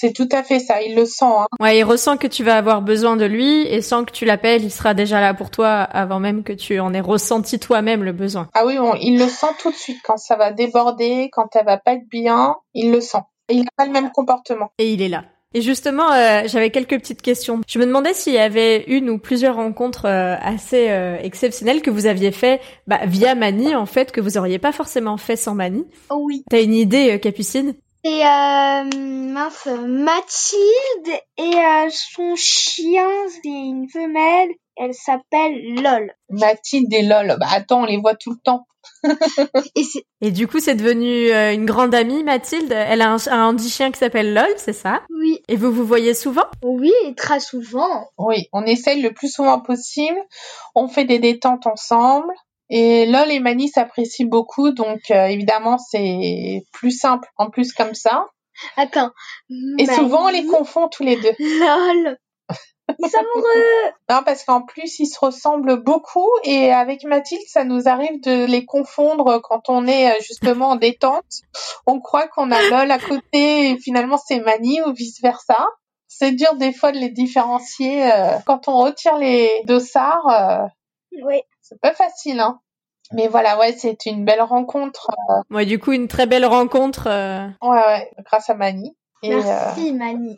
C'est 0.00 0.14
tout 0.14 0.30
à 0.32 0.42
fait 0.42 0.60
ça. 0.60 0.80
Il 0.80 0.94
le 0.94 1.04
sent. 1.04 1.26
Hein. 1.26 1.46
Ouais, 1.60 1.76
il 1.76 1.84
ressent 1.84 2.16
que 2.16 2.26
tu 2.26 2.42
vas 2.42 2.56
avoir 2.56 2.80
besoin 2.80 3.18
de 3.18 3.26
lui 3.26 3.66
et 3.66 3.82
sans 3.82 4.06
que 4.06 4.12
tu 4.12 4.24
l'appelles, 4.24 4.64
il 4.64 4.70
sera 4.70 4.94
déjà 4.94 5.20
là 5.20 5.34
pour 5.34 5.50
toi 5.50 5.68
avant 5.68 6.20
même 6.20 6.42
que 6.42 6.54
tu 6.54 6.80
en 6.80 6.94
aies 6.94 7.02
ressenti 7.02 7.58
toi-même 7.58 8.02
le 8.02 8.12
besoin. 8.12 8.48
Ah 8.54 8.64
oui, 8.64 8.78
bon, 8.78 8.94
il 8.98 9.18
le 9.18 9.28
sent 9.28 9.52
tout 9.60 9.70
de 9.70 9.76
suite 9.76 9.98
quand 10.02 10.16
ça 10.16 10.36
va 10.36 10.52
déborder, 10.52 11.28
quand 11.30 11.54
elle 11.54 11.66
va 11.66 11.76
pas 11.76 11.92
être 11.92 12.08
bien, 12.08 12.56
il 12.72 12.92
le 12.92 13.02
sent. 13.02 13.18
Il 13.50 13.58
n'a 13.58 13.70
pas 13.76 13.84
le 13.84 13.92
même 13.92 14.10
comportement. 14.10 14.70
Et 14.78 14.90
il 14.90 15.02
est 15.02 15.10
là. 15.10 15.24
Et 15.52 15.60
justement, 15.60 16.10
euh, 16.12 16.44
j'avais 16.46 16.70
quelques 16.70 16.98
petites 16.98 17.20
questions. 17.20 17.60
Je 17.68 17.78
me 17.78 17.84
demandais 17.84 18.14
s'il 18.14 18.32
y 18.32 18.38
avait 18.38 18.84
une 18.84 19.10
ou 19.10 19.18
plusieurs 19.18 19.56
rencontres 19.56 20.06
euh, 20.06 20.36
assez 20.40 20.88
euh, 20.88 21.18
exceptionnelles 21.20 21.82
que 21.82 21.90
vous 21.90 22.06
aviez 22.06 22.30
fait 22.30 22.62
bah, 22.86 23.00
via 23.04 23.34
Mani, 23.34 23.74
en 23.74 23.84
fait, 23.84 24.12
que 24.12 24.22
vous 24.22 24.38
auriez 24.38 24.58
pas 24.58 24.72
forcément 24.72 25.18
fait 25.18 25.36
sans 25.36 25.54
Mani. 25.54 25.84
Oui. 26.10 26.42
T'as 26.48 26.62
une 26.62 26.74
idée, 26.74 27.16
euh, 27.16 27.18
Capucine? 27.18 27.74
Et 28.02 28.24
euh, 28.24 28.84
mince, 29.32 29.66
Mathilde 29.66 31.20
et 31.36 31.54
euh, 31.54 31.90
son 31.90 32.34
chien, 32.34 33.08
c'est 33.28 33.48
une 33.48 33.88
femelle. 33.90 34.48
Elle 34.76 34.94
s'appelle 34.94 35.74
Lol. 35.82 36.10
Mathilde 36.30 36.92
et 36.94 37.02
Lol, 37.02 37.36
bah 37.38 37.48
attends, 37.50 37.82
on 37.82 37.84
les 37.84 37.98
voit 37.98 38.14
tout 38.14 38.30
le 38.30 38.38
temps. 38.42 38.66
Et 39.74 39.84
c'est 39.84 40.04
Et 40.22 40.30
du 40.30 40.46
coup, 40.48 40.58
c'est 40.58 40.74
devenu 40.74 41.30
euh, 41.30 41.52
une 41.52 41.66
grande 41.66 41.94
amie, 41.94 42.24
Mathilde. 42.24 42.72
Elle 42.72 43.02
a 43.02 43.12
un, 43.12 43.18
un 43.28 43.48
handi-chien 43.48 43.90
qui 43.90 43.98
s'appelle 43.98 44.32
LOL, 44.32 44.48
c'est 44.56 44.72
ça? 44.72 45.02
Oui, 45.10 45.42
Et 45.48 45.56
vous 45.56 45.70
vous 45.70 45.84
voyez 45.84 46.14
souvent? 46.14 46.46
Oui, 46.62 46.92
et 47.04 47.14
très 47.14 47.40
souvent. 47.40 48.08
Oui, 48.16 48.48
on 48.54 48.64
essaye 48.64 49.02
le 49.02 49.12
plus 49.12 49.30
souvent 49.32 49.60
possible. 49.60 50.18
On 50.74 50.88
fait 50.88 51.04
des 51.04 51.18
détentes 51.18 51.66
ensemble. 51.66 52.32
Et 52.70 53.06
Lol 53.06 53.30
et 53.32 53.40
Mani 53.40 53.68
s'apprécient 53.68 54.26
beaucoup, 54.28 54.70
donc 54.70 55.00
euh, 55.10 55.26
évidemment 55.26 55.76
c'est 55.78 56.62
plus 56.72 56.92
simple 56.92 57.28
en 57.36 57.50
plus 57.50 57.72
comme 57.72 57.94
ça. 57.94 58.26
Attends. 58.76 59.10
Et 59.78 59.86
souvent 59.86 60.26
on 60.26 60.28
les 60.28 60.46
confond 60.46 60.88
tous 60.88 61.02
les 61.02 61.16
deux. 61.16 61.32
Lol. 61.38 62.16
Ils 62.98 63.08
sont 63.08 63.18
amoureux. 63.18 63.92
Non, 64.08 64.22
parce 64.24 64.44
qu'en 64.44 64.62
plus 64.62 64.98
ils 64.98 65.06
se 65.06 65.18
ressemblent 65.20 65.82
beaucoup 65.82 66.28
et 66.44 66.72
avec 66.72 67.04
Mathilde 67.04 67.42
ça 67.48 67.64
nous 67.64 67.88
arrive 67.88 68.20
de 68.20 68.44
les 68.46 68.64
confondre 68.64 69.40
quand 69.42 69.68
on 69.68 69.86
est 69.86 70.10
euh, 70.10 70.20
justement 70.20 70.70
en 70.70 70.76
détente. 70.76 71.24
On 71.86 72.00
croit 72.00 72.26
qu'on 72.28 72.50
a 72.50 72.62
Lol 72.68 72.90
à 72.90 72.98
côté 72.98 73.70
et 73.70 73.78
finalement 73.78 74.16
c'est 74.18 74.40
Mani 74.40 74.80
ou 74.82 74.92
vice 74.92 75.20
versa. 75.22 75.68
C'est 76.08 76.32
dur 76.32 76.54
des 76.56 76.72
fois 76.72 76.90
de 76.92 76.98
les 76.98 77.10
différencier. 77.10 78.12
euh, 78.12 78.36
quand 78.46 78.66
on 78.68 78.78
retire 78.78 79.16
les 79.18 79.48
dossards, 79.66 80.26
euh, 80.28 80.66
Oui. 81.22 81.40
C'est 81.70 81.80
pas 81.80 81.94
facile, 81.94 82.40
hein. 82.40 82.60
Mais 83.12 83.26
voilà, 83.28 83.58
ouais, 83.58 83.72
c'est 83.72 84.06
une 84.06 84.24
belle 84.24 84.42
rencontre. 84.42 85.10
Ouais, 85.50 85.64
du 85.66 85.78
coup, 85.80 85.92
une 85.92 86.06
très 86.08 86.26
belle 86.26 86.44
rencontre. 86.46 87.06
euh, 87.08 87.46
Ouais, 87.62 87.76
ouais, 87.86 88.10
grâce 88.24 88.50
à 88.50 88.54
Mani. 88.54 88.94
Et 89.22 89.32
euh, 89.32 89.36
Merci, 89.42 89.92
Mani. 89.92 90.36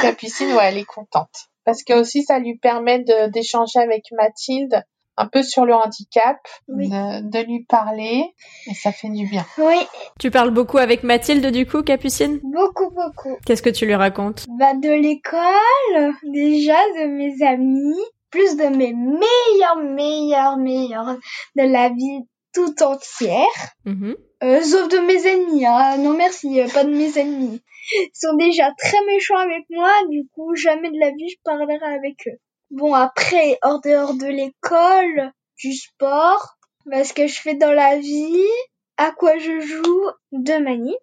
Capucine, 0.00 0.52
ouais, 0.54 0.64
elle 0.68 0.78
est 0.78 0.84
contente. 0.84 1.30
Parce 1.64 1.82
que 1.84 1.92
aussi, 2.00 2.24
ça 2.24 2.38
lui 2.38 2.58
permet 2.58 3.04
d'échanger 3.28 3.78
avec 3.78 4.06
Mathilde 4.12 4.82
un 5.16 5.26
peu 5.28 5.42
sur 5.42 5.64
le 5.66 5.74
handicap, 5.74 6.38
Oui. 6.68 6.88
de, 6.88 7.20
de 7.30 7.38
lui 7.46 7.64
parler, 7.68 8.24
et 8.66 8.74
ça 8.74 8.90
fait 8.92 9.10
du 9.10 9.26
bien. 9.28 9.44
Oui, 9.58 9.76
Tu 10.18 10.30
parles 10.30 10.50
beaucoup 10.50 10.78
avec 10.78 11.02
Mathilde, 11.04 11.46
du 11.52 11.66
coup, 11.66 11.82
Capucine? 11.82 12.40
Beaucoup, 12.42 12.90
beaucoup. 12.90 13.36
Qu'est-ce 13.46 13.62
que 13.62 13.68
tu 13.70 13.84
lui 13.86 13.94
racontes? 13.94 14.46
Bah, 14.58 14.72
de 14.74 14.88
l'école, 14.90 16.14
déjà, 16.32 16.78
de 16.98 17.06
mes 17.08 17.46
amis, 17.46 18.00
plus 18.32 18.56
de 18.56 18.64
mes 18.64 18.92
meilleurs, 18.92 19.76
meilleurs, 19.76 20.56
meilleurs 20.56 21.16
de 21.54 21.62
la 21.62 21.90
vie 21.90 22.26
tout 22.52 22.82
entière. 22.82 23.70
Mhm. 23.84 24.16
Euh, 24.42 24.60
sauf 24.62 24.88
de 24.88 24.98
mes 24.98 25.26
ennemis, 25.26 25.64
hein. 25.64 25.98
Non 25.98 26.14
merci, 26.14 26.60
euh, 26.60 26.68
pas 26.68 26.82
de 26.82 26.90
mes 26.90 27.16
ennemis. 27.16 27.62
Ils 27.92 28.10
sont 28.14 28.34
déjà 28.34 28.72
très 28.78 28.98
méchants 29.06 29.36
avec 29.36 29.64
moi, 29.70 29.92
du 30.10 30.26
coup, 30.34 30.54
jamais 30.56 30.90
de 30.90 30.98
la 30.98 31.10
vie 31.10 31.28
je 31.28 31.36
parlerai 31.44 31.78
avec 31.82 32.16
eux. 32.26 32.38
Bon, 32.70 32.94
après, 32.94 33.58
hors 33.62 33.80
dehors 33.80 34.14
de 34.14 34.26
l'école, 34.26 35.32
du 35.58 35.72
sport, 35.74 36.56
bah, 36.86 37.04
ce 37.04 37.12
que 37.12 37.26
je 37.26 37.40
fais 37.40 37.54
dans 37.54 37.72
la 37.72 37.98
vie, 37.98 38.48
à 38.96 39.12
quoi 39.12 39.38
je 39.38 39.60
joue, 39.60 40.10
de 40.32 40.54
manie. 40.58 40.96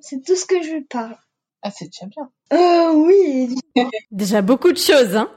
C'est 0.00 0.22
tout 0.24 0.36
ce 0.36 0.46
que 0.46 0.62
je 0.62 0.78
parle. 0.88 1.16
Ah, 1.66 1.70
c'est 1.74 1.86
déjà 1.86 2.06
bien. 2.06 2.30
Euh, 2.52 2.92
oui, 2.94 3.56
Déjà 4.12 4.40
beaucoup 4.40 4.70
de 4.70 4.78
choses, 4.78 5.16
hein 5.16 5.28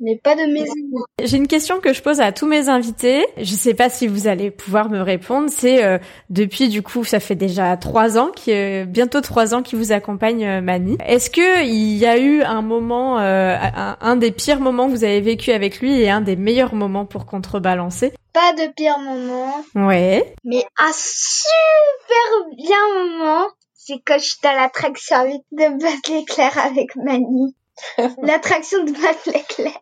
mais 0.00 0.16
pas 0.16 0.34
de 0.34 0.40
mes 0.52 0.60
ennemis. 0.62 1.04
J'ai 1.22 1.36
une 1.36 1.46
question 1.46 1.78
que 1.80 1.92
je 1.92 2.02
pose 2.02 2.20
à 2.20 2.32
tous 2.32 2.46
mes 2.46 2.68
invités. 2.68 3.24
Je 3.36 3.54
sais 3.54 3.72
pas 3.72 3.88
si 3.88 4.08
vous 4.08 4.26
allez 4.26 4.50
pouvoir 4.50 4.90
me 4.90 5.00
répondre. 5.00 5.48
C'est 5.48 5.84
euh, 5.84 5.98
depuis 6.28 6.68
du 6.68 6.82
coup, 6.82 7.04
ça 7.04 7.20
fait 7.20 7.36
déjà 7.36 7.76
trois 7.76 8.18
ans, 8.18 8.30
qui, 8.34 8.52
euh, 8.52 8.84
bientôt 8.84 9.20
trois 9.20 9.54
ans, 9.54 9.62
qui 9.62 9.76
vous 9.76 9.92
accompagne 9.92 10.44
euh, 10.44 10.60
Mani. 10.60 10.98
Est-ce 11.06 11.30
que 11.30 11.64
il 11.64 11.96
y 11.96 12.04
a 12.04 12.18
eu 12.18 12.42
un 12.42 12.62
moment, 12.62 13.20
euh, 13.20 13.54
un, 13.56 13.96
un 14.00 14.16
des 14.16 14.32
pires 14.32 14.58
moments 14.58 14.86
que 14.88 14.90
vous 14.92 15.04
avez 15.04 15.20
vécu 15.20 15.52
avec 15.52 15.78
lui 15.78 16.00
et 16.00 16.10
un 16.10 16.20
des 16.20 16.34
meilleurs 16.34 16.74
moments 16.74 17.06
pour 17.06 17.24
contrebalancer? 17.24 18.12
Pas 18.32 18.52
de 18.54 18.72
pire 18.74 18.98
moment, 18.98 19.54
Ouais. 19.76 20.34
mais 20.44 20.64
un 20.80 20.90
super 20.92 22.56
bien 22.56 22.76
moment, 22.98 23.46
c'est 23.84 24.00
quand 24.06 24.18
j'étais 24.18 24.48
à 24.48 24.54
l'attraction 24.56 25.24
de 25.52 25.78
Buzz 25.78 26.00
l'éclair 26.08 26.56
avec 26.58 26.94
Mani. 26.96 27.56
L'attraction 28.22 28.84
de 28.84 28.92
Buzz 28.92 29.26
l'éclair. 29.34 29.78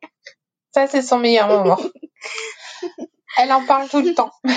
Ça, 0.72 0.86
c'est 0.86 1.03
son 1.03 1.18
meilleur 1.18 1.48
moment. 1.48 1.78
Elle 3.38 3.53
en 3.53 3.64
parle 3.66 3.88
tout 3.88 4.01
le 4.01 4.14
temps. 4.14 4.30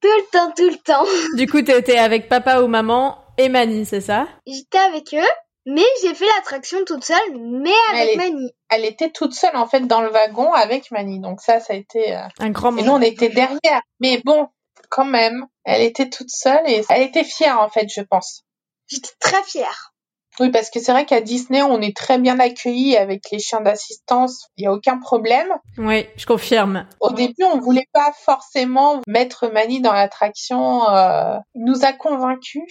Tout 0.00 0.08
le 0.08 0.30
temps, 0.32 0.50
tout 0.56 0.68
le 0.68 0.76
temps. 0.78 1.04
Du 1.36 1.46
coup, 1.46 1.62
t'étais 1.62 1.96
avec 1.96 2.28
papa 2.28 2.60
ou 2.60 2.66
maman 2.66 3.18
et 3.38 3.48
Mani, 3.48 3.86
c'est 3.86 4.00
ça? 4.00 4.26
J'étais 4.48 4.78
avec 4.78 5.14
eux, 5.14 5.30
mais 5.64 5.84
j'ai 6.02 6.12
fait 6.12 6.26
l'attraction 6.34 6.78
toute 6.84 7.04
seule, 7.04 7.38
mais 7.38 7.70
avec 7.92 8.02
Elle 8.02 8.08
est- 8.08 8.16
Mani. 8.16 8.50
Elle 8.68 8.84
était 8.84 9.10
toute 9.10 9.32
seule, 9.32 9.54
en 9.54 9.68
fait, 9.68 9.82
dans 9.86 10.00
le 10.00 10.08
wagon 10.10 10.52
avec 10.52 10.90
Mani. 10.90 11.20
Donc 11.20 11.40
ça, 11.40 11.60
ça 11.60 11.74
a 11.74 11.76
été... 11.76 12.16
euh, 12.16 12.22
Un 12.40 12.50
grand 12.50 12.72
Et 12.72 12.82
moment. 12.82 12.98
nous, 12.98 12.98
on 12.98 13.00
était 13.08 13.28
derrière. 13.28 13.80
Mais 14.00 14.20
bon, 14.24 14.48
quand 14.90 15.04
même, 15.04 15.46
elle 15.64 15.82
était 15.82 16.08
toute 16.10 16.30
seule 16.30 16.62
et 16.66 16.84
elle 16.88 17.02
était 17.02 17.24
fière, 17.24 17.60
en 17.60 17.68
fait, 17.68 17.88
je 17.94 18.02
pense. 18.02 18.42
J'étais 18.88 19.10
très 19.20 19.42
fière. 19.44 19.92
Oui, 20.40 20.50
parce 20.50 20.70
que 20.70 20.80
c'est 20.80 20.92
vrai 20.92 21.04
qu'à 21.04 21.20
Disney, 21.20 21.62
on 21.62 21.80
est 21.82 21.94
très 21.94 22.18
bien 22.18 22.40
accueillis 22.40 22.96
avec 22.96 23.24
les 23.30 23.38
chiens 23.38 23.60
d'assistance. 23.60 24.48
Il 24.56 24.62
n'y 24.62 24.66
a 24.66 24.72
aucun 24.72 24.98
problème. 24.98 25.48
Oui, 25.76 26.06
je 26.16 26.24
confirme. 26.24 26.86
Au 27.00 27.10
début, 27.10 27.44
on 27.44 27.58
voulait 27.60 27.88
pas 27.92 28.12
forcément 28.24 29.02
mettre 29.06 29.52
Mani 29.52 29.82
dans 29.82 29.92
l'attraction. 29.92 30.88
Euh, 30.88 31.36
il 31.54 31.64
nous 31.64 31.84
a 31.84 31.92
convaincus. 31.92 32.62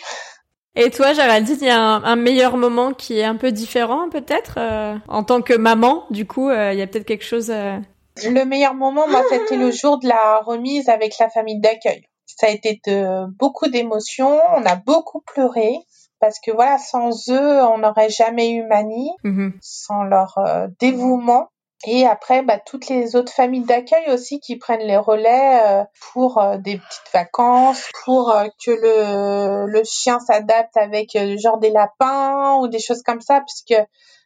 Et 0.76 0.90
toi, 0.90 1.14
Géraldine, 1.14 1.58
il 1.62 1.68
y 1.68 1.70
a 1.70 1.80
un, 1.80 2.04
un 2.04 2.16
meilleur 2.16 2.58
moment 2.58 2.94
qui 2.94 3.20
est 3.20 3.26
un 3.26 3.36
peu 3.36 3.52
différent, 3.52 4.10
peut-être 4.10 4.56
euh, 4.58 4.96
En 5.08 5.24
tant 5.24 5.42
que 5.42 5.54
maman, 5.54 6.06
du 6.10 6.26
coup, 6.26 6.50
euh, 6.50 6.74
il 6.74 6.80
y 6.80 6.82
a 6.82 6.88
peut-être 6.88 7.06
quelque 7.06 7.26
chose... 7.26 7.52
euh, 7.52 7.78
Le 8.24 8.44
meilleur 8.46 8.74
moment, 8.74 9.08
moi, 9.08 9.22
c'était 9.30 9.58
le 9.58 9.70
jour 9.70 10.00
de 10.00 10.08
la 10.08 10.40
remise 10.40 10.90
avec 10.90 11.20
la 11.20 11.30
famille 11.30 11.60
d'accueil. 11.60 12.08
Ça 12.38 12.48
a 12.48 12.50
été 12.50 12.82
de 12.88 13.26
beaucoup 13.38 13.68
d'émotions. 13.68 14.40
On 14.56 14.66
a 14.66 14.76
beaucoup 14.76 15.22
pleuré. 15.22 15.78
Parce 16.22 16.40
que 16.40 16.52
voilà, 16.52 16.78
sans 16.78 17.30
eux, 17.30 17.64
on 17.64 17.80
n'aurait 17.80 18.10
jamais 18.10 18.52
eu 18.52 18.64
Mani. 18.64 19.10
mhm. 19.24 19.54
sans 19.60 20.04
leur 20.04 20.38
euh, 20.38 20.68
dévouement. 20.80 21.50
Et 21.88 22.06
après, 22.06 22.44
bah, 22.44 22.60
toutes 22.60 22.90
les 22.90 23.16
autres 23.16 23.34
familles 23.34 23.66
d'accueil 23.66 24.08
aussi 24.10 24.40
qui 24.40 24.56
prennent 24.56 24.86
les 24.86 24.98
relais 24.98 25.60
euh, 25.66 25.84
pour 26.14 26.38
euh, 26.38 26.58
des 26.58 26.78
petites 26.78 27.12
vacances, 27.12 27.90
pour 28.06 28.36
que 28.64 28.70
le, 28.70 29.66
le 29.66 29.82
chien 29.84 30.20
s'adapte 30.20 30.78
avec 30.78 31.18
genre 31.40 31.58
des 31.58 31.72
lapins 31.72 32.58
ou 32.60 32.68
des 32.68 32.78
choses 32.78 33.02
comme 33.02 33.22
ça, 33.22 33.42
puisque 33.42 33.84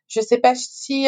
je 0.09 0.19
sais 0.19 0.37
pas 0.39 0.53
si 0.53 1.07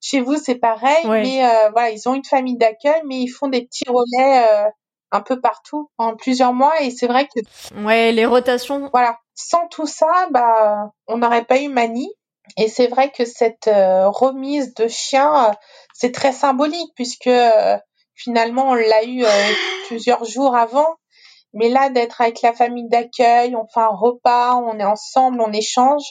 chez 0.00 0.20
vous 0.20 0.36
c'est 0.36 0.56
pareil, 0.56 1.06
mais 1.06 1.42
voilà, 1.70 1.90
ils 1.90 2.08
ont 2.08 2.14
une 2.14 2.24
famille 2.24 2.56
d'accueil, 2.58 3.02
mais 3.06 3.18
ils 3.20 3.28
font 3.28 3.46
des 3.46 3.62
petits 3.64 3.88
relais 3.88 4.66
un 5.12 5.20
peu 5.20 5.40
partout 5.40 5.90
en 5.98 6.16
plusieurs 6.16 6.52
mois 6.52 6.80
et 6.82 6.90
c'est 6.90 7.06
vrai 7.06 7.26
que 7.26 7.84
ouais 7.84 8.12
les 8.12 8.26
rotations 8.26 8.88
voilà 8.92 9.18
sans 9.34 9.66
tout 9.68 9.86
ça 9.86 10.28
bah 10.30 10.90
on 11.06 11.18
n'aurait 11.18 11.44
pas 11.44 11.60
eu 11.60 11.68
Mani 11.68 12.08
et 12.56 12.68
c'est 12.68 12.86
vrai 12.86 13.10
que 13.10 13.24
cette 13.24 13.68
euh, 13.68 14.08
remise 14.08 14.74
de 14.74 14.86
chien, 14.88 15.50
euh, 15.50 15.52
c'est 15.94 16.12
très 16.12 16.32
symbolique 16.32 16.92
puisque 16.94 17.26
euh, 17.26 17.76
finalement 18.14 18.70
on 18.70 18.74
l'a 18.74 19.04
eu 19.04 19.24
plusieurs 19.88 20.24
jours 20.24 20.54
avant. 20.54 20.96
Mais 21.52 21.68
là, 21.68 21.88
d'être 21.88 22.20
avec 22.20 22.42
la 22.42 22.52
famille 22.52 22.88
d'accueil, 22.88 23.56
on 23.56 23.66
fait 23.66 23.80
un 23.80 23.88
repas, 23.88 24.56
on 24.56 24.78
est 24.78 24.84
ensemble, 24.84 25.40
on 25.40 25.52
échange, 25.52 26.02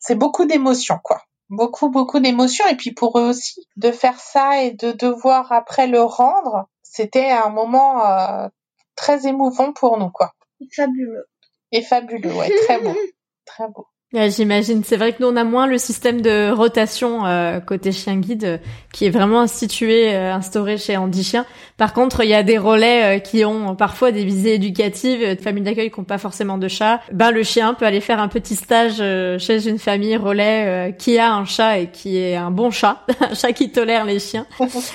c'est 0.00 0.16
beaucoup 0.16 0.44
d'émotions, 0.44 0.98
quoi. 1.04 1.22
Beaucoup, 1.50 1.88
beaucoup 1.88 2.18
d'émotions. 2.18 2.66
Et 2.66 2.74
puis 2.74 2.92
pour 2.92 3.18
eux 3.18 3.28
aussi, 3.28 3.66
de 3.76 3.92
faire 3.92 4.18
ça 4.18 4.62
et 4.62 4.72
de 4.72 4.92
devoir 4.92 5.52
après 5.52 5.86
le 5.86 6.02
rendre, 6.02 6.66
c'était 6.90 7.30
un 7.30 7.50
moment 7.50 8.50
très 8.96 9.26
émouvant 9.26 9.72
pour 9.72 9.98
nous, 9.98 10.10
quoi. 10.10 10.32
Fabuleux. 10.74 11.28
Et 11.72 11.82
fabuleux, 11.82 12.32
ouais, 12.32 12.50
très 12.64 12.80
beau. 12.80 12.94
très 13.44 13.68
beau. 13.68 13.86
J'imagine. 14.14 14.84
C'est 14.84 14.96
vrai 14.96 15.12
que 15.12 15.22
nous 15.22 15.28
on 15.28 15.36
a 15.36 15.44
moins 15.44 15.66
le 15.66 15.76
système 15.76 16.22
de 16.22 16.50
rotation 16.50 17.26
euh, 17.26 17.60
côté 17.60 17.92
chien 17.92 18.16
guide 18.16 18.44
euh, 18.44 18.56
qui 18.90 19.04
est 19.04 19.10
vraiment 19.10 19.42
institué, 19.42 20.16
euh, 20.16 20.32
instauré 20.32 20.78
chez 20.78 20.96
Andy 20.96 21.22
Chien. 21.22 21.44
Par 21.76 21.92
contre, 21.92 22.24
il 22.24 22.30
y 22.30 22.34
a 22.34 22.42
des 22.42 22.56
relais 22.56 23.22
qui 23.22 23.44
ont 23.44 23.76
parfois 23.76 24.10
des 24.10 24.24
visées 24.24 24.54
éducatives, 24.54 25.20
de 25.20 25.38
familles 25.42 25.62
d'accueil 25.62 25.90
qui 25.90 26.00
n'ont 26.00 26.06
pas 26.06 26.16
forcément 26.16 26.56
de 26.56 26.68
chat. 26.68 27.02
Ben 27.12 27.30
le 27.30 27.42
chien 27.42 27.74
peut 27.74 27.84
aller 27.84 28.00
faire 28.00 28.18
un 28.18 28.28
petit 28.28 28.56
stage 28.56 28.96
chez 28.96 29.68
une 29.68 29.78
famille 29.78 30.16
relais 30.16 30.96
qui 30.98 31.18
a 31.18 31.34
un 31.34 31.44
chat 31.44 31.78
et 31.78 31.86
qui 31.88 32.16
est 32.16 32.34
un 32.34 32.50
bon 32.50 32.70
chat, 32.70 33.04
un 33.20 33.34
chat 33.34 33.52
qui 33.52 33.70
tolère 33.70 34.06
les 34.06 34.18
chiens, 34.18 34.46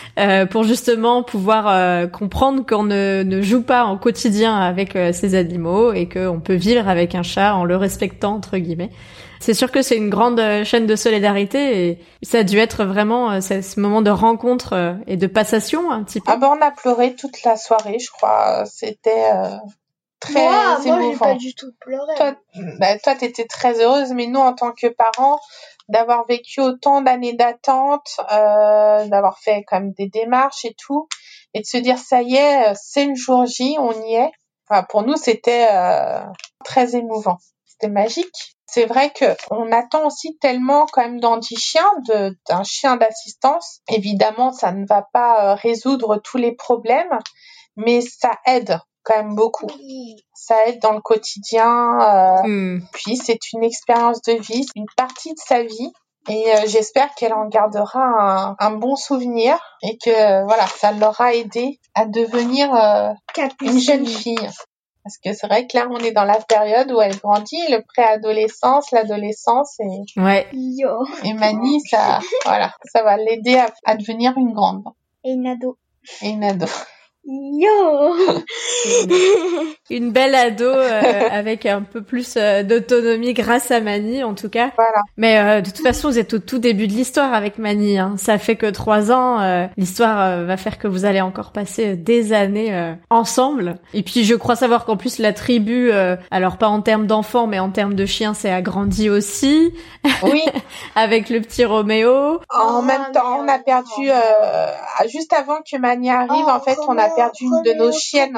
pour 0.49 0.64
justement 0.64 1.24
pouvoir 1.24 2.09
comprendre 2.11 2.66
qu'on 2.66 2.84
ne, 2.84 3.24
ne 3.24 3.41
joue 3.41 3.61
pas 3.61 3.86
en 3.86 3.97
quotidien 3.97 4.57
avec 4.57 4.97
ces 5.14 5.36
animaux 5.36 5.93
et 5.93 6.09
qu'on 6.09 6.41
peut 6.41 6.55
vivre 6.55 6.89
avec 6.89 7.16
un 7.16 7.24
chat 7.24 7.55
en 7.55 7.64
le 7.64 7.78
respectant 7.78 8.34
entre 8.34 8.57
guillemets. 8.57 8.89
C'est 9.39 9.54
sûr 9.54 9.72
que 9.72 9.82
c'est 9.82 9.97
une 9.97 10.10
grande 10.10 10.39
euh, 10.39 10.64
chaîne 10.64 10.86
de 10.86 10.95
solidarité 10.95 11.89
et 11.89 11.99
ça 12.22 12.39
a 12.39 12.43
dû 12.43 12.58
être 12.60 12.86
vraiment 12.86 13.32
euh, 13.32 13.41
ce 13.41 13.80
moment 13.80 14.01
de 14.01 14.10
rencontre 14.10 14.74
euh, 14.74 14.93
et 15.06 15.18
de 15.18 15.28
passation 15.28 15.91
un 15.91 16.04
petit 16.04 16.22
peu. 16.22 16.32
Ah 16.32 16.38
ben 16.38 16.56
on 16.58 16.62
a 16.62 16.72
pleuré 16.72 17.16
toute 17.16 17.43
la 17.43 17.58
soirée, 17.58 17.99
je 17.99 18.10
crois. 18.10 18.64
C'était 18.66 19.32
très 20.22 20.34
moi, 20.34 20.80
émouvant. 20.86 20.97
Moi, 20.97 21.12
j'ai 21.12 21.20
pas 21.20 21.36
du 21.36 21.56
tout 21.56 21.72
pleuré. 21.82 22.16
Toi, 22.16 22.36
bah, 22.80 22.97
toi, 22.99 23.16
t'étais 23.16 23.45
très 23.45 23.82
heureuse, 23.82 24.14
mais 24.14 24.28
nous, 24.28 24.39
en 24.39 24.54
tant 24.54 24.72
que 24.72 24.88
parents, 24.88 25.39
d'avoir 25.89 26.26
vécu 26.26 26.62
autant 26.62 27.01
d'années 27.01 27.34
d'attente, 27.34 28.20
euh, 28.32 29.06
d'avoir 29.08 29.39
fait 29.39 29.64
quand 29.68 29.80
même 29.80 29.91
des 29.93 30.08
démarches 30.08 30.66
et 30.66 30.76
tout, 30.78 31.08
et 31.54 31.62
de 31.62 31.66
se 31.66 31.78
dire 31.78 31.97
ça 31.97 32.22
y 32.22 32.36
est, 32.36 32.74
c'est 32.76 33.06
le 33.06 33.16
jour 33.16 33.45
J, 33.45 33.76
on 33.80 33.91
y 34.08 34.16
est. 34.16 34.32
Enfin, 34.70 34.84
pour 34.89 35.04
nous, 35.04 35.18
c'était 35.18 35.68
euh, 35.72 36.22
très 36.64 36.95
émouvant. 36.95 37.38
C'était 37.84 37.92
magique 37.92 38.56
c'est 38.74 38.86
vrai 38.86 39.12
que 39.12 39.26
on 39.52 39.72
attend 39.72 40.08
aussi 40.08 40.36
tellement 40.40 40.88
quand 40.92 41.04
même 41.04 41.20
d'anti-chien, 41.20 41.86
d'un 42.08 42.64
chien 42.64 42.98
d'assistance. 42.98 43.82
Évidemment, 43.88 44.52
ça 44.52 44.72
ne 44.72 44.84
va 44.88 45.08
pas 45.14 45.52
euh, 45.52 45.54
résoudre 45.54 46.18
tous 46.24 46.38
les 46.38 46.54
problèmes, 46.54 47.20
mais 47.76 48.02
ça 48.02 48.32
aide 48.48 48.80
quand 49.04 49.16
même 49.16 49.36
beaucoup. 49.36 49.68
Ça 50.34 50.56
aide 50.66 50.82
dans 50.82 50.94
le 50.94 51.02
quotidien. 51.02 52.00
Euh, 52.02 52.48
hmm. 52.48 52.82
Puis 52.94 53.16
c'est 53.16 53.38
une 53.54 53.64
expérience 53.64 54.24
de 54.24 54.34
vie, 54.34 54.66
une 54.76 54.88
partie 54.98 55.34
de 55.34 55.40
sa 55.46 55.62
vie. 55.62 55.92
Et 56.28 56.56
euh, 56.56 56.62
j'espère 56.66 57.14
qu'elle 57.14 57.34
en 57.34 57.48
gardera 57.50 58.02
un, 58.02 58.56
un, 58.58 58.72
bon 58.72 58.96
souvenir 58.96 59.56
et 59.84 60.00
que 60.04 60.46
voilà, 60.46 60.66
ça 60.66 60.94
l'aura 60.94 61.36
aidé 61.36 61.80
à 61.94 62.06
devenir 62.06 62.74
une 63.62 63.80
jeune 63.80 64.08
fille. 64.08 64.50
Parce 65.04 65.18
que 65.18 65.34
c'est 65.34 65.47
vrai 65.47 65.68
que 65.68 65.78
là, 65.78 65.88
on 65.91 65.97
est 65.97 66.12
dans 66.12 66.24
la 66.24 66.39
période 66.39 66.89
où 66.91 67.01
elle 67.01 67.18
grandit, 67.18 67.62
le 67.70 67.82
préadolescence, 67.82 68.91
l'adolescence 68.91 69.78
et, 69.82 70.20
ouais. 70.22 70.47
et 71.24 71.34
Mani, 71.34 71.82
ça, 71.82 72.20
voilà, 72.45 72.74
ça 72.86 73.04
va 73.04 73.18
l'aider 73.18 73.56
à, 73.56 73.68
à, 73.84 73.97
devenir 73.97 74.38
une 74.38 74.54
grande. 74.54 74.84
Et 75.26 75.32
une 75.32 75.47
ado. 75.47 75.78
Et 76.22 76.30
une 76.30 76.43
ado. 76.43 76.68
Yo 77.26 78.16
Une 79.90 80.12
belle 80.12 80.36
ado 80.36 80.66
euh, 80.66 81.02
avec 81.32 81.66
un 81.66 81.82
peu 81.82 82.02
plus 82.02 82.34
euh, 82.36 82.64
d'autonomie 82.64 83.34
grâce 83.34 83.72
à 83.72 83.80
Mani 83.80 84.24
en 84.26 84.34
tout 84.34 84.50
cas. 84.50 84.72
Voilà. 84.76 85.02
Mais 85.16 85.40
euh, 85.40 85.62
de 85.62 85.70
toute 85.70 85.80
façon 85.84 86.10
vous 86.10 86.20
êtes 86.20 86.34
au 86.34 86.40
tout 86.40 86.60
début 86.60 86.88
de 86.88 86.92
l'histoire 86.92 87.34
avec 87.34 87.58
Mani. 87.60 87.98
Hein. 87.98 88.16
Ça 88.18 88.38
fait 88.38 88.58
que 88.58 88.66
trois 88.66 89.12
ans. 89.12 89.40
l'histoire 89.78 90.44
va 90.44 90.58
faire 90.58 90.78
que 90.78 90.88
vous 90.88 91.06
allez 91.06 91.22
encore 91.22 91.52
passer 91.52 91.96
des 91.96 92.34
années 92.34 92.96
ensemble. 93.10 93.76
Et 93.94 94.04
puis 94.04 94.26
je 94.26 94.36
crois 94.36 94.56
savoir 94.56 94.84
qu'en 94.84 94.98
plus 94.98 95.20
la 95.20 95.32
tribu, 95.32 95.92
alors 96.32 96.58
pas 96.58 96.68
en 96.68 96.82
termes 96.82 97.08
d'enfants 97.08 97.48
mais 97.48 97.60
en 97.60 97.70
termes 97.70 97.94
de 97.94 98.06
chiens, 98.06 98.34
c'est 98.34 98.52
agrandi 98.52 99.10
aussi. 99.10 99.74
Oui. 100.24 100.44
avec 100.96 101.30
le 101.30 101.40
petit 101.42 101.64
Roméo. 101.64 102.40
En 102.50 102.82
même 102.82 103.12
temps 103.14 103.40
on 103.40 103.48
a 103.48 103.60
perdu 103.60 104.10
juste 105.08 105.34
avant 105.34 105.60
que 105.60 105.78
Mani 105.78 106.10
arrive. 106.10 106.48
en 106.48 106.60
fait 106.60 106.78
on 106.88 106.98
a 106.98 107.12
perdu 107.16 107.45
une 107.45 107.61
de 107.64 107.74
nos 107.74 107.91
chiennes. 107.91 108.38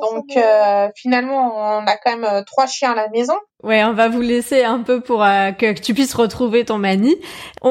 Donc 0.00 0.36
euh, 0.36 0.88
finalement, 0.94 1.78
on 1.78 1.86
a 1.86 1.96
quand 1.96 2.16
même 2.16 2.24
euh, 2.24 2.42
trois 2.42 2.66
chiens 2.66 2.92
à 2.92 2.94
la 2.94 3.08
maison. 3.08 3.34
Ouais, 3.62 3.82
on 3.84 3.92
va 3.92 4.08
vous 4.08 4.20
laisser 4.20 4.64
un 4.64 4.82
peu 4.82 5.00
pour 5.00 5.24
euh, 5.24 5.52
que, 5.52 5.72
tu 5.78 5.94
puisses 5.94 6.14
retrouver 6.14 6.64
ton 6.64 6.78
Mani. 6.78 7.16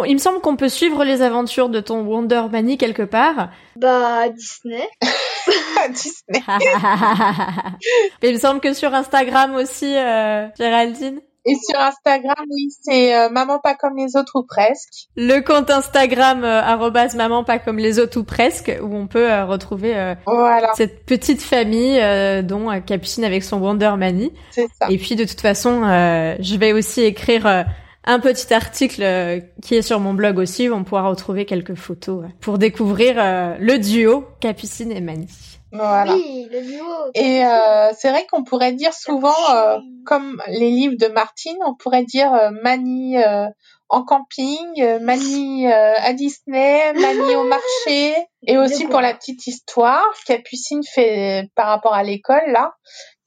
il 0.05 0.13
me 0.13 0.19
semble 0.19 0.41
qu'on 0.41 0.55
peut 0.55 0.69
suivre 0.69 1.03
les 1.03 1.21
aventures 1.21 1.69
de 1.69 1.79
ton 1.79 2.01
Wonder 2.01 2.43
Mani 2.51 2.77
quelque 2.77 3.03
part. 3.03 3.49
Bah 3.75 4.29
Disney. 4.29 4.87
Disney. 5.89 6.43
il 8.23 8.33
me 8.33 8.39
semble 8.39 8.59
que 8.59 8.73
sur 8.73 8.93
Instagram 8.93 9.55
aussi, 9.55 9.93
Géraldine. 9.93 11.21
Et 11.47 11.55
sur 11.55 11.79
Instagram, 11.79 12.45
oui, 12.51 12.67
c'est 12.81 13.15
euh, 13.15 13.29
maman 13.29 13.59
pas 13.59 13.73
comme 13.73 13.95
les 13.95 14.17
autres 14.17 14.33
ou 14.35 14.43
presque. 14.43 15.07
Le 15.15 15.39
compte 15.39 15.69
Instagram 15.69 16.43
euh, 16.43 17.15
maman 17.15 17.45
pas 17.45 17.57
comme 17.57 17.77
les 17.77 17.99
autres 17.99 18.19
ou 18.19 18.25
presque, 18.25 18.69
où 18.81 18.93
on 18.93 19.07
peut 19.07 19.31
euh, 19.31 19.45
retrouver 19.45 19.95
euh, 19.95 20.13
voilà. 20.25 20.71
cette 20.75 21.05
petite 21.05 21.41
famille 21.41 22.01
dont 22.43 22.69
Capucine 22.81 23.23
avec 23.23 23.43
son 23.43 23.59
Wonder 23.61 23.93
Mani. 23.97 24.33
C'est 24.51 24.67
ça. 24.79 24.91
Et 24.91 24.97
puis 24.97 25.15
de 25.15 25.23
toute 25.23 25.39
façon, 25.39 25.83
je 25.83 26.57
vais 26.57 26.73
aussi 26.73 27.01
écrire 27.01 27.65
un 28.03 28.19
petit 28.19 28.53
article 28.53 29.41
qui 29.61 29.75
est 29.75 29.81
sur 29.81 30.01
mon 30.01 30.13
blog 30.13 30.39
aussi, 30.39 30.69
où 30.69 30.73
on 30.73 30.83
pourra 30.83 31.07
retrouver 31.07 31.45
quelques 31.45 31.75
photos 31.75 32.25
pour 32.41 32.57
découvrir 32.57 33.15
le 33.59 33.77
duo 33.77 34.25
Capucine 34.41 34.91
et 34.91 35.01
Mani. 35.01 35.56
Voilà. 35.71 36.13
Oui, 36.13 36.47
le 36.51 36.61
duo. 36.61 36.85
Et 37.13 37.45
euh, 37.45 37.91
c'est 37.97 38.09
vrai 38.09 38.25
qu'on 38.31 38.43
pourrait 38.43 38.73
dire 38.73 38.93
souvent, 38.93 39.35
euh, 39.53 39.79
comme 40.05 40.41
les 40.47 40.69
livres 40.69 40.95
de 40.97 41.07
Martine, 41.07 41.57
on 41.65 41.75
pourrait 41.75 42.05
dire 42.05 42.33
euh, 42.33 42.51
Mani 42.63 43.21
euh, 43.21 43.47
en 43.89 44.03
camping, 44.03 44.81
euh, 44.81 44.99
Mani 44.99 45.67
à 45.67 46.13
Disney, 46.13 46.93
Mani 46.93 47.35
au 47.35 47.43
marché. 47.47 48.15
Et 48.45 48.57
aussi 48.57 48.85
pour 48.85 49.01
la 49.01 49.13
petite 49.13 49.45
histoire, 49.47 50.05
Capucine 50.25 50.83
fait 50.83 51.49
par 51.55 51.67
rapport 51.67 51.93
à 51.93 52.03
l'école 52.03 52.43
là, 52.47 52.73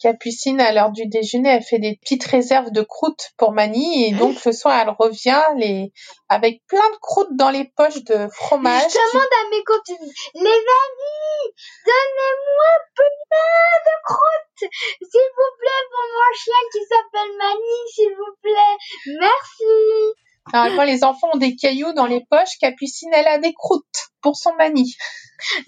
Capucine, 0.01 0.61
à 0.61 0.73
l'heure 0.73 0.93
du 0.93 1.07
déjeuner, 1.07 1.51
elle 1.51 1.63
fait 1.63 1.79
des 1.79 1.99
petites 2.01 2.25
réserves 2.25 2.71
de 2.73 2.83
croûtes 2.83 3.33
pour 3.37 3.53
Mani 3.53 4.07
et 4.07 4.13
donc 4.13 4.43
le 4.45 4.53
soir, 4.53 4.81
elle 4.81 4.95
revient 4.99 5.43
les 5.57 5.93
avec 6.29 6.63
plein 6.67 6.89
de 6.91 6.97
croûtes 7.03 7.37
dans 7.37 7.51
les 7.51 7.71
poches 7.77 8.03
de 8.05 8.29
fromage. 8.33 8.91
Je 8.91 9.13
demande 9.13 9.25
à 9.25 9.51
mes 9.51 9.63
copines, 9.63 10.13
les 10.35 10.41
amis, 10.41 11.55
donnez-moi 11.85 12.71
plein 12.97 13.77
de 13.87 14.05
croûtes, 14.05 14.71
s'il 15.03 15.31
vous 15.37 15.53
plaît, 15.59 15.85
pour 15.91 16.07
mon 16.15 16.35
chien 16.35 16.63
qui 16.73 16.81
s'appelle 16.89 17.37
Mani, 17.39 17.79
s'il 17.93 18.11
vous 18.11 18.37
plaît. 18.41 19.19
Merci. 19.21 20.77
Quand 20.77 20.85
les 20.85 21.05
enfants 21.05 21.29
ont 21.35 21.39
des 21.39 21.55
cailloux 21.57 21.93
dans 21.93 22.07
les 22.07 22.25
poches, 22.29 22.59
Capucine, 22.59 23.11
elle 23.13 23.29
a 23.29 23.39
des 23.39 23.53
croûtes 23.53 24.09
pour 24.23 24.37
son 24.37 24.55
Mani. 24.55 24.95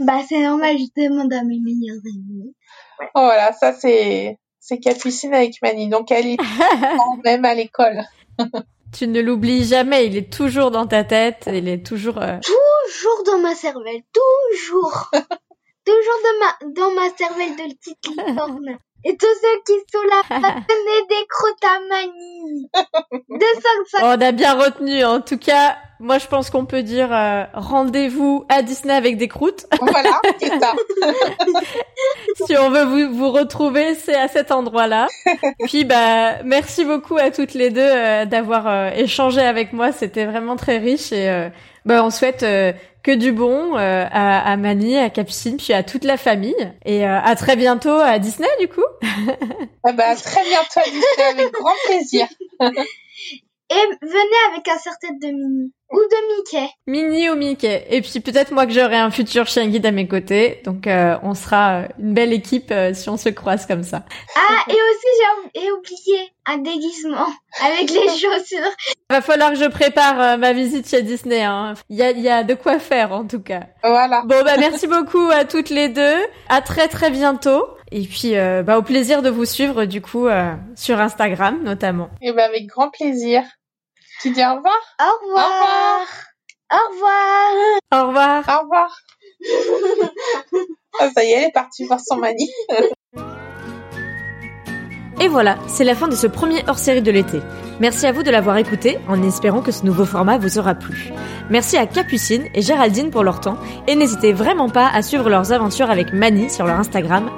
Bah, 0.00 0.20
c'est 0.28 0.40
normal, 0.40 0.76
je 0.78 1.02
demande 1.02 1.32
à 1.32 1.44
mes 1.44 1.58
meilleurs 1.60 2.00
amis. 2.04 2.54
Voilà, 3.14 3.52
ça 3.52 3.72
c'est 3.72 4.38
c'est 4.60 4.78
Capucine 4.78 5.34
avec 5.34 5.60
Mani. 5.62 5.88
Donc 5.88 6.10
elle 6.10 6.26
est 6.26 6.36
même 7.24 7.44
à 7.44 7.54
l'école. 7.54 8.04
tu 8.92 9.08
ne 9.08 9.20
l'oublies 9.20 9.64
jamais, 9.64 10.06
il 10.06 10.16
est 10.16 10.32
toujours 10.32 10.70
dans 10.70 10.86
ta 10.86 11.04
tête, 11.04 11.48
il 11.52 11.68
est 11.68 11.84
toujours 11.84 12.18
euh, 12.18 12.38
toujours 12.42 13.24
dans 13.26 13.38
ma 13.38 13.54
cervelle, 13.54 14.02
toujours. 14.12 15.10
toujours 15.84 16.18
dans 16.24 16.38
ma 16.38 16.74
dans 16.74 16.94
ma 16.94 17.16
cervelle 17.16 17.56
de 17.56 17.74
petite 17.74 18.06
licorne. 18.06 18.78
Et 19.04 19.16
tous 19.16 19.26
ceux 19.26 19.62
qui 19.66 19.72
sont 19.92 20.02
là, 20.02 20.22
donnez 20.30 21.06
des 21.08 21.26
croûtes 21.28 21.64
à 21.64 21.80
Mani. 21.88 22.70
On 24.00 24.20
a 24.20 24.30
bien 24.30 24.54
retenu, 24.54 25.04
en 25.04 25.20
tout 25.20 25.38
cas, 25.38 25.76
Moi, 25.98 26.18
je 26.18 26.26
pense 26.26 26.50
qu'on 26.50 26.66
peut 26.66 26.82
dire 26.82 27.12
euh, 27.12 27.44
rendez-vous 27.54 28.44
à 28.48 28.62
Disney 28.62 28.92
avec 28.92 29.16
des 29.18 29.28
croûtes. 29.28 29.66
Voilà, 29.80 30.20
c'est 30.40 30.48
ça. 30.48 30.72
si 32.46 32.56
on 32.56 32.70
veut 32.70 32.84
vous, 32.84 33.16
vous 33.16 33.30
retrouver, 33.30 33.94
c'est 33.94 34.16
à 34.16 34.26
cet 34.26 34.50
endroit-là. 34.50 35.06
Puis, 35.66 35.84
bah, 35.84 36.42
merci 36.44 36.84
beaucoup 36.84 37.16
à 37.16 37.30
toutes 37.30 37.54
les 37.54 37.70
deux 37.70 37.80
euh, 37.80 38.24
d'avoir 38.24 38.66
euh, 38.66 38.90
échangé 38.96 39.40
avec 39.40 39.72
moi. 39.72 39.92
C'était 39.92 40.26
vraiment 40.26 40.56
très 40.56 40.78
riche 40.78 41.12
et 41.12 41.50
bah, 41.84 42.04
on 42.04 42.10
souhaite 42.10 42.40
que 42.40 43.14
du 43.14 43.32
bon 43.32 43.74
à, 43.74 44.52
à 44.52 44.56
Mani, 44.56 44.96
à 44.98 45.10
Capucine, 45.10 45.56
puis 45.56 45.72
à 45.72 45.82
toute 45.82 46.04
la 46.04 46.16
famille. 46.16 46.72
Et 46.84 47.04
à 47.04 47.34
très 47.36 47.56
bientôt 47.56 47.98
à 47.98 48.18
Disney, 48.18 48.48
du 48.60 48.68
coup. 48.68 48.84
ah 49.84 49.92
bah, 49.92 50.14
très 50.16 50.44
bientôt 50.44 50.80
à 50.80 50.84
Disney, 50.84 51.30
avec 51.30 51.52
grand 51.52 51.74
plaisir. 51.86 52.26
Et 53.72 54.06
venez 54.06 54.52
avec 54.52 54.68
un 54.68 54.76
serre-tête 54.76 55.18
de 55.18 55.28
Minnie. 55.28 55.72
Ou 55.90 55.96
de 55.96 56.36
Mickey. 56.36 56.70
Minnie 56.86 57.30
ou 57.30 57.36
Mickey. 57.36 57.86
Et 57.88 58.02
puis 58.02 58.20
peut-être 58.20 58.50
moi 58.52 58.66
que 58.66 58.72
j'aurai 58.72 58.96
un 58.96 59.10
futur 59.10 59.46
chien 59.46 59.66
guide 59.66 59.86
à 59.86 59.92
mes 59.92 60.06
côtés. 60.06 60.60
Donc 60.66 60.86
euh, 60.86 61.16
on 61.22 61.34
sera 61.34 61.80
euh, 61.80 61.88
une 61.98 62.12
belle 62.12 62.34
équipe 62.34 62.70
euh, 62.70 62.92
si 62.92 63.08
on 63.08 63.16
se 63.16 63.30
croise 63.30 63.64
comme 63.64 63.82
ça. 63.82 64.04
Ah, 64.36 64.62
et 64.68 64.74
aussi 64.74 65.52
j'ai 65.54 65.72
oublié 65.72 66.32
un 66.44 66.58
déguisement 66.58 67.26
avec 67.62 67.90
les 67.90 68.08
chaussures. 68.08 68.70
Va 69.08 69.22
falloir 69.22 69.52
que 69.52 69.58
je 69.58 69.68
prépare 69.68 70.36
ma 70.36 70.52
visite 70.52 70.86
chez 70.86 71.00
Disney. 71.00 71.42
Hein. 71.42 71.72
Il 71.88 71.96
y, 71.96 72.02
a, 72.02 72.10
y 72.10 72.28
a 72.28 72.44
de 72.44 72.52
quoi 72.52 72.78
faire 72.78 73.12
en 73.12 73.26
tout 73.26 73.40
cas. 73.40 73.68
Voilà. 73.82 74.22
Bon 74.26 74.44
bah 74.44 74.56
merci 74.58 74.86
beaucoup 74.86 75.30
à 75.30 75.46
toutes 75.46 75.70
les 75.70 75.88
deux. 75.88 76.16
À 76.50 76.60
très 76.60 76.88
très 76.88 77.10
bientôt. 77.10 77.64
Et 77.90 78.06
puis, 78.06 78.32
bah, 78.64 78.78
au 78.78 78.82
plaisir 78.82 79.20
de 79.20 79.28
vous 79.28 79.44
suivre 79.44 79.84
du 79.84 80.00
coup 80.00 80.26
sur 80.74 81.00
Instagram 81.00 81.62
notamment. 81.62 82.08
Et 82.22 82.32
bah, 82.32 82.44
avec 82.44 82.66
grand 82.66 82.90
plaisir. 82.90 83.42
Tu 84.22 84.30
dis 84.30 84.40
au 84.40 84.54
revoir 84.54 84.78
Au 85.00 85.26
revoir. 85.26 86.06
Au 86.72 86.92
revoir. 86.92 87.52
Au 87.92 88.06
revoir. 88.06 88.44
Au 88.48 88.62
revoir. 88.62 88.96
oh, 90.52 91.08
ça 91.12 91.24
y 91.24 91.32
est, 91.32 91.32
elle 91.32 91.44
est 91.48 91.52
partie 91.52 91.84
voir 91.86 91.98
son 91.98 92.18
mani. 92.18 92.48
Et 95.20 95.26
voilà, 95.26 95.58
c'est 95.66 95.82
la 95.82 95.96
fin 95.96 96.06
de 96.06 96.14
ce 96.14 96.28
premier 96.28 96.62
hors-série 96.68 97.02
de 97.02 97.10
l'été. 97.10 97.40
Merci 97.80 98.06
à 98.06 98.12
vous 98.12 98.22
de 98.22 98.30
l'avoir 98.30 98.58
écouté, 98.58 98.98
en 99.08 99.20
espérant 99.24 99.60
que 99.60 99.72
ce 99.72 99.84
nouveau 99.84 100.04
format 100.04 100.38
vous 100.38 100.56
aura 100.56 100.76
plu. 100.76 101.12
Merci 101.50 101.76
à 101.76 101.86
Capucine 101.86 102.46
et 102.54 102.62
Géraldine 102.62 103.10
pour 103.10 103.24
leur 103.24 103.40
temps, 103.40 103.58
et 103.88 103.96
n'hésitez 103.96 104.32
vraiment 104.32 104.68
pas 104.68 104.88
à 104.88 105.02
suivre 105.02 105.28
leurs 105.30 105.52
aventures 105.52 105.90
avec 105.90 106.12
Mani 106.12 106.48
sur 106.48 106.64
leur 106.64 106.78
Instagram, 106.78 107.28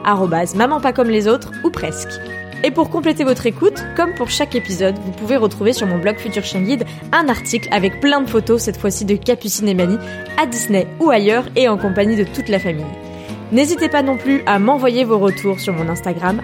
maman 0.55 0.81
pas 0.81 0.93
comme 0.93 1.09
les 1.09 1.29
autres, 1.29 1.51
ou 1.65 1.71
presque. 1.71 2.21
Et 2.65 2.71
pour 2.71 2.89
compléter 2.89 3.25
votre 3.25 3.45
écoute, 3.45 3.85
comme 3.95 4.15
pour 4.15 4.31
chaque 4.31 4.55
épisode, 4.55 4.97
vous 5.05 5.13
pouvez 5.13 5.37
retrouver 5.37 5.75
sur 5.75 5.87
mon 5.87 5.99
blog 5.99 6.17
Future 6.17 6.43
un 7.13 7.29
article 7.29 7.69
avec 7.71 8.01
plein 8.01 8.23
de 8.23 8.27
photos, 8.27 8.63
cette 8.63 8.79
fois-ci 8.79 9.05
de 9.05 9.17
Capucine 9.17 9.69
et 9.69 9.75
Mani, 9.75 9.99
à 10.43 10.47
Disney 10.47 10.87
ou 10.99 11.11
ailleurs 11.11 11.45
et 11.57 11.69
en 11.69 11.77
compagnie 11.77 12.17
de 12.17 12.25
toute 12.25 12.49
la 12.49 12.59
famille. 12.59 12.87
N'hésitez 13.53 13.91
pas 13.91 14.03
non 14.03 14.17
plus 14.17 14.43
à 14.47 14.59
m'envoyer 14.59 15.05
vos 15.05 15.19
retours 15.19 15.61
sur 15.61 15.75
mon 15.75 15.91
Instagram, 15.91 16.41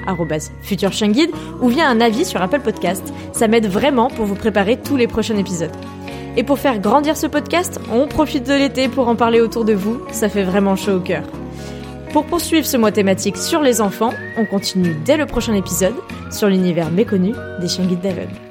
Guide, 1.08 1.30
ou 1.62 1.68
via 1.68 1.88
un 1.88 2.02
avis 2.02 2.26
sur 2.26 2.42
Apple 2.42 2.60
Podcast. 2.60 3.14
Ça 3.32 3.48
m'aide 3.48 3.66
vraiment 3.66 4.08
pour 4.08 4.26
vous 4.26 4.34
préparer 4.34 4.76
tous 4.76 4.98
les 4.98 5.06
prochains 5.06 5.38
épisodes. 5.38 5.72
Et 6.36 6.42
pour 6.42 6.58
faire 6.58 6.80
grandir 6.80 7.16
ce 7.16 7.28
podcast, 7.28 7.80
on 7.90 8.06
profite 8.06 8.46
de 8.46 8.52
l'été 8.52 8.88
pour 8.88 9.08
en 9.08 9.16
parler 9.16 9.40
autour 9.40 9.64
de 9.64 9.72
vous, 9.72 10.02
ça 10.12 10.28
fait 10.28 10.44
vraiment 10.44 10.76
chaud 10.76 10.96
au 10.96 11.00
cœur. 11.00 11.22
Pour 12.12 12.26
poursuivre 12.26 12.66
ce 12.66 12.76
mois 12.76 12.90
thématique 12.90 13.36
sur 13.36 13.62
les 13.62 13.80
enfants, 13.80 14.12
on 14.36 14.44
continue 14.44 14.96
dès 15.04 15.16
le 15.16 15.26
prochain 15.26 15.54
épisode 15.54 15.94
sur 16.32 16.48
l'univers 16.48 16.90
méconnu 16.90 17.34
des 17.60 17.68
chiens 17.68 17.86
guides. 17.86 18.49